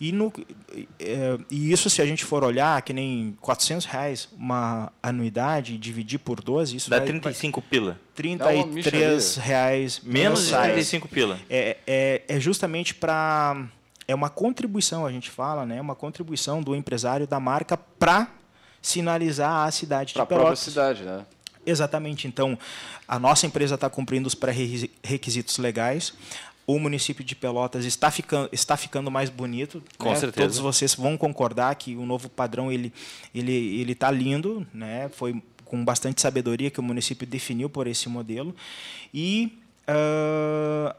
E, 0.00 0.12
no, 0.12 0.32
é, 1.00 1.38
e 1.50 1.72
isso, 1.72 1.90
se 1.90 2.00
a 2.00 2.06
gente 2.06 2.24
for 2.24 2.44
olhar, 2.44 2.80
que 2.82 2.92
nem 2.92 3.36
400 3.40 3.86
reais 3.86 4.28
uma 4.36 4.92
anuidade, 5.02 5.63
dividir 5.64 6.18
por 6.18 6.40
12, 6.40 6.76
isso 6.76 6.90
dá 6.90 6.98
vai, 6.98 7.06
35 7.06 7.60
vai, 7.60 7.70
pila. 7.70 8.00
33 8.14 9.36
reais 9.36 10.00
menos 10.04 10.46
de 10.46 10.52
35 10.52 11.08
pila. 11.08 11.38
É, 11.48 11.76
é, 11.86 12.22
é 12.28 12.40
justamente 12.40 12.94
para 12.94 13.66
é 14.06 14.14
uma 14.14 14.28
contribuição, 14.28 15.06
a 15.06 15.10
gente 15.10 15.30
fala, 15.30 15.64
né? 15.64 15.80
Uma 15.80 15.94
contribuição 15.94 16.62
do 16.62 16.76
empresário 16.76 17.26
da 17.26 17.40
marca 17.40 17.76
para 17.76 18.28
sinalizar 18.82 19.66
a 19.66 19.70
cidade 19.70 20.12
pra 20.12 20.24
de 20.24 20.28
Pelotas. 20.28 20.44
Para 20.44 20.52
a 20.52 20.56
cidade, 20.56 21.02
né? 21.02 21.24
Exatamente. 21.66 22.28
Então, 22.28 22.58
a 23.08 23.18
nossa 23.18 23.46
empresa 23.46 23.74
está 23.74 23.88
cumprindo 23.88 24.26
os 24.26 24.34
pré-requisitos 24.34 25.56
legais 25.56 26.12
o 26.66 26.78
município 26.78 27.24
de 27.24 27.34
Pelotas 27.34 27.84
está 27.84 28.10
ficando, 28.10 28.48
está 28.52 28.76
ficando 28.76 29.10
mais 29.10 29.28
bonito. 29.28 29.82
Com 29.98 30.10
né? 30.10 30.16
certeza. 30.16 30.46
Todos 30.46 30.58
vocês 30.58 30.94
vão 30.94 31.16
concordar 31.16 31.74
que 31.74 31.94
o 31.94 32.06
novo 32.06 32.28
padrão 32.28 32.72
ele 32.72 32.92
ele 33.34 33.80
ele 33.80 33.92
está 33.92 34.10
lindo, 34.10 34.66
né? 34.72 35.08
Foi 35.10 35.42
com 35.64 35.84
bastante 35.84 36.20
sabedoria 36.20 36.70
que 36.70 36.80
o 36.80 36.82
município 36.82 37.26
definiu 37.26 37.68
por 37.68 37.86
esse 37.86 38.08
modelo 38.08 38.54
e 39.12 39.58
uh, 39.88 40.94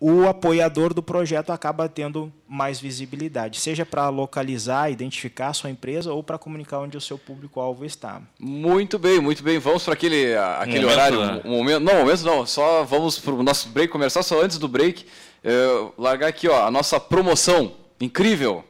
o 0.00 0.28
apoiador 0.28 0.94
do 0.94 1.02
projeto 1.02 1.50
acaba 1.50 1.88
tendo 1.88 2.32
mais 2.48 2.80
visibilidade, 2.80 3.58
seja 3.58 3.84
para 3.84 4.08
localizar, 4.08 4.90
identificar 4.90 5.48
a 5.48 5.52
sua 5.52 5.70
empresa 5.70 6.12
ou 6.12 6.22
para 6.22 6.38
comunicar 6.38 6.78
onde 6.78 6.96
o 6.96 7.00
seu 7.00 7.18
público-alvo 7.18 7.84
está. 7.84 8.22
Muito 8.38 8.98
bem, 8.98 9.20
muito 9.20 9.42
bem. 9.42 9.58
Vamos 9.58 9.82
para 9.82 9.94
aquele, 9.94 10.36
aquele 10.36 10.80
momento, 10.80 10.92
horário. 10.92 11.26
Né? 11.26 11.42
Um 11.44 11.56
momento, 11.58 11.80
não, 11.80 11.94
momento 11.94 12.22
não, 12.24 12.46
só 12.46 12.84
vamos 12.84 13.18
para 13.18 13.34
o 13.34 13.42
nosso 13.42 13.68
break 13.70 13.90
começar, 13.90 14.22
só 14.22 14.40
antes 14.40 14.56
do 14.56 14.68
break, 14.68 15.04
eh, 15.42 15.88
largar 15.98 16.28
aqui 16.28 16.46
ó, 16.48 16.64
a 16.64 16.70
nossa 16.70 17.00
promoção 17.00 17.72
incrível. 18.00 18.64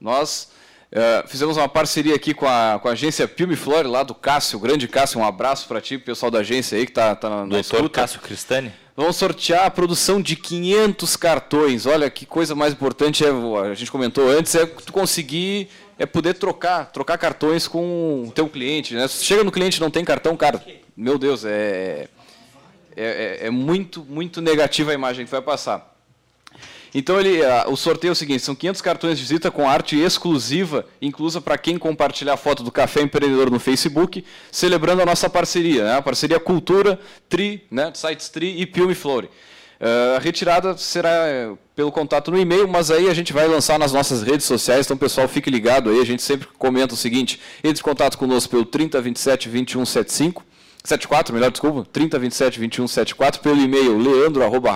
Nós 0.00 0.52
eh, 0.90 1.24
fizemos 1.26 1.56
uma 1.56 1.68
parceria 1.68 2.14
aqui 2.14 2.32
com 2.32 2.46
a, 2.46 2.78
com 2.80 2.88
a 2.88 2.92
agência 2.92 3.28
Pilme 3.28 3.56
Flore, 3.56 3.86
lá 3.86 4.02
do 4.02 4.14
Cássio, 4.14 4.58
grande 4.58 4.88
Cássio, 4.88 5.20
um 5.20 5.24
abraço 5.24 5.68
para 5.68 5.80
ti, 5.80 5.98
pessoal 5.98 6.30
da 6.30 6.38
agência 6.38 6.78
aí 6.78 6.84
que 6.84 6.92
está 6.92 7.14
tá 7.14 7.28
na, 7.28 7.36
na 7.36 7.42
Doutor 7.42 7.60
escuta. 7.60 8.00
Cássio 8.00 8.20
Cristani. 8.20 8.72
Vamos 8.96 9.16
sortear 9.16 9.66
a 9.66 9.70
produção 9.70 10.20
de 10.20 10.34
500 10.34 11.16
cartões. 11.16 11.86
Olha 11.86 12.10
que 12.10 12.26
coisa 12.26 12.54
mais 12.54 12.72
importante 12.72 13.24
é, 13.24 13.28
a 13.28 13.74
gente 13.74 13.92
comentou 13.92 14.28
antes, 14.28 14.54
é 14.54 14.66
tu 14.66 14.92
conseguir 14.92 15.68
é 15.98 16.06
poder 16.06 16.34
trocar, 16.34 16.86
trocar 16.86 17.18
cartões 17.18 17.66
com 17.66 18.26
o 18.28 18.32
teu 18.32 18.48
cliente. 18.48 18.94
Né? 18.94 19.06
Se 19.08 19.24
chega 19.24 19.42
no 19.42 19.50
cliente 19.50 19.78
e 19.78 19.80
não 19.80 19.90
tem 19.90 20.04
cartão, 20.04 20.36
cara, 20.36 20.62
meu 20.96 21.18
Deus, 21.18 21.44
é, 21.44 22.08
é, 22.96 23.38
é, 23.42 23.46
é 23.46 23.50
muito, 23.50 24.04
muito 24.04 24.40
negativa 24.40 24.92
a 24.92 24.94
imagem 24.94 25.24
que 25.24 25.30
vai 25.30 25.42
passar. 25.42 25.87
Então 26.94 27.18
ele, 27.20 27.40
o 27.66 27.76
sorteio 27.76 28.10
é 28.10 28.12
o 28.12 28.16
seguinte: 28.16 28.42
são 28.42 28.54
500 28.54 28.80
cartões 28.80 29.18
de 29.18 29.22
visita 29.22 29.50
com 29.50 29.68
arte 29.68 29.98
exclusiva, 29.98 30.86
inclusa 31.00 31.40
para 31.40 31.58
quem 31.58 31.78
compartilhar 31.78 32.34
a 32.34 32.36
foto 32.36 32.62
do 32.62 32.72
Café 32.72 33.02
Empreendedor 33.02 33.50
no 33.50 33.58
Facebook, 33.58 34.24
celebrando 34.50 35.02
a 35.02 35.06
nossa 35.06 35.28
parceria, 35.28 35.84
né? 35.84 35.96
a 35.96 36.02
parceria 36.02 36.40
Cultura, 36.40 36.98
Tri, 37.28 37.64
né? 37.70 37.90
Sites 37.94 38.28
Tri 38.28 38.60
e 38.60 38.66
Pilme 38.66 38.94
Flore. 38.94 39.28
Uh, 39.80 40.16
a 40.16 40.18
retirada 40.18 40.76
será 40.76 41.28
eh, 41.28 41.52
pelo 41.76 41.92
contato 41.92 42.32
no 42.32 42.38
e-mail, 42.38 42.66
mas 42.66 42.90
aí 42.90 43.08
a 43.08 43.14
gente 43.14 43.32
vai 43.32 43.46
lançar 43.46 43.78
nas 43.78 43.92
nossas 43.92 44.24
redes 44.24 44.44
sociais, 44.44 44.84
então 44.84 44.96
pessoal 44.96 45.28
fique 45.28 45.48
ligado 45.48 45.88
aí, 45.88 46.00
a 46.00 46.04
gente 46.04 46.20
sempre 46.20 46.48
comenta 46.58 46.94
o 46.94 46.96
seguinte, 46.96 47.38
entre 47.62 47.80
em 47.80 47.84
contato 47.84 48.18
conosco 48.18 48.50
pelo 48.50 48.64
3027 48.64 49.48
2175, 49.48 50.44
74, 50.84 51.34
melhor 51.34 51.50
desculpa, 51.50 51.86
30 51.92 52.18
27 52.18 52.60
21 52.60 52.88
74, 52.88 53.40
pelo 53.40 53.60
e-mail 53.60 53.98
leandro 53.98 54.42
arroba 54.42 54.72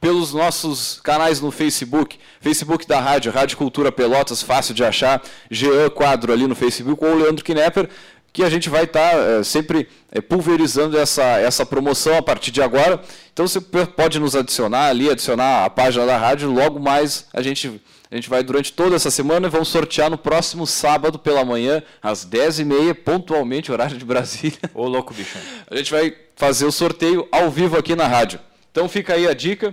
pelos 0.00 0.32
nossos 0.32 0.98
canais 1.02 1.40
no 1.40 1.50
Facebook, 1.50 2.18
Facebook 2.40 2.86
da 2.86 2.98
rádio, 2.98 3.30
Rádio 3.30 3.58
Cultura 3.58 3.92
Pelotas, 3.92 4.42
fácil 4.42 4.74
de 4.74 4.82
achar, 4.82 5.22
Jean 5.50 5.90
Quadro 5.90 6.32
ali 6.32 6.46
no 6.46 6.54
Facebook, 6.54 7.04
ou 7.04 7.14
Leandro 7.14 7.44
Knepper, 7.44 7.88
que 8.32 8.42
a 8.42 8.48
gente 8.48 8.70
vai 8.70 8.84
estar 8.84 9.10
tá, 9.10 9.16
é, 9.16 9.42
sempre 9.42 9.88
é, 10.10 10.20
pulverizando 10.20 10.98
essa, 10.98 11.22
essa 11.38 11.66
promoção 11.66 12.16
a 12.16 12.22
partir 12.22 12.50
de 12.50 12.62
agora. 12.62 13.02
Então 13.32 13.46
você 13.46 13.60
pode 13.60 14.18
nos 14.18 14.34
adicionar 14.34 14.86
ali, 14.86 15.10
adicionar 15.10 15.64
a 15.64 15.70
página 15.70 16.06
da 16.06 16.16
rádio, 16.16 16.50
logo 16.50 16.78
mais 16.78 17.26
a 17.32 17.42
gente 17.42 17.80
a 18.10 18.16
gente 18.16 18.28
vai 18.28 18.42
durante 18.42 18.72
toda 18.72 18.96
essa 18.96 19.10
semana 19.10 19.46
e 19.46 19.50
vamos 19.50 19.68
sortear 19.68 20.10
no 20.10 20.18
próximo 20.18 20.66
sábado 20.66 21.16
pela 21.16 21.44
manhã, 21.44 21.80
às 22.02 22.26
10h30, 22.26 22.94
pontualmente, 22.94 23.70
horário 23.70 23.96
de 23.96 24.04
Brasília. 24.04 24.58
Ô, 24.74 24.88
louco, 24.88 25.14
bicho. 25.14 25.38
A 25.70 25.76
gente 25.76 25.92
vai 25.92 26.12
fazer 26.34 26.64
o 26.64 26.72
sorteio 26.72 27.28
ao 27.30 27.48
vivo 27.50 27.78
aqui 27.78 27.94
na 27.94 28.08
rádio. 28.08 28.40
Então 28.72 28.88
fica 28.88 29.14
aí 29.14 29.28
a 29.28 29.32
dica. 29.32 29.72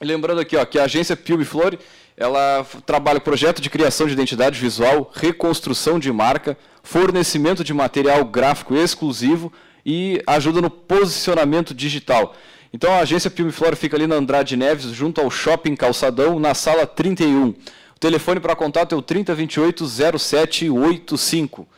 Lembrando 0.00 0.40
aqui 0.40 0.56
ó, 0.56 0.64
que 0.64 0.76
a 0.76 0.84
agência 0.84 1.16
Pilme 1.16 1.44
Flore, 1.44 1.78
ela 2.16 2.66
trabalha 2.84 3.20
projeto 3.20 3.62
de 3.62 3.70
criação 3.70 4.08
de 4.08 4.12
identidade 4.12 4.58
visual, 4.58 5.12
reconstrução 5.14 6.00
de 6.00 6.10
marca, 6.12 6.58
fornecimento 6.82 7.62
de 7.62 7.72
material 7.72 8.24
gráfico 8.24 8.74
exclusivo 8.74 9.52
e 9.86 10.20
ajuda 10.26 10.60
no 10.60 10.68
posicionamento 10.68 11.72
digital. 11.72 12.34
Então 12.72 12.92
a 12.92 13.00
agência 13.00 13.30
Pilme 13.30 13.52
Flora 13.52 13.76
fica 13.76 13.96
ali 13.96 14.06
na 14.06 14.14
Andrade 14.14 14.56
Neves, 14.56 14.92
junto 14.92 15.20
ao 15.20 15.30
Shopping 15.30 15.76
Calçadão, 15.76 16.38
na 16.38 16.54
sala 16.54 16.86
31. 16.86 17.48
O 17.48 17.54
telefone 18.00 18.40
para 18.40 18.56
contato 18.56 18.94
é 18.94 18.98
o 18.98 19.02
3028 19.02 19.86
0785. 20.18 21.68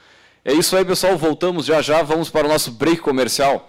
É 0.45 0.53
isso 0.53 0.77
aí, 0.77 0.85
pessoal. 0.85 1.19
Voltamos 1.19 1.67
já 1.67 1.83
já. 1.83 2.03
Vamos 2.03 2.31
para 2.31 2.47
o 2.47 2.51
nosso 2.51 2.71
break 2.71 2.99
comercial. 2.99 3.69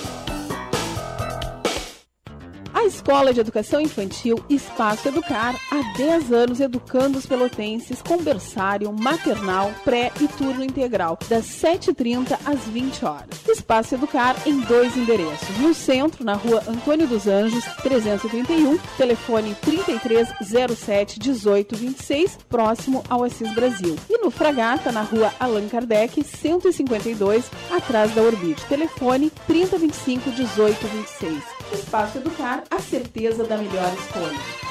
Escola 2.91 3.33
de 3.33 3.39
Educação 3.39 3.79
Infantil 3.79 4.43
Espaço 4.49 5.07
Educar, 5.07 5.55
há 5.71 5.97
10 5.97 6.33
anos 6.33 6.59
educando 6.59 7.17
os 7.17 7.25
pelotenses 7.25 8.01
com 8.01 8.21
berçário, 8.21 8.91
maternal, 8.91 9.71
pré 9.85 10.11
e 10.19 10.27
turno 10.27 10.61
integral, 10.61 11.17
das 11.29 11.45
7h30 11.45 12.37
às 12.45 12.59
20 12.65 13.05
horas. 13.05 13.29
Espaço 13.47 13.95
Educar 13.95 14.35
em 14.45 14.59
dois 14.59 14.95
endereços. 14.97 15.57
No 15.59 15.73
centro, 15.73 16.25
na 16.25 16.33
rua 16.33 16.61
Antônio 16.67 17.07
dos 17.07 17.27
Anjos, 17.27 17.63
331, 17.81 18.77
telefone 18.97 19.55
3307 19.61 21.17
1826, 21.19 22.39
próximo 22.49 23.03
ao 23.09 23.23
Assis 23.23 23.53
Brasil. 23.53 23.95
E 24.09 24.17
no 24.17 24.29
Fragata, 24.29 24.91
na 24.91 25.01
rua 25.01 25.31
Allan 25.39 25.69
Kardec, 25.69 26.21
152, 26.23 27.49
atrás 27.71 28.13
da 28.13 28.21
Orbite. 28.21 28.65
Telefone 28.65 29.31
3025 29.47 30.29
1826. 30.29 31.61
Espaço 31.73 32.17
Educar, 32.17 32.63
a 32.69 32.80
certeza 32.81 33.43
da 33.43 33.57
melhor 33.57 33.93
escolha. 33.93 34.70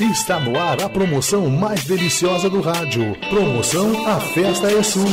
Está 0.00 0.40
no 0.40 0.58
ar 0.58 0.82
a 0.82 0.88
promoção 0.88 1.50
mais 1.50 1.84
deliciosa 1.84 2.48
do 2.48 2.62
rádio. 2.62 3.14
Promoção 3.28 4.08
A 4.08 4.18
Festa 4.18 4.70
é 4.72 4.82
Sua. 4.82 5.04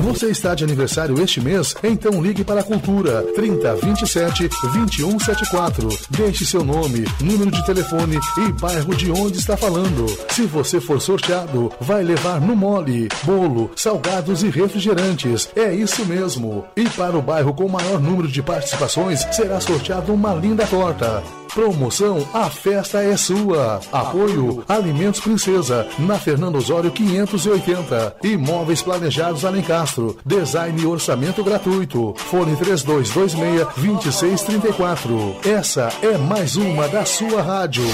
Você 0.00 0.30
está 0.30 0.54
de 0.54 0.64
aniversário 0.64 1.20
este 1.22 1.40
mês? 1.40 1.74
Então 1.84 2.22
ligue 2.22 2.42
para 2.42 2.60
a 2.60 2.64
Cultura 2.64 3.22
3027 3.34 4.48
2174. 4.72 5.88
Deixe 6.08 6.46
seu 6.46 6.64
nome, 6.64 7.04
número 7.20 7.50
de 7.50 7.64
telefone 7.66 8.18
e 8.38 8.52
bairro 8.52 8.94
de 8.94 9.12
onde 9.12 9.38
está 9.38 9.56
falando. 9.56 10.06
Se 10.30 10.46
você 10.46 10.80
for 10.80 11.00
sorteado, 11.00 11.70
vai 11.78 12.02
levar 12.02 12.40
no 12.40 12.56
mole, 12.56 13.08
bolo, 13.22 13.70
salgados 13.76 14.42
e 14.42 14.48
refrigerantes. 14.48 15.50
É 15.54 15.72
isso 15.74 16.06
mesmo. 16.06 16.64
E 16.74 16.88
para 16.88 17.18
o 17.18 17.22
bairro 17.22 17.52
com 17.52 17.68
maior 17.68 18.00
número 18.00 18.28
de 18.28 18.42
participações, 18.42 19.20
será 19.30 19.60
sorteado 19.60 20.14
uma 20.14 20.34
linda 20.34 20.66
torta. 20.66 21.22
Promoção 21.54 22.26
A 22.32 22.48
Festa 22.48 23.02
é 23.02 23.16
Sua. 23.16 23.80
Apoio 23.92 24.64
Alimentos 24.68 25.20
Princesa, 25.20 25.86
na 25.98 26.18
Fernando 26.18 26.56
Osório 26.56 26.90
580. 26.90 28.16
Imóveis 28.22 28.80
Planejados 28.82 29.44
Alencastro. 29.44 30.16
Design 30.24 30.80
e 30.80 30.86
orçamento 30.86 31.42
gratuito. 31.42 32.14
Fone 32.16 32.56
3226-2634. 32.56 35.46
Essa 35.46 35.88
é 36.02 36.16
mais 36.16 36.56
uma 36.56 36.86
da 36.88 37.04
sua 37.04 37.42
rádio. 37.42 37.84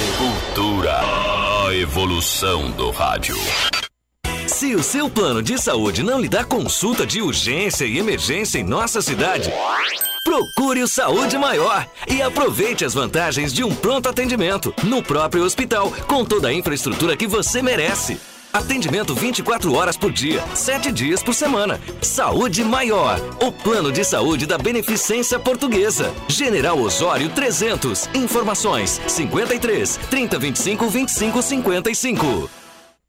Cultura. 0.54 1.00
A 1.66 1.74
evolução 1.74 2.70
do 2.72 2.90
rádio. 2.90 3.36
Se 4.56 4.74
o 4.74 4.82
seu 4.82 5.10
plano 5.10 5.42
de 5.42 5.58
saúde 5.58 6.02
não 6.02 6.18
lhe 6.18 6.30
dá 6.30 6.42
consulta 6.42 7.06
de 7.06 7.20
urgência 7.20 7.84
e 7.84 7.98
emergência 7.98 8.58
em 8.58 8.64
nossa 8.64 9.02
cidade, 9.02 9.52
procure 10.24 10.82
o 10.82 10.88
Saúde 10.88 11.36
Maior 11.36 11.86
e 12.08 12.22
aproveite 12.22 12.82
as 12.82 12.94
vantagens 12.94 13.52
de 13.52 13.62
um 13.62 13.74
pronto 13.74 14.08
atendimento 14.08 14.72
no 14.82 15.02
próprio 15.02 15.44
hospital, 15.44 15.92
com 16.06 16.24
toda 16.24 16.48
a 16.48 16.54
infraestrutura 16.54 17.18
que 17.18 17.26
você 17.26 17.60
merece. 17.60 18.18
Atendimento 18.50 19.14
24 19.14 19.74
horas 19.74 19.98
por 19.98 20.10
dia, 20.10 20.42
7 20.54 20.90
dias 20.90 21.22
por 21.22 21.34
semana. 21.34 21.78
Saúde 22.00 22.64
Maior. 22.64 23.20
O 23.42 23.52
plano 23.52 23.92
de 23.92 24.06
saúde 24.06 24.46
da 24.46 24.56
Beneficência 24.56 25.38
Portuguesa. 25.38 26.14
General 26.28 26.80
Osório 26.80 27.28
300. 27.28 28.08
Informações 28.14 29.02
53 29.06 29.98
3025 30.08 30.84
2555. 30.90 32.65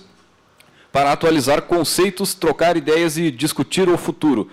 para 0.92 1.12
atualizar 1.12 1.62
conceitos, 1.62 2.34
trocar 2.34 2.76
ideias 2.76 3.16
e 3.16 3.30
discutir 3.30 3.88
o 3.88 3.96
futuro. 3.96 4.48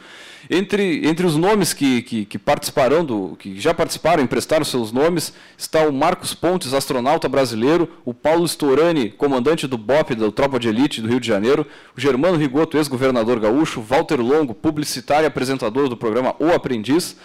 Entre, 0.50 1.06
entre 1.06 1.26
os 1.26 1.36
nomes 1.36 1.74
que, 1.74 2.02
que, 2.02 2.24
que, 2.24 2.40
participarão, 2.40 3.04
do, 3.04 3.36
que 3.38 3.60
já 3.60 3.74
participaram, 3.74 4.24
emprestaram 4.24 4.64
seus 4.64 4.94
nomes, 4.94 5.34
está 5.58 5.82
o 5.86 5.92
Marcos 5.92 6.34
Pontes, 6.34 6.74
astronauta 6.74 7.28
brasileiro, 7.28 7.90
o 8.06 8.14
Paulo 8.14 8.46
Storani, 8.46 9.10
comandante 9.10 9.68
do 9.68 9.78
BOP, 9.78 10.16
da 10.16 10.32
Tropa 10.32 10.58
de 10.58 10.70
Elite 10.70 11.02
do 11.02 11.10
Rio 11.10 11.20
de 11.20 11.28
Janeiro, 11.28 11.68
o 11.96 12.00
Germano 12.00 12.38
Rigoto, 12.38 12.78
ex-governador 12.78 13.42
gaúcho, 13.42 13.82
Walter 13.82 14.22
Longo, 14.22 14.54
publicitário 14.54 15.26
e 15.26 15.28
apresentador 15.28 15.90
do 15.90 15.98
programa 15.98 16.34
O 16.40 16.54
Aprendiz, 16.54 17.18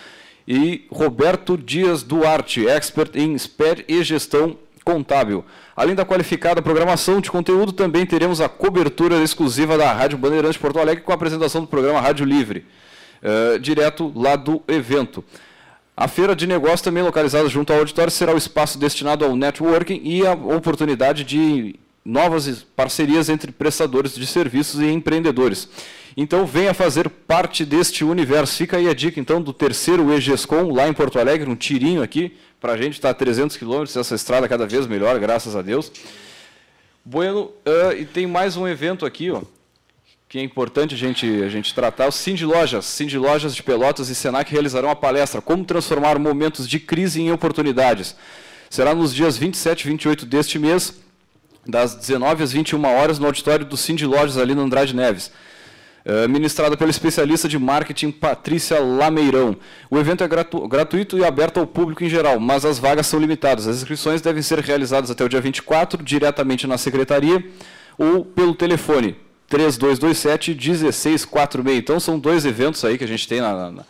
e 0.48 0.84
Roberto 0.90 1.56
Dias 1.56 2.02
Duarte, 2.02 2.66
expert 2.66 3.14
em 3.14 3.38
SPER 3.38 3.84
e 3.86 4.02
gestão 4.02 4.58
contábil. 4.84 5.44
Além 5.74 5.94
da 5.94 6.04
qualificada 6.04 6.60
programação 6.60 7.20
de 7.20 7.30
conteúdo, 7.30 7.72
também 7.72 8.04
teremos 8.04 8.40
a 8.40 8.48
cobertura 8.48 9.22
exclusiva 9.22 9.78
da 9.78 9.92
Rádio 9.92 10.18
Bandeirantes 10.18 10.58
Porto 10.58 10.78
Alegre 10.78 11.02
com 11.02 11.12
a 11.12 11.14
apresentação 11.14 11.62
do 11.62 11.66
programa 11.66 12.00
Rádio 12.00 12.26
Livre. 12.26 12.66
Eh, 13.22 13.58
direto 13.60 14.12
lá 14.16 14.34
do 14.34 14.60
evento. 14.66 15.24
A 15.96 16.08
feira 16.08 16.34
de 16.34 16.44
negócios, 16.44 16.80
também 16.80 17.04
localizada 17.04 17.48
junto 17.48 17.72
ao 17.72 17.78
auditório, 17.78 18.10
será 18.10 18.34
o 18.34 18.36
espaço 18.36 18.78
destinado 18.78 19.24
ao 19.24 19.36
networking 19.36 20.00
e 20.02 20.26
a 20.26 20.32
oportunidade 20.32 21.22
de 21.22 21.76
novas 22.04 22.66
parcerias 22.74 23.28
entre 23.28 23.52
prestadores 23.52 24.16
de 24.16 24.26
serviços 24.26 24.80
e 24.80 24.86
empreendedores. 24.86 25.68
Então 26.16 26.44
venha 26.44 26.74
fazer 26.74 27.08
parte 27.08 27.64
deste 27.64 28.04
universo. 28.04 28.56
Fica 28.56 28.76
aí 28.76 28.88
a 28.88 28.94
dica 28.94 29.18
então 29.18 29.40
do 29.40 29.52
terceiro 29.52 30.12
EGESCOM 30.12 30.72
lá 30.72 30.88
em 30.88 30.92
Porto 30.92 31.18
Alegre, 31.18 31.48
um 31.48 31.56
tirinho 31.56 32.02
aqui 32.02 32.36
para 32.62 32.74
a 32.74 32.76
gente 32.76 32.92
está 32.92 33.10
a 33.10 33.14
300 33.14 33.56
quilômetros, 33.56 33.96
essa 33.96 34.14
estrada 34.14 34.46
cada 34.46 34.64
vez 34.68 34.86
melhor, 34.86 35.18
graças 35.18 35.56
a 35.56 35.62
Deus. 35.62 35.90
Bueno, 37.04 37.50
uh, 37.66 37.92
e 37.98 38.04
tem 38.04 38.24
mais 38.24 38.56
um 38.56 38.68
evento 38.68 39.04
aqui, 39.04 39.32
ó, 39.32 39.42
que 40.28 40.38
é 40.38 40.42
importante 40.42 40.94
a 40.94 40.96
gente, 40.96 41.26
a 41.42 41.48
gente 41.48 41.74
tratar. 41.74 42.06
O 42.06 42.12
Cindy 42.12 42.46
Lojas, 42.46 42.84
Cindy 42.84 43.18
Lojas 43.18 43.56
de 43.56 43.64
Pelotas 43.64 44.08
e 44.08 44.14
Senac 44.14 44.48
realizarão 44.48 44.90
a 44.90 44.94
palestra 44.94 45.42
Como 45.42 45.64
transformar 45.64 46.20
momentos 46.20 46.68
de 46.68 46.78
crise 46.78 47.20
em 47.20 47.32
oportunidades. 47.32 48.14
Será 48.70 48.94
nos 48.94 49.12
dias 49.12 49.36
27 49.36 49.80
e 49.80 49.88
28 49.88 50.24
deste 50.24 50.56
mês, 50.56 50.94
das 51.66 51.96
19 51.96 52.44
às 52.44 52.52
21 52.52 52.84
horas, 52.84 53.18
no 53.18 53.26
auditório 53.26 53.66
do 53.66 53.76
Cindy 53.76 54.06
Lojas, 54.06 54.38
ali 54.38 54.54
no 54.54 54.62
Andrade 54.62 54.94
Neves. 54.94 55.32
Uh, 56.04 56.28
ministrada 56.28 56.76
pela 56.76 56.90
especialista 56.90 57.48
de 57.48 57.56
marketing 57.56 58.10
Patrícia 58.10 58.80
Lameirão. 58.80 59.56
O 59.88 59.96
evento 59.98 60.24
é 60.24 60.26
gratu 60.26 60.66
gratuito 60.66 61.16
e 61.16 61.24
aberto 61.24 61.60
ao 61.60 61.66
público 61.66 62.02
em 62.02 62.08
geral, 62.08 62.40
mas 62.40 62.64
as 62.64 62.76
vagas 62.76 63.06
são 63.06 63.20
limitadas. 63.20 63.68
As 63.68 63.76
inscrições 63.76 64.20
devem 64.20 64.42
ser 64.42 64.58
realizadas 64.58 65.12
até 65.12 65.24
o 65.24 65.28
dia 65.28 65.40
24, 65.40 66.02
diretamente 66.02 66.66
na 66.66 66.76
secretaria 66.76 67.44
ou 67.96 68.24
pelo 68.24 68.52
telefone 68.52 69.16
3227 69.48 70.54
1646. 70.54 71.78
Então 71.78 72.00
são 72.00 72.18
dois 72.18 72.44
eventos 72.44 72.84
aí 72.84 72.98
que 72.98 73.04
a 73.04 73.08
gente 73.08 73.28
tem 73.28 73.40
na, 73.40 73.70
na, 73.70 73.84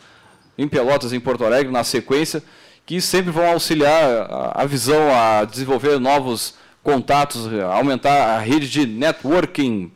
em 0.59 0.69
Pelotas, 0.69 1.13
em 1.13 1.21
Porto 1.21 1.45
Alegre, 1.45 1.73
na 1.73 1.85
sequência, 1.85 2.43
que 2.85 3.01
sempre 3.01 3.31
vão 3.31 3.47
auxiliar 3.47 4.05
a, 4.29 4.63
a 4.63 4.67
visão 4.67 5.11
a 5.15 5.45
desenvolver 5.45 5.99
novos 5.99 6.55
contatos, 6.83 7.47
aumentar 7.73 8.37
a 8.37 8.39
rede 8.39 8.69
de 8.69 8.87
networking. 8.87 9.91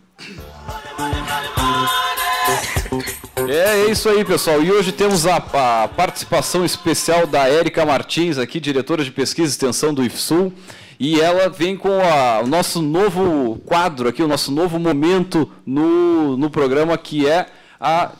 É, 3.48 3.86
é 3.86 3.90
isso 3.90 4.08
aí, 4.08 4.24
pessoal. 4.24 4.62
E 4.62 4.72
hoje 4.72 4.92
temos 4.92 5.26
a, 5.26 5.36
a 5.36 5.88
participação 5.88 6.64
especial 6.64 7.26
da 7.26 7.48
Érica 7.48 7.84
Martins, 7.84 8.38
aqui, 8.38 8.58
diretora 8.58 9.04
de 9.04 9.10
pesquisa 9.10 9.48
e 9.48 9.52
extensão 9.52 9.92
do 9.92 10.04
IFSUL. 10.04 10.52
E 10.98 11.20
ela 11.20 11.48
vem 11.48 11.76
com 11.76 12.00
a, 12.00 12.40
o 12.40 12.46
nosso 12.46 12.80
novo 12.80 13.60
quadro 13.66 14.08
aqui, 14.08 14.22
o 14.22 14.28
nosso 14.28 14.50
novo 14.50 14.78
momento 14.78 15.50
no, 15.64 16.36
no 16.36 16.48
programa, 16.48 16.96
que 16.96 17.28
é 17.28 17.46
a 17.78 18.12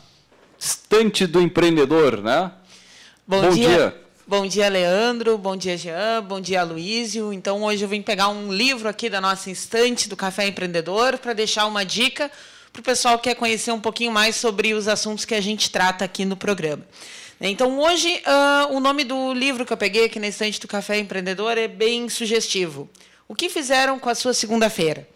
estante 0.59 1.25
do 1.25 1.41
empreendedor, 1.41 2.21
né? 2.21 2.51
Bom, 3.27 3.41
bom 3.41 3.49
dia. 3.49 3.67
dia. 3.67 3.95
Bom 4.27 4.45
dia, 4.45 4.69
Leandro. 4.69 5.37
Bom 5.37 5.55
dia, 5.55 5.77
Jean. 5.77 6.21
Bom 6.21 6.39
dia, 6.39 6.61
Luísio. 6.63 7.33
Então, 7.33 7.63
hoje 7.63 7.83
eu 7.83 7.89
vim 7.89 8.01
pegar 8.01 8.27
um 8.27 8.51
livro 8.51 8.87
aqui 8.87 9.09
da 9.09 9.21
nossa 9.21 9.49
estante 9.49 10.07
do 10.07 10.15
Café 10.15 10.47
Empreendedor 10.47 11.17
para 11.17 11.33
deixar 11.33 11.65
uma 11.65 11.83
dica 11.83 12.29
para 12.77 12.81
o 12.81 12.83
pessoal 12.83 13.17
que 13.17 13.23
quer 13.29 13.35
conhecer 13.35 13.71
um 13.71 13.79
pouquinho 13.79 14.11
mais 14.11 14.35
sobre 14.35 14.73
os 14.73 14.87
assuntos 14.87 15.25
que 15.25 15.33
a 15.33 15.41
gente 15.41 15.71
trata 15.71 16.05
aqui 16.05 16.23
no 16.25 16.37
programa. 16.37 16.85
Então, 17.41 17.79
hoje, 17.79 18.21
uh, 18.25 18.75
o 18.75 18.79
nome 18.79 19.03
do 19.03 19.33
livro 19.33 19.65
que 19.65 19.73
eu 19.73 19.77
peguei 19.77 20.05
aqui 20.05 20.19
na 20.19 20.27
estante 20.27 20.59
do 20.59 20.67
Café 20.67 20.99
Empreendedor 20.99 21.57
é 21.57 21.67
bem 21.67 22.07
sugestivo. 22.07 22.87
O 23.27 23.33
que 23.33 23.49
fizeram 23.49 23.97
com 23.97 24.09
a 24.09 24.15
sua 24.15 24.33
segunda-feira? 24.33 25.07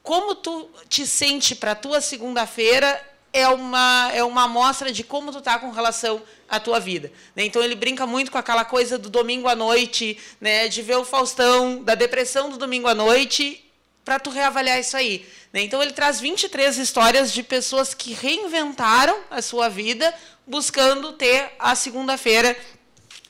Como 0.00 0.36
tu 0.36 0.70
te 0.88 1.04
sente 1.04 1.52
para 1.56 1.72
a 1.72 1.74
tua 1.74 2.00
segunda-feira 2.00 3.04
é 3.32 3.48
uma 3.48 4.08
é 4.14 4.22
uma 4.22 4.44
amostra 4.44 4.92
de 4.92 5.02
como 5.02 5.32
tu 5.32 5.40
tá 5.40 5.58
com 5.58 5.72
relação 5.72 6.22
à 6.48 6.60
tua 6.60 6.78
vida. 6.78 7.10
Né? 7.34 7.46
Então 7.46 7.60
ele 7.60 7.74
brinca 7.74 8.06
muito 8.06 8.30
com 8.30 8.38
aquela 8.38 8.64
coisa 8.64 8.98
do 8.98 9.10
domingo 9.10 9.48
à 9.48 9.56
noite, 9.56 10.16
né? 10.40 10.68
De 10.68 10.80
ver 10.80 10.96
o 10.98 11.04
Faustão, 11.04 11.82
da 11.82 11.96
depressão 11.96 12.50
do 12.50 12.56
domingo 12.56 12.86
à 12.86 12.94
noite, 12.94 13.67
para 14.08 14.18
tu 14.18 14.30
reavaliar 14.30 14.80
isso 14.80 14.96
aí. 14.96 15.26
Né? 15.52 15.60
Então, 15.60 15.82
ele 15.82 15.92
traz 15.92 16.18
23 16.18 16.78
histórias 16.78 17.30
de 17.30 17.42
pessoas 17.42 17.92
que 17.92 18.14
reinventaram 18.14 19.14
a 19.30 19.42
sua 19.42 19.68
vida 19.68 20.14
buscando 20.46 21.12
ter 21.12 21.50
a 21.58 21.74
segunda-feira 21.74 22.56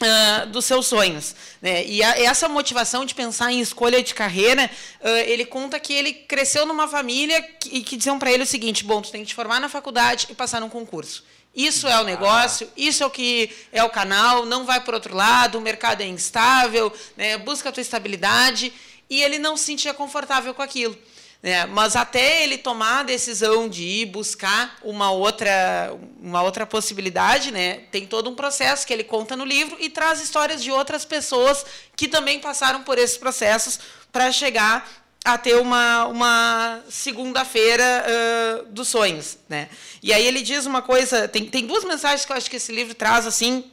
Uh, 0.01 0.47
dos 0.51 0.65
seus 0.65 0.87
sonhos. 0.87 1.35
Né? 1.61 1.85
E 1.85 2.05
a, 2.05 2.21
essa 2.21 2.49
motivação 2.49 3.05
de 3.05 3.17
pensar 3.17 3.51
em 3.51 3.61
escolha 3.61 4.01
de 4.01 4.15
carreira, 4.15 4.71
uh, 5.01 5.09
ele 5.27 5.45
conta 5.45 5.81
que 5.81 5.93
ele 5.93 6.13
cresceu 6.13 6.65
numa 6.65 6.87
família 6.87 7.43
que, 7.43 7.79
e 7.79 7.83
que 7.83 7.97
diziam 7.97 8.17
para 8.17 8.31
ele 8.31 8.45
o 8.45 8.47
seguinte: 8.47 8.85
bom, 8.85 9.03
tu 9.03 9.11
tem 9.11 9.23
que 9.23 9.27
te 9.27 9.35
formar 9.35 9.59
na 9.59 9.69
faculdade 9.69 10.29
e 10.31 10.37
passar 10.37 10.61
num 10.61 10.69
concurso. 10.69 11.25
Isso 11.53 11.89
é 11.89 12.01
o 12.01 12.05
negócio, 12.05 12.71
isso 12.77 13.03
é 13.03 13.07
o 13.07 13.11
que 13.11 13.51
é 13.73 13.83
o 13.83 13.91
canal, 13.91 14.47
não 14.47 14.65
vai 14.65 14.81
por 14.81 14.95
outro 14.95 15.17
lado, 15.17 15.59
o 15.59 15.61
mercado 15.61 16.01
é 16.01 16.07
instável, 16.07 16.93
né? 17.17 17.37
busca 17.37 17.69
a 17.69 17.73
tua 17.73 17.81
estabilidade. 17.81 18.73
E 19.09 19.23
ele 19.23 19.39
não 19.39 19.57
se 19.57 19.65
sentia 19.65 19.95
confortável 19.95 20.53
com 20.55 20.63
aquilo. 20.63 20.97
Né? 21.43 21.67
Mas 21.67 21.95
até 21.95 22.43
ele 22.43 22.59
tomar 22.59 23.01
a 23.01 23.03
decisão 23.05 23.69
de 23.69 23.85
ir 23.85 24.07
buscar 24.07 24.77
uma 24.83 25.13
outra, 25.13 25.97
uma 26.21 26.43
outra 26.43 26.67
possibilidade, 26.67 27.53
né? 27.53 27.83
tem 27.93 28.07
todo 28.07 28.29
um 28.29 28.35
processo 28.35 28.87
que 28.87 28.93
ele 28.93 29.05
conta 29.05 29.37
no 29.37 29.45
livro 29.45 29.77
e 29.79 29.89
traz 29.89 30.21
histórias 30.21 30.63
de 30.63 30.71
outras 30.73 31.05
pessoas 31.05 31.65
que 31.95 32.09
também 32.09 32.41
passaram 32.41 32.83
por 32.83 32.99
esses 32.99 33.17
processos 33.17 33.79
para 34.11 34.33
chegar 34.33 34.89
a 35.25 35.37
ter 35.37 35.57
uma, 35.57 36.07
uma 36.07 36.81
segunda-feira 36.89 37.85
uh, 37.85 38.73
dos 38.73 38.89
sonhos. 38.89 39.39
Né? 39.49 39.69
E 40.03 40.13
aí 40.13 40.27
ele 40.27 40.43
diz 40.43 40.67
uma 40.67 40.83
coisa, 40.83 41.29
tem, 41.29 41.47
tem 41.47 41.67
duas 41.67 41.85
mensagens 41.85 42.25
que 42.25 42.33
eu 42.33 42.37
acho 42.37 42.51
que 42.51 42.57
esse 42.57 42.73
livro 42.73 42.95
traz 42.95 43.27
assim 43.27 43.65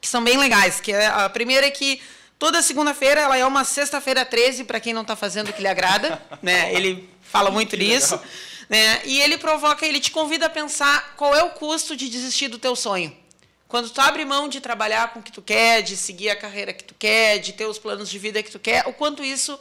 que 0.00 0.08
são 0.08 0.22
bem 0.22 0.36
legais. 0.36 0.80
Que 0.80 0.92
é, 0.92 1.06
a 1.06 1.28
primeira 1.28 1.66
é 1.66 1.70
que 1.70 2.00
Toda 2.38 2.62
segunda-feira 2.62 3.20
ela 3.20 3.36
é 3.36 3.44
uma 3.44 3.64
sexta-feira 3.64 4.24
13 4.24 4.64
para 4.64 4.78
quem 4.78 4.92
não 4.92 5.02
está 5.02 5.16
fazendo 5.16 5.48
o 5.48 5.52
que 5.52 5.60
lhe 5.60 5.68
agrada, 5.68 6.22
né? 6.40 6.72
Ele 6.72 7.10
fala 7.20 7.50
muito 7.50 7.76
nisso, 7.76 8.20
né? 8.68 9.00
E 9.04 9.20
ele 9.20 9.36
provoca, 9.36 9.84
ele 9.84 9.98
te 9.98 10.10
convida 10.10 10.46
a 10.46 10.50
pensar 10.50 11.14
qual 11.16 11.34
é 11.34 11.42
o 11.42 11.50
custo 11.50 11.96
de 11.96 12.08
desistir 12.08 12.48
do 12.48 12.58
teu 12.58 12.76
sonho. 12.76 13.14
Quando 13.66 13.90
tu 13.90 14.00
abre 14.00 14.24
mão 14.24 14.48
de 14.48 14.60
trabalhar 14.60 15.12
com 15.12 15.20
o 15.20 15.22
que 15.22 15.32
tu 15.32 15.42
quer, 15.42 15.82
de 15.82 15.96
seguir 15.96 16.30
a 16.30 16.36
carreira 16.36 16.72
que 16.72 16.84
tu 16.84 16.94
quer, 16.98 17.38
de 17.38 17.52
ter 17.52 17.66
os 17.66 17.78
planos 17.78 18.08
de 18.08 18.18
vida 18.18 18.42
que 18.42 18.50
tu 18.50 18.58
quer, 18.58 18.86
o 18.86 18.92
quanto 18.92 19.22
isso 19.22 19.58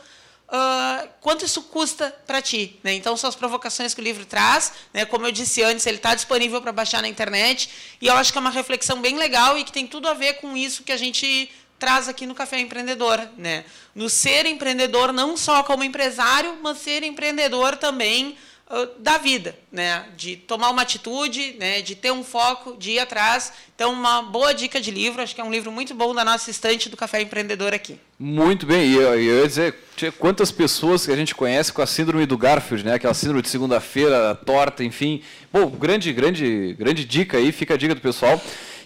uh, 0.47 1.09
quanto 1.19 1.45
isso 1.45 1.63
custa 1.63 2.15
para 2.25 2.41
ti. 2.41 2.79
Né? 2.83 2.93
Então, 2.93 3.15
são 3.17 3.27
as 3.27 3.35
provocações 3.35 3.93
que 3.93 4.01
o 4.01 4.03
livro 4.03 4.25
traz. 4.25 4.71
Né? 4.93 5.05
Como 5.05 5.25
eu 5.25 5.31
disse 5.31 5.61
antes, 5.63 5.85
ele 5.85 5.97
está 5.97 6.15
disponível 6.15 6.61
para 6.61 6.71
baixar 6.71 7.01
na 7.01 7.07
internet. 7.07 7.69
E 8.01 8.07
eu 8.07 8.13
acho 8.15 8.31
que 8.31 8.37
é 8.37 8.41
uma 8.41 8.49
reflexão 8.49 9.01
bem 9.01 9.17
legal 9.17 9.57
e 9.57 9.63
que 9.63 9.71
tem 9.71 9.85
tudo 9.85 10.07
a 10.07 10.13
ver 10.13 10.35
com 10.35 10.55
isso 10.55 10.83
que 10.83 10.91
a 10.91 10.97
gente 10.97 11.49
traz 11.79 12.07
aqui 12.09 12.25
no 12.25 12.35
Café 12.35 12.59
Empreendedor, 12.59 13.27
né? 13.37 13.63
No 13.93 14.09
ser 14.09 14.45
empreendedor 14.45 15.11
não 15.11 15.37
só 15.37 15.63
como 15.63 15.83
empresário, 15.83 16.57
mas 16.61 16.79
ser 16.79 17.03
empreendedor 17.03 17.77
também 17.77 18.35
uh, 18.69 18.99
da 18.99 19.17
vida, 19.17 19.57
né? 19.71 20.05
De 20.15 20.35
tomar 20.35 20.69
uma 20.69 20.81
atitude, 20.81 21.55
né? 21.59 21.81
De 21.81 21.95
ter 21.95 22.11
um 22.11 22.23
foco, 22.23 22.75
de 22.77 22.91
ir 22.91 22.99
atrás. 22.99 23.53
Então, 23.75 23.93
uma 23.93 24.21
boa 24.21 24.53
dica 24.53 24.79
de 24.81 24.91
livro. 24.91 25.21
Acho 25.21 25.35
que 25.35 25.41
é 25.41 25.43
um 25.43 25.51
livro 25.51 25.71
muito 25.71 25.93
bom 25.93 26.13
da 26.13 26.25
nossa 26.25 26.49
estante 26.49 26.89
do 26.89 26.97
Café 26.97 27.21
Empreendedor 27.21 27.73
aqui. 27.73 27.99
Muito 28.19 28.65
bem. 28.65 28.87
E 28.87 28.95
eu, 28.95 29.01
eu 29.13 29.41
ia 29.41 29.47
dizer, 29.47 29.75
quantas 30.17 30.51
pessoas 30.51 31.05
que 31.05 31.11
a 31.11 31.15
gente 31.15 31.35
conhece 31.35 31.71
com 31.71 31.81
a 31.81 31.87
síndrome 31.87 32.25
do 32.25 32.37
Garfield, 32.37 32.83
né? 32.85 32.95
Aquela 32.95 33.13
síndrome 33.13 33.41
de 33.41 33.49
segunda-feira, 33.49 34.33
torta, 34.33 34.83
enfim. 34.83 35.21
Bom, 35.51 35.69
grande, 35.69 36.11
grande, 36.11 36.75
grande 36.77 37.05
dica 37.05 37.37
aí. 37.37 37.51
Fica 37.51 37.75
a 37.75 37.77
dica 37.77 37.93
do 37.93 38.01
pessoal. 38.01 38.41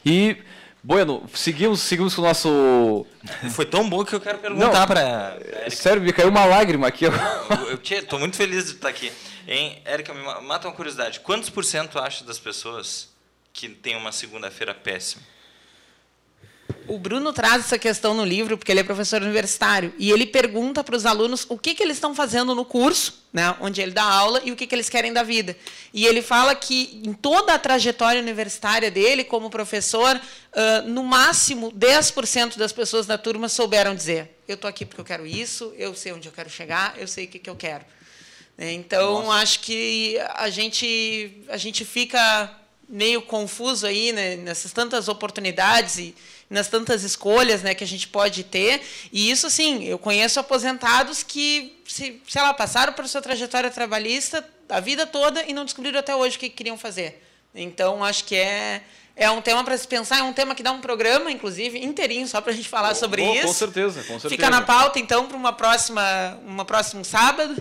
E 0.05 0.37
Bueno, 0.83 1.23
seguimos, 1.33 1.79
seguimos 1.81 2.15
com 2.15 2.21
o 2.21 2.25
nosso. 2.25 3.05
Foi 3.51 3.65
tão 3.65 3.87
bom 3.87 4.03
que 4.03 4.15
eu 4.15 4.21
quero 4.21 4.39
perguntar 4.39 4.87
para. 4.87 5.37
Sério, 5.69 6.01
me 6.01 6.11
caiu 6.11 6.29
uma 6.29 6.43
lágrima 6.45 6.87
aqui. 6.87 7.05
Eu, 7.05 7.13
estou 7.83 8.17
muito 8.17 8.35
feliz 8.35 8.65
de 8.65 8.71
estar 8.71 8.89
aqui. 8.89 9.11
Hein, 9.47 9.79
Érica, 9.85 10.11
me 10.13 10.23
mata 10.43 10.67
uma 10.67 10.73
curiosidade. 10.73 11.19
Quantos 11.19 11.49
por 11.49 11.63
cento 11.63 11.99
acha 11.99 12.23
das 12.23 12.39
pessoas 12.39 13.09
que 13.53 13.69
tem 13.69 13.95
uma 13.95 14.11
segunda-feira 14.11 14.73
péssima? 14.73 15.21
O 16.87 16.97
Bruno 16.97 17.31
traz 17.31 17.65
essa 17.65 17.77
questão 17.77 18.13
no 18.13 18.25
livro, 18.25 18.57
porque 18.57 18.71
ele 18.71 18.79
é 18.79 18.83
professor 18.83 19.21
universitário, 19.21 19.93
e 19.97 20.11
ele 20.11 20.25
pergunta 20.25 20.83
para 20.83 20.95
os 20.95 21.05
alunos 21.05 21.45
o 21.47 21.57
que, 21.57 21.73
que 21.73 21.83
eles 21.83 21.97
estão 21.97 22.13
fazendo 22.13 22.53
no 22.55 22.65
curso, 22.65 23.23
né, 23.31 23.55
onde 23.61 23.81
ele 23.81 23.91
dá 23.91 24.03
aula, 24.03 24.41
e 24.43 24.51
o 24.51 24.55
que, 24.55 24.67
que 24.67 24.75
eles 24.75 24.89
querem 24.89 25.13
da 25.13 25.23
vida. 25.23 25.55
E 25.93 26.05
ele 26.05 26.21
fala 26.21 26.53
que 26.55 27.01
em 27.05 27.13
toda 27.13 27.53
a 27.53 27.59
trajetória 27.59 28.21
universitária 28.21 28.91
dele, 28.91 29.23
como 29.23 29.49
professor, 29.49 30.15
uh, 30.15 30.87
no 30.87 31.03
máximo 31.03 31.71
10% 31.71 32.57
das 32.57 32.71
pessoas 32.71 33.05
da 33.05 33.17
turma 33.17 33.47
souberam 33.47 33.95
dizer: 33.95 34.37
eu 34.47 34.55
estou 34.55 34.69
aqui 34.69 34.85
porque 34.85 35.01
eu 35.01 35.05
quero 35.05 35.25
isso, 35.25 35.73
eu 35.77 35.95
sei 35.95 36.11
onde 36.11 36.27
eu 36.27 36.33
quero 36.33 36.49
chegar, 36.49 36.95
eu 36.97 37.07
sei 37.07 37.25
o 37.25 37.27
que, 37.27 37.39
que 37.39 37.49
eu 37.49 37.55
quero. 37.55 37.85
Então, 38.57 39.23
Nossa. 39.23 39.41
acho 39.41 39.59
que 39.61 40.19
a 40.35 40.49
gente, 40.49 41.43
a 41.47 41.57
gente 41.57 41.83
fica 41.83 42.57
meio 42.87 43.21
confuso 43.21 43.87
aí 43.87 44.11
né, 44.11 44.35
nessas 44.35 44.71
tantas 44.73 45.07
oportunidades 45.07 45.97
e 45.97 46.15
nas 46.51 46.67
tantas 46.67 47.03
escolhas 47.03 47.63
né, 47.63 47.73
que 47.73 47.83
a 47.83 47.87
gente 47.87 48.09
pode 48.09 48.43
ter. 48.43 48.81
E 49.09 49.31
isso, 49.31 49.49
sim, 49.49 49.85
eu 49.85 49.97
conheço 49.97 50.37
aposentados 50.37 51.23
que, 51.23 51.81
se, 51.87 52.21
sei 52.27 52.41
lá, 52.41 52.53
passaram 52.53 52.91
por 52.91 53.07
sua 53.07 53.21
trajetória 53.21 53.71
trabalhista 53.71 54.45
a 54.67 54.81
vida 54.81 55.07
toda 55.07 55.43
e 55.43 55.53
não 55.53 55.63
descobriram 55.63 55.99
até 55.99 56.13
hoje 56.13 56.35
o 56.35 56.39
que 56.39 56.49
queriam 56.49 56.77
fazer. 56.77 57.23
Então, 57.55 58.03
acho 58.03 58.25
que 58.25 58.35
é, 58.35 58.81
é 59.15 59.31
um 59.31 59.41
tema 59.41 59.63
para 59.63 59.77
se 59.77 59.87
pensar, 59.87 60.19
é 60.19 60.23
um 60.23 60.33
tema 60.33 60.53
que 60.53 60.61
dá 60.61 60.73
um 60.73 60.81
programa, 60.81 61.31
inclusive, 61.31 61.79
inteirinho, 61.79 62.27
só 62.27 62.41
para 62.41 62.51
a 62.51 62.55
gente 62.55 62.67
falar 62.67 62.95
sobre 62.95 63.21
oh, 63.21 63.33
isso. 63.33 63.47
Com 63.47 63.53
certeza, 63.53 63.99
com 64.01 64.19
certeza. 64.19 64.29
Fica 64.29 64.49
na 64.49 64.61
pauta, 64.61 64.99
então, 64.99 65.27
para 65.27 65.37
uma 65.37 65.53
próxima, 65.53 66.37
uma 66.45 66.65
próximo 66.65 67.05
sábado. 67.05 67.55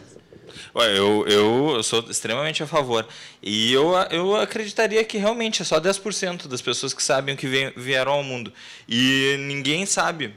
Eu, 0.75 1.27
eu, 1.27 1.75
eu, 1.77 1.83
sou 1.83 2.05
extremamente 2.09 2.63
a 2.63 2.67
favor. 2.67 3.07
E 3.43 3.73
eu, 3.73 3.93
eu 4.11 4.37
acreditaria 4.37 5.03
que 5.05 5.19
realmente 5.19 5.63
é 5.63 5.65
só 5.65 5.81
10% 5.81 6.47
das 6.47 6.63
pessoas 6.63 6.95
que 6.95 7.03
sabem 7.03 7.35
o 7.35 7.39
que 7.39 7.73
vieram 7.77 8.13
ao 8.13 8.23
mundo. 8.23 8.53
E 8.89 9.37
ninguém 9.39 9.85
sabe 9.87 10.35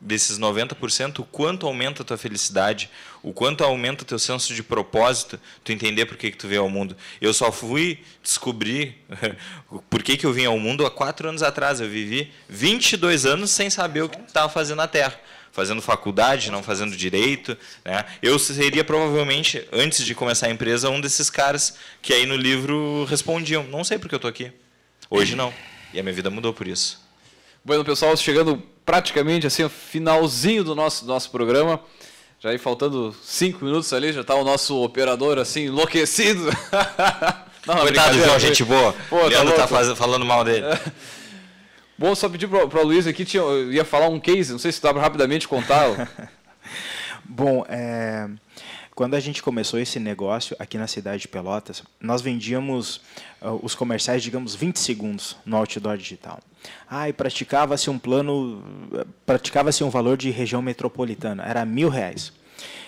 desses 0.00 0.38
90% 0.38 1.20
o 1.20 1.24
quanto 1.24 1.66
aumenta 1.66 2.02
a 2.02 2.04
tua 2.04 2.18
felicidade, 2.18 2.90
o 3.22 3.32
quanto 3.32 3.64
aumenta 3.64 4.02
o 4.02 4.06
teu 4.06 4.18
senso 4.18 4.54
de 4.54 4.62
propósito, 4.62 5.40
tu 5.64 5.72
entender 5.72 6.06
por 6.06 6.16
que, 6.16 6.30
que 6.30 6.36
tu 6.36 6.46
veio 6.46 6.62
ao 6.62 6.70
mundo. 6.70 6.96
Eu 7.20 7.32
só 7.32 7.50
fui 7.50 8.00
descobrir 8.22 8.96
por 9.88 10.02
que, 10.02 10.16
que 10.16 10.26
eu 10.26 10.32
vim 10.32 10.44
ao 10.44 10.58
mundo 10.58 10.84
há 10.86 10.90
quatro 10.90 11.28
anos 11.28 11.42
atrás. 11.42 11.80
Eu 11.80 11.88
vivi 11.88 12.32
22 12.48 13.26
anos 13.26 13.50
sem 13.50 13.70
saber 13.70 14.02
o 14.02 14.08
que 14.08 14.20
estava 14.20 14.48
fazendo 14.48 14.78
na 14.78 14.88
Terra 14.88 15.18
fazendo 15.56 15.80
faculdade, 15.80 16.50
não 16.50 16.62
fazendo 16.62 16.94
direito. 16.94 17.56
Né? 17.82 18.04
Eu 18.22 18.38
seria 18.38 18.84
provavelmente, 18.84 19.66
antes 19.72 20.04
de 20.04 20.14
começar 20.14 20.48
a 20.48 20.50
empresa, 20.50 20.90
um 20.90 21.00
desses 21.00 21.30
caras 21.30 21.78
que 22.02 22.12
aí 22.12 22.26
no 22.26 22.36
livro 22.36 23.06
respondiam: 23.08 23.64
não 23.64 23.82
sei 23.82 23.98
porque 23.98 24.14
eu 24.14 24.18
estou 24.18 24.28
aqui. 24.28 24.52
Hoje 25.08 25.34
não. 25.34 25.52
E 25.94 25.98
a 25.98 26.02
minha 26.02 26.12
vida 26.12 26.28
mudou 26.28 26.52
por 26.52 26.68
isso. 26.68 27.00
Bueno, 27.64 27.82
pessoal, 27.84 28.14
chegando 28.18 28.62
praticamente 28.84 29.46
assim, 29.46 29.66
finalzinho 29.68 30.62
do 30.62 30.74
nosso, 30.74 31.06
do 31.06 31.08
nosso 31.08 31.30
programa. 31.30 31.80
Já 32.38 32.50
aí 32.50 32.58
faltando 32.58 33.16
cinco 33.24 33.64
minutos 33.64 33.90
ali, 33.94 34.12
já 34.12 34.20
está 34.20 34.34
o 34.34 34.44
nosso 34.44 34.76
operador 34.82 35.38
assim, 35.38 35.66
enlouquecido. 35.66 36.50
não, 37.66 37.78
Coitado, 37.78 38.18
João, 38.18 38.38
gente 38.38 38.62
boa. 38.62 38.94
Pô, 39.08 39.20
tá 39.20 39.26
Leandro 39.28 39.54
tá, 39.54 39.66
tá 39.66 39.96
falando 39.96 40.26
mal 40.26 40.44
dele. 40.44 40.66
Bom, 41.98 42.14
só 42.14 42.28
pedir 42.28 42.46
para 42.46 42.80
o 42.80 42.84
Luiz 42.84 43.06
aqui, 43.06 43.24
tinha, 43.24 43.42
eu 43.42 43.72
ia 43.72 43.84
falar 43.84 44.08
um 44.08 44.20
case, 44.20 44.52
não 44.52 44.58
sei 44.58 44.70
se 44.70 44.82
dá 44.82 44.92
para 44.92 45.02
rapidamente 45.02 45.48
contar. 45.48 46.10
Bom, 47.24 47.64
é, 47.68 48.28
quando 48.94 49.14
a 49.14 49.20
gente 49.20 49.42
começou 49.42 49.80
esse 49.80 49.98
negócio 49.98 50.54
aqui 50.58 50.76
na 50.76 50.86
cidade 50.86 51.22
de 51.22 51.28
Pelotas, 51.28 51.82
nós 52.00 52.20
vendíamos 52.20 52.96
uh, 53.40 53.58
os 53.62 53.74
comerciais, 53.74 54.22
digamos, 54.22 54.54
20 54.54 54.78
segundos 54.78 55.36
no 55.44 55.56
outdoor 55.56 55.96
digital. 55.96 56.38
Ah, 56.88 57.08
e 57.08 57.12
praticava-se 57.12 57.88
um 57.88 57.98
plano, 57.98 58.62
praticava-se 59.24 59.82
um 59.82 59.90
valor 59.90 60.16
de 60.16 60.30
região 60.30 60.60
metropolitana, 60.60 61.44
era 61.44 61.64
mil 61.64 61.88
reais. 61.88 62.32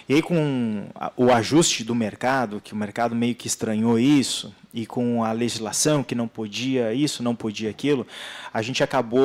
E 0.09 0.15
aí, 0.15 0.23
com 0.23 0.87
o 1.17 1.31
ajuste 1.31 1.85
do 1.85 1.95
mercado, 1.95 2.63
que 2.63 2.73
o 2.73 2.77
mercado 2.77 3.15
meio 3.15 3.35
que 3.35 3.47
estranhou 3.47 3.99
isso, 3.99 4.55
e 4.73 4.87
com 4.87 5.23
a 5.23 5.33
legislação 5.33 6.03
que 6.03 6.15
não 6.15 6.27
podia 6.27 6.95
isso, 6.95 7.23
não 7.23 7.35
podia 7.35 7.69
aquilo, 7.69 8.07
a 8.53 8.63
gente 8.63 8.83
acabou 8.83 9.23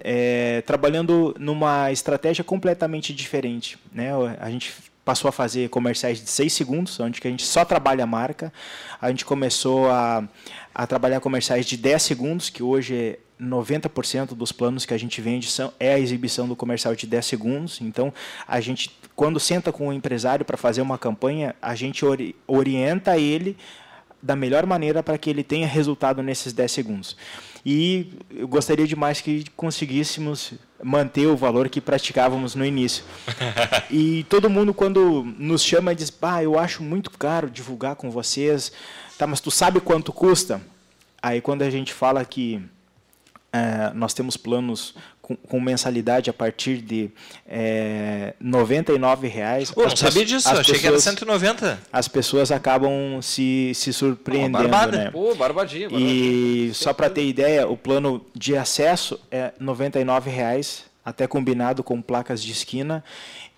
é, 0.00 0.62
trabalhando 0.62 1.34
numa 1.38 1.92
estratégia 1.92 2.42
completamente 2.42 3.12
diferente. 3.12 3.78
Né? 3.92 4.10
A 4.40 4.50
gente 4.50 4.72
passou 5.04 5.28
a 5.28 5.32
fazer 5.32 5.68
comerciais 5.68 6.18
de 6.18 6.30
6 6.30 6.52
segundos, 6.52 6.98
onde 7.00 7.20
a 7.22 7.28
gente 7.28 7.44
só 7.44 7.64
trabalha 7.64 8.04
a 8.04 8.06
marca. 8.06 8.52
A 9.00 9.08
gente 9.08 9.24
começou 9.24 9.90
a, 9.90 10.26
a 10.74 10.86
trabalhar 10.86 11.20
comerciais 11.20 11.66
de 11.66 11.76
10 11.76 12.02
segundos, 12.02 12.48
que 12.48 12.62
hoje 12.62 12.94
é 12.94 13.18
90% 13.42 14.34
dos 14.34 14.52
planos 14.52 14.86
que 14.86 14.94
a 14.94 14.98
gente 14.98 15.20
vende 15.20 15.50
são, 15.50 15.72
é 15.80 15.94
a 15.94 15.98
exibição 15.98 16.46
do 16.46 16.54
comercial 16.54 16.94
de 16.94 17.06
10 17.06 17.26
segundos. 17.26 17.80
Então, 17.80 18.14
a 18.46 18.60
gente, 18.60 18.96
quando 19.14 19.38
senta 19.38 19.72
com 19.72 19.88
o 19.88 19.92
empresário 19.92 20.44
para 20.44 20.56
fazer 20.56 20.80
uma 20.80 20.98
campanha, 20.98 21.54
a 21.60 21.74
gente 21.74 22.04
ori 22.04 22.34
orienta 22.46 23.18
ele 23.18 23.56
da 24.22 24.36
melhor 24.36 24.64
maneira 24.64 25.02
para 25.02 25.18
que 25.18 25.28
ele 25.28 25.42
tenha 25.42 25.66
resultado 25.66 26.22
nesses 26.22 26.52
10 26.52 26.70
segundos. 26.70 27.16
E 27.64 28.12
eu 28.30 28.46
gostaria 28.48 28.86
demais 28.86 29.20
que 29.20 29.44
conseguíssemos 29.56 30.54
manter 30.82 31.26
o 31.26 31.36
valor 31.36 31.68
que 31.68 31.80
praticávamos 31.80 32.54
no 32.54 32.64
início. 32.64 33.04
e 33.90 34.24
todo 34.28 34.50
mundo, 34.50 34.74
quando 34.74 35.24
nos 35.38 35.62
chama, 35.62 35.94
diz: 35.94 36.12
ah, 36.22 36.42
eu 36.42 36.58
acho 36.58 36.82
muito 36.82 37.10
caro 37.10 37.50
divulgar 37.50 37.94
com 37.94 38.10
vocês. 38.10 38.72
Tá, 39.16 39.26
mas 39.26 39.40
tu 39.40 39.50
sabe 39.50 39.80
quanto 39.80 40.12
custa? 40.12 40.60
Aí, 41.20 41.40
quando 41.40 41.62
a 41.62 41.70
gente 41.70 41.92
fala 41.92 42.24
que 42.24 42.60
é, 43.52 43.92
nós 43.94 44.12
temos 44.12 44.36
planos 44.36 44.94
com, 45.22 45.36
com, 45.36 45.60
mensalidade 45.60 46.28
a 46.28 46.32
partir 46.32 46.78
de 46.78 47.10
é, 47.48 48.34
R$ 48.40 48.50
99,00. 48.50 49.72
Oh, 49.76 49.82
não 49.82 49.96
sabia 49.96 50.24
disso, 50.24 50.48
achei 50.48 50.58
pessoas, 50.58 50.80
que 50.80 50.86
era 50.86 50.98
190. 50.98 51.80
As 51.92 52.08
pessoas 52.08 52.50
acabam 52.50 53.22
se, 53.22 53.72
se 53.74 53.92
surpreendendo. 53.92 54.58
Oh, 54.58 54.68
barbada. 54.68 54.96
Né? 54.98 55.10
Pô, 55.10 55.34
barbadinha, 55.34 55.88
barbadinha. 55.88 56.68
E 56.68 56.74
só 56.74 56.92
para 56.92 57.08
ter 57.08 57.24
ideia, 57.24 57.68
o 57.68 57.76
plano 57.76 58.26
de 58.34 58.56
acesso 58.56 59.18
é 59.30 59.52
R$ 59.58 59.64
99,00, 59.64 60.82
até 61.04 61.26
combinado 61.28 61.84
com 61.84 62.02
placas 62.02 62.42
de 62.42 62.50
esquina, 62.50 63.04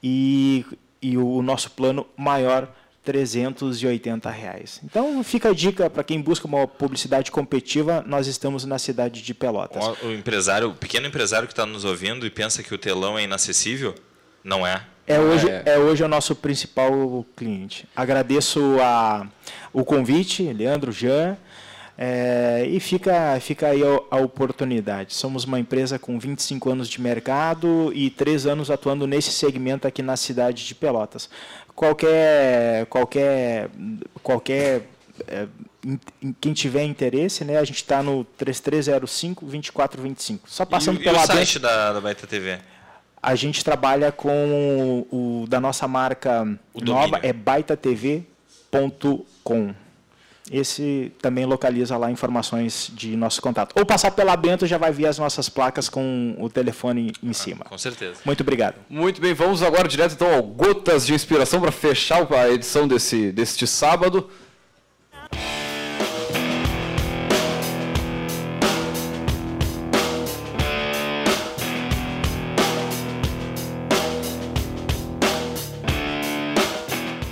e, 0.02 0.66
e 1.00 1.16
o 1.16 1.40
nosso 1.40 1.70
plano 1.70 2.06
maior 2.16 2.68
380 3.04 4.30
reais. 4.30 4.80
Então 4.82 5.22
fica 5.22 5.50
a 5.50 5.54
dica 5.54 5.90
para 5.90 6.02
quem 6.02 6.20
busca 6.20 6.46
uma 6.46 6.66
publicidade 6.66 7.30
competitiva, 7.30 8.02
nós 8.06 8.26
estamos 8.26 8.64
na 8.64 8.78
cidade 8.78 9.22
de 9.22 9.34
Pelotas. 9.34 9.84
O, 10.02 10.10
empresário, 10.10 10.70
o 10.70 10.74
pequeno 10.74 11.06
empresário 11.06 11.46
que 11.46 11.52
está 11.52 11.66
nos 11.66 11.84
ouvindo 11.84 12.26
e 12.26 12.30
pensa 12.30 12.62
que 12.62 12.74
o 12.74 12.78
telão 12.78 13.18
é 13.18 13.24
inacessível, 13.24 13.94
não 14.42 14.66
é. 14.66 14.82
É 15.06 15.20
hoje, 15.20 15.48
é. 15.48 15.62
é 15.66 15.78
hoje 15.78 16.02
o 16.02 16.08
nosso 16.08 16.34
principal 16.34 17.26
cliente. 17.36 17.86
Agradeço 17.94 18.78
a, 18.80 19.26
o 19.70 19.84
convite, 19.84 20.42
Leandro, 20.42 20.90
Jean, 20.90 21.36
é, 21.96 22.66
e 22.68 22.80
fica, 22.80 23.38
fica 23.40 23.68
aí 23.68 23.82
a, 23.82 24.16
a, 24.16 24.18
oportunidade. 24.18 25.14
Somos 25.14 25.44
uma 25.44 25.60
empresa 25.60 25.98
com 25.98 26.18
25 26.18 26.70
anos 26.70 26.88
de 26.88 27.00
mercado 27.00 27.92
e 27.94 28.10
3 28.10 28.46
anos 28.46 28.70
atuando 28.70 29.06
nesse 29.06 29.30
segmento 29.30 29.86
aqui 29.86 30.02
na 30.02 30.16
cidade 30.16 30.66
de 30.66 30.74
Pelotas 30.74 31.28
qualquer 31.74 32.86
qualquer 32.86 33.68
qualquer 34.22 34.88
é, 35.26 35.46
quem 36.40 36.52
tiver 36.52 36.84
interesse, 36.84 37.44
né, 37.44 37.58
a 37.58 37.64
gente 37.64 37.76
está 37.76 38.02
no 38.02 38.24
3305 38.24 39.44
2425. 39.44 40.48
Só 40.48 40.64
passando 40.64 41.00
e, 41.00 41.04
pela 41.04 41.20
e 41.20 41.22
o 41.22 41.26
site 41.26 41.58
da, 41.58 41.92
da 41.92 42.00
Baita 42.00 42.26
TV? 42.26 42.58
A 43.22 43.34
gente 43.34 43.62
trabalha 43.64 44.10
com 44.12 45.06
o, 45.10 45.42
o 45.42 45.46
da 45.46 45.60
nossa 45.60 45.86
marca 45.88 46.42
o 46.72 46.80
nova 46.80 47.08
domínio. 47.08 47.28
é 47.28 47.32
baitatv.com 47.32 48.24
esse 50.50 51.10
também 51.22 51.46
localiza 51.46 51.96
lá 51.96 52.10
informações 52.10 52.90
de 52.92 53.16
nosso 53.16 53.40
contato. 53.40 53.74
Ou 53.78 53.86
passar 53.86 54.10
pela 54.10 54.36
Bento 54.36 54.66
já 54.66 54.76
vai 54.76 54.92
ver 54.92 55.06
as 55.06 55.18
nossas 55.18 55.48
placas 55.48 55.88
com 55.88 56.36
o 56.38 56.50
telefone 56.50 57.12
em 57.22 57.30
ah, 57.30 57.34
cima. 57.34 57.64
Com 57.64 57.78
certeza. 57.78 58.20
Muito 58.24 58.42
obrigado. 58.42 58.76
Muito 58.88 59.20
bem, 59.20 59.32
vamos 59.32 59.62
agora 59.62 59.88
direto 59.88 60.12
então 60.12 60.32
ao 60.32 60.42
Gotas 60.42 61.06
de 61.06 61.14
Inspiração 61.14 61.60
para 61.60 61.72
fechar 61.72 62.30
a 62.32 62.50
edição 62.50 62.86
desse, 62.86 63.32
deste 63.32 63.66
sábado. 63.66 64.28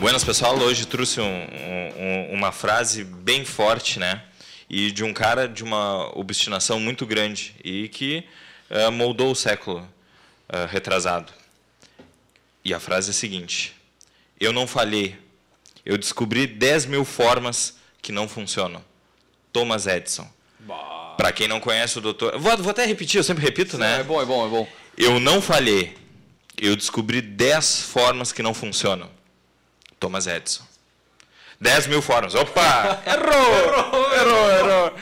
Buenas 0.03 0.25
pessoal, 0.25 0.59
hoje 0.59 0.85
trouxe 0.85 1.21
um, 1.21 1.25
um 1.25 1.82
uma 2.31 2.53
frase 2.53 3.05
bem 3.05 3.45
forte, 3.45 3.99
né? 3.99 4.23
E 4.69 4.91
de 4.91 5.05
um 5.05 5.13
cara 5.13 5.49
de 5.49 5.63
uma 5.63 6.11
obstinação 6.19 6.81
muito 6.81 7.05
grande 7.07 7.55
e 7.63 7.89
que 7.89 8.25
uh, 8.71 8.91
moldou 8.91 9.33
o 9.33 9.35
século 9.35 9.81
uh, 9.81 10.67
retrasado. 10.69 11.33
E 12.65 12.73
a 12.73 12.81
frase 12.81 13.11
é 13.11 13.13
a 13.13 13.15
seguinte: 13.15 13.75
Eu 14.41 14.53
não 14.53 14.67
falhei. 14.67 15.17
Eu 15.85 15.99
descobri 15.99 16.47
10 16.47 16.87
mil 16.87 17.05
formas 17.05 17.77
que 18.01 18.13
não 18.13 18.29
funcionam. 18.29 18.83
Thomas 19.53 19.87
Edison. 19.87 20.29
Para 21.17 21.33
quem 21.33 21.47
não 21.47 21.61
conhece 21.61 21.99
o 21.99 22.01
doutor. 22.01 22.39
Vou, 22.39 22.57
vou, 22.57 22.71
até 22.71 22.87
repetir, 22.87 23.19
eu 23.19 23.25
sempre 23.25 23.45
repito, 23.45 23.73
Sim, 23.73 23.79
né? 23.79 24.01
É 24.01 24.03
bom, 24.03 24.21
é 24.21 24.25
bom, 24.25 24.47
é 24.47 24.49
bom. 24.49 24.69
Eu 24.97 25.21
não 25.21 25.43
falhei. 25.43 25.97
Eu 26.61 26.77
descobri 26.77 27.21
10 27.21 27.83
formas 27.83 28.33
que 28.33 28.43
não 28.43 28.55
funcionam. 28.55 29.11
Thomas 29.99 30.27
Edison. 30.27 30.72
10 31.63 31.87
mil 31.87 32.03
formas. 32.03 32.35
Opa! 32.35 33.01
Errou! 33.07 33.55
errou, 33.79 34.15
errou, 34.15 34.51
errou. 34.51 34.93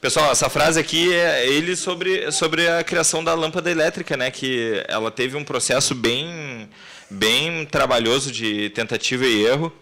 Pessoal, 0.00 0.32
essa 0.32 0.50
frase 0.50 0.80
aqui 0.80 1.14
é 1.14 1.46
ele 1.46 1.76
sobre, 1.76 2.32
sobre 2.32 2.68
a 2.68 2.82
criação 2.82 3.22
da 3.22 3.32
lâmpada 3.32 3.70
elétrica, 3.70 4.16
né? 4.16 4.28
Que 4.28 4.82
ela 4.88 5.08
teve 5.12 5.36
um 5.36 5.44
processo 5.44 5.94
bem, 5.94 6.68
bem 7.08 7.64
trabalhoso 7.64 8.32
de 8.32 8.70
tentativa 8.70 9.24
e 9.24 9.46
erro. 9.46 9.72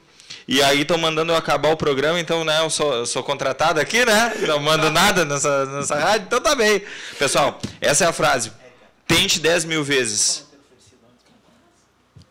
E 0.47 0.63
aí 0.63 0.83
estão 0.83 0.99
mandando 0.99 1.33
eu 1.33 1.37
acabar 1.37 1.71
o 1.71 1.77
programa, 1.77 2.21
então 2.21 2.45
né, 2.45 2.61
eu 2.61 2.69
sou, 2.69 2.93
eu 2.93 3.07
sou 3.07 3.23
contratado 3.23 3.81
aqui, 3.81 4.05
né? 4.05 4.35
Não 4.47 4.61
mando 4.61 4.91
nada 4.91 5.25
nessa, 5.25 5.65
nessa 5.65 5.95
rádio, 5.95 6.27
então 6.27 6.41
tá 6.43 6.55
bem. 6.55 6.83
Pessoal, 7.19 7.59
essa 7.81 8.05
é 8.05 8.09
a 8.09 8.13
frase. 8.13 8.53
Tente 9.07 9.41
10 9.41 9.65
mil 9.65 9.83
vezes. 9.83 10.48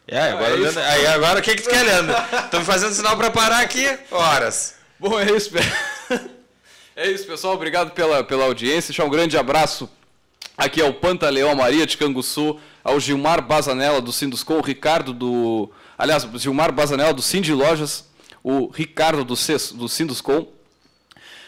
É, 0.07 0.31
agora, 0.31 0.55
é 0.55 0.85
aí 0.85 1.07
agora 1.07 1.39
o 1.39 1.41
que, 1.41 1.53
que 1.55 1.63
tu 1.63 1.69
quer, 1.69 1.83
Leandro? 1.83 2.15
Estão 2.45 2.61
me 2.61 2.65
fazendo 2.65 2.93
sinal 2.93 3.17
para 3.17 3.29
parar 3.29 3.59
aqui? 3.59 3.85
Horas. 4.09 4.75
Bom, 4.99 5.19
é 5.19 5.31
isso. 5.31 5.51
É 6.99 7.11
isso, 7.11 7.27
pessoal. 7.27 7.53
Obrigado 7.53 7.91
pela, 7.91 8.23
pela 8.23 8.45
audiência. 8.45 8.87
Deixar 8.87 9.05
um 9.05 9.09
grande 9.11 9.37
abraço 9.37 9.87
aqui 10.57 10.81
ao 10.81 10.91
Pantaleão 10.91 11.53
Maria 11.53 11.85
de 11.85 11.95
Canguçu, 11.95 12.59
ao 12.83 12.99
Gilmar 12.99 13.39
Bazanella 13.39 14.01
do 14.01 14.11
Sinduscom, 14.11 14.57
o 14.57 14.63
Ricardo 14.63 15.13
do. 15.13 15.69
Aliás, 15.95 16.27
Gilmar 16.37 16.71
Bazanella 16.71 17.13
do 17.13 17.21
Cindy 17.21 17.53
Lojas, 17.53 18.05
o 18.43 18.71
Ricardo 18.73 19.23
do, 19.23 19.35
Ces, 19.35 19.71
do 19.71 19.87
Sinduscom, 19.87 20.47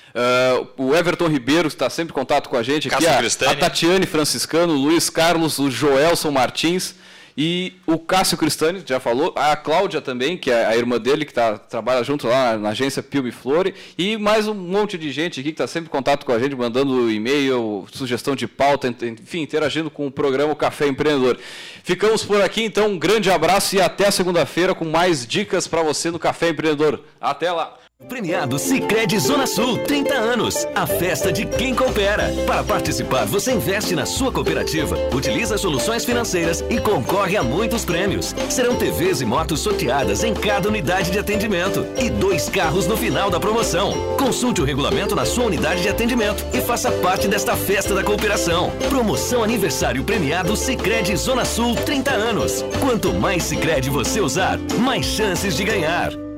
Uh, 0.09 0.67
o 0.75 0.95
Everton 0.95 1.27
Ribeiro 1.27 1.67
está 1.67 1.87
sempre 1.87 2.11
em 2.11 2.15
contato 2.15 2.49
com 2.49 2.57
a 2.57 2.63
gente 2.63 2.87
aqui, 2.87 3.05
a, 3.05 3.19
a, 3.19 3.55
Tatiane 3.55 4.07
Franciscano, 4.07 4.73
o 4.73 4.75
Luiz 4.75 5.07
Carlos, 5.07 5.59
o 5.59 5.69
Joelson 5.69 6.31
Martins, 6.31 6.95
e 7.41 7.71
o 7.87 7.97
Cássio 7.97 8.37
Cristani, 8.37 8.83
já 8.85 8.99
falou, 8.99 9.31
a 9.33 9.55
Cláudia 9.55 10.01
também, 10.01 10.35
que 10.35 10.51
é 10.51 10.65
a 10.65 10.75
irmã 10.75 10.99
dele, 10.99 11.23
que 11.23 11.33
tá, 11.33 11.57
trabalha 11.57 12.03
junto 12.03 12.27
lá 12.27 12.57
na 12.57 12.71
agência 12.71 13.01
Pilme 13.01 13.31
Flore, 13.31 13.73
e 13.97 14.17
mais 14.17 14.45
um 14.45 14.53
monte 14.53 14.97
de 14.97 15.09
gente 15.09 15.39
aqui 15.39 15.43
que 15.43 15.53
está 15.53 15.65
sempre 15.65 15.87
em 15.87 15.89
contato 15.91 16.25
com 16.25 16.33
a 16.33 16.37
gente, 16.37 16.53
mandando 16.53 17.09
e-mail, 17.09 17.87
sugestão 17.93 18.35
de 18.35 18.45
pauta, 18.45 18.89
enfim, 18.89 19.39
interagindo 19.39 19.89
com 19.89 20.05
o 20.05 20.11
programa 20.11 20.53
Café 20.53 20.89
Empreendedor. 20.89 21.39
Ficamos 21.81 22.25
por 22.25 22.41
aqui, 22.41 22.61
então, 22.61 22.89
um 22.89 22.99
grande 22.99 23.31
abraço 23.31 23.73
e 23.73 23.81
até 23.81 24.11
segunda-feira 24.11 24.75
com 24.75 24.83
mais 24.83 25.25
dicas 25.25 25.65
para 25.65 25.81
você 25.81 26.11
no 26.11 26.19
Café 26.19 26.49
Empreendedor. 26.49 27.05
Até 27.21 27.53
lá! 27.53 27.88
Premiado 28.07 28.57
Sicredi 28.57 29.19
Zona 29.19 29.45
Sul, 29.45 29.77
30 29.79 30.13
anos. 30.13 30.65
A 30.73 30.87
festa 30.87 31.33
de 31.33 31.45
quem 31.45 31.75
coopera. 31.75 32.33
Para 32.47 32.63
participar, 32.63 33.25
você 33.25 33.51
investe 33.51 33.93
na 33.93 34.05
sua 34.05 34.31
cooperativa, 34.31 34.97
utiliza 35.13 35.57
soluções 35.57 36.05
financeiras 36.05 36.63
e 36.69 36.79
concorre 36.79 37.35
a 37.35 37.43
muitos 37.43 37.83
prêmios. 37.83 38.33
Serão 38.49 38.77
TVs 38.77 39.19
e 39.19 39.25
motos 39.25 39.59
sorteadas 39.59 40.23
em 40.23 40.33
cada 40.33 40.69
unidade 40.69 41.11
de 41.11 41.19
atendimento 41.19 41.85
e 42.01 42.09
dois 42.09 42.47
carros 42.47 42.87
no 42.87 42.95
final 42.95 43.29
da 43.29 43.39
promoção. 43.39 43.93
Consulte 44.17 44.61
o 44.61 44.65
regulamento 44.65 45.13
na 45.13 45.25
sua 45.25 45.45
unidade 45.45 45.81
de 45.81 45.89
atendimento 45.89 46.45
e 46.53 46.61
faça 46.61 46.89
parte 46.91 47.27
desta 47.27 47.57
festa 47.57 47.93
da 47.93 48.03
cooperação. 48.03 48.71
Promoção 48.89 49.43
aniversário 49.43 50.05
premiado 50.05 50.55
Sicredi 50.55 51.17
Zona 51.17 51.43
Sul, 51.43 51.75
30 51.75 52.11
anos. 52.11 52.63
Quanto 52.79 53.13
mais 53.13 53.43
Sicredi 53.43 53.89
você 53.89 54.21
usar, 54.21 54.57
mais 54.79 55.05
chances 55.05 55.55
de 55.55 55.65
ganhar. 55.65 56.28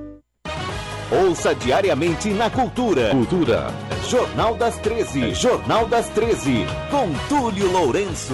Ouça 1.11 1.53
diariamente 1.53 2.29
na 2.29 2.49
Cultura. 2.49 3.09
Cultura. 3.09 3.67
Jornal 4.07 4.55
das 4.55 4.77
13. 4.77 5.33
Jornal 5.35 5.85
das 5.85 6.07
13. 6.07 6.65
Com 6.89 7.11
Túlio 7.27 7.69
Lourenço. 7.69 8.33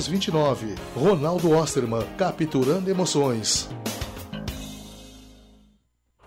329. 0.00 0.74
Ronaldo 0.96 1.50
Osterman, 1.50 2.02
capturando 2.16 2.90
emoções. 2.90 3.68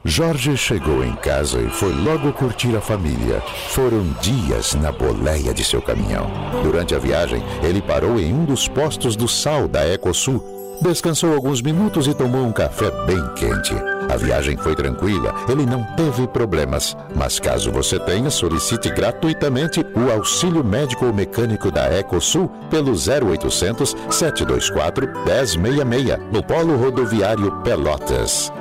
Jorge 0.06 0.58
chegou 0.58 1.04
em 1.04 1.16
casa 1.16 1.62
e 1.62 1.70
foi 1.70 1.94
logo 1.94 2.32
curtir 2.34 2.76
a 2.76 2.82
família. 2.82 3.42
Foram 3.70 4.04
dias 4.22 4.74
na 4.76 4.92
boleia 4.92 5.54
de 5.54 5.64
seu 5.64 5.82
caminhão. 5.82 6.30
Durante 6.62 6.94
a 6.94 7.00
viagem, 7.00 7.42
ele 7.64 7.82
parou 7.82 8.20
em 8.20 8.34
um 8.34 8.44
dos 8.44 8.68
postos 8.68 9.16
do 9.16 9.28
sal 9.28 9.68
da 9.68 9.88
Ecosul 9.88 10.53
Descansou 10.84 11.34
alguns 11.34 11.62
minutos 11.62 12.08
e 12.08 12.14
tomou 12.14 12.46
um 12.46 12.52
café 12.52 12.92
bem 13.06 13.26
quente. 13.36 13.74
A 14.12 14.18
viagem 14.18 14.58
foi 14.58 14.76
tranquila, 14.76 15.34
ele 15.48 15.66
não 15.66 15.82
teve 15.96 16.28
problemas. 16.28 16.94
Mas 17.16 17.40
caso 17.40 17.72
você 17.72 17.98
tenha, 17.98 18.30
solicite 18.30 18.90
gratuitamente 18.90 19.80
o 19.96 20.12
auxílio 20.12 20.62
médico 20.62 21.06
ou 21.06 21.14
mecânico 21.14 21.72
da 21.72 21.90
Ecosul 21.98 22.50
pelo 22.70 22.92
0800 22.92 23.96
724 24.10 25.08
1066 25.24 26.20
no 26.34 26.44
Polo 26.44 26.76
Rodoviário 26.76 27.50
Pelotas. 27.64 28.52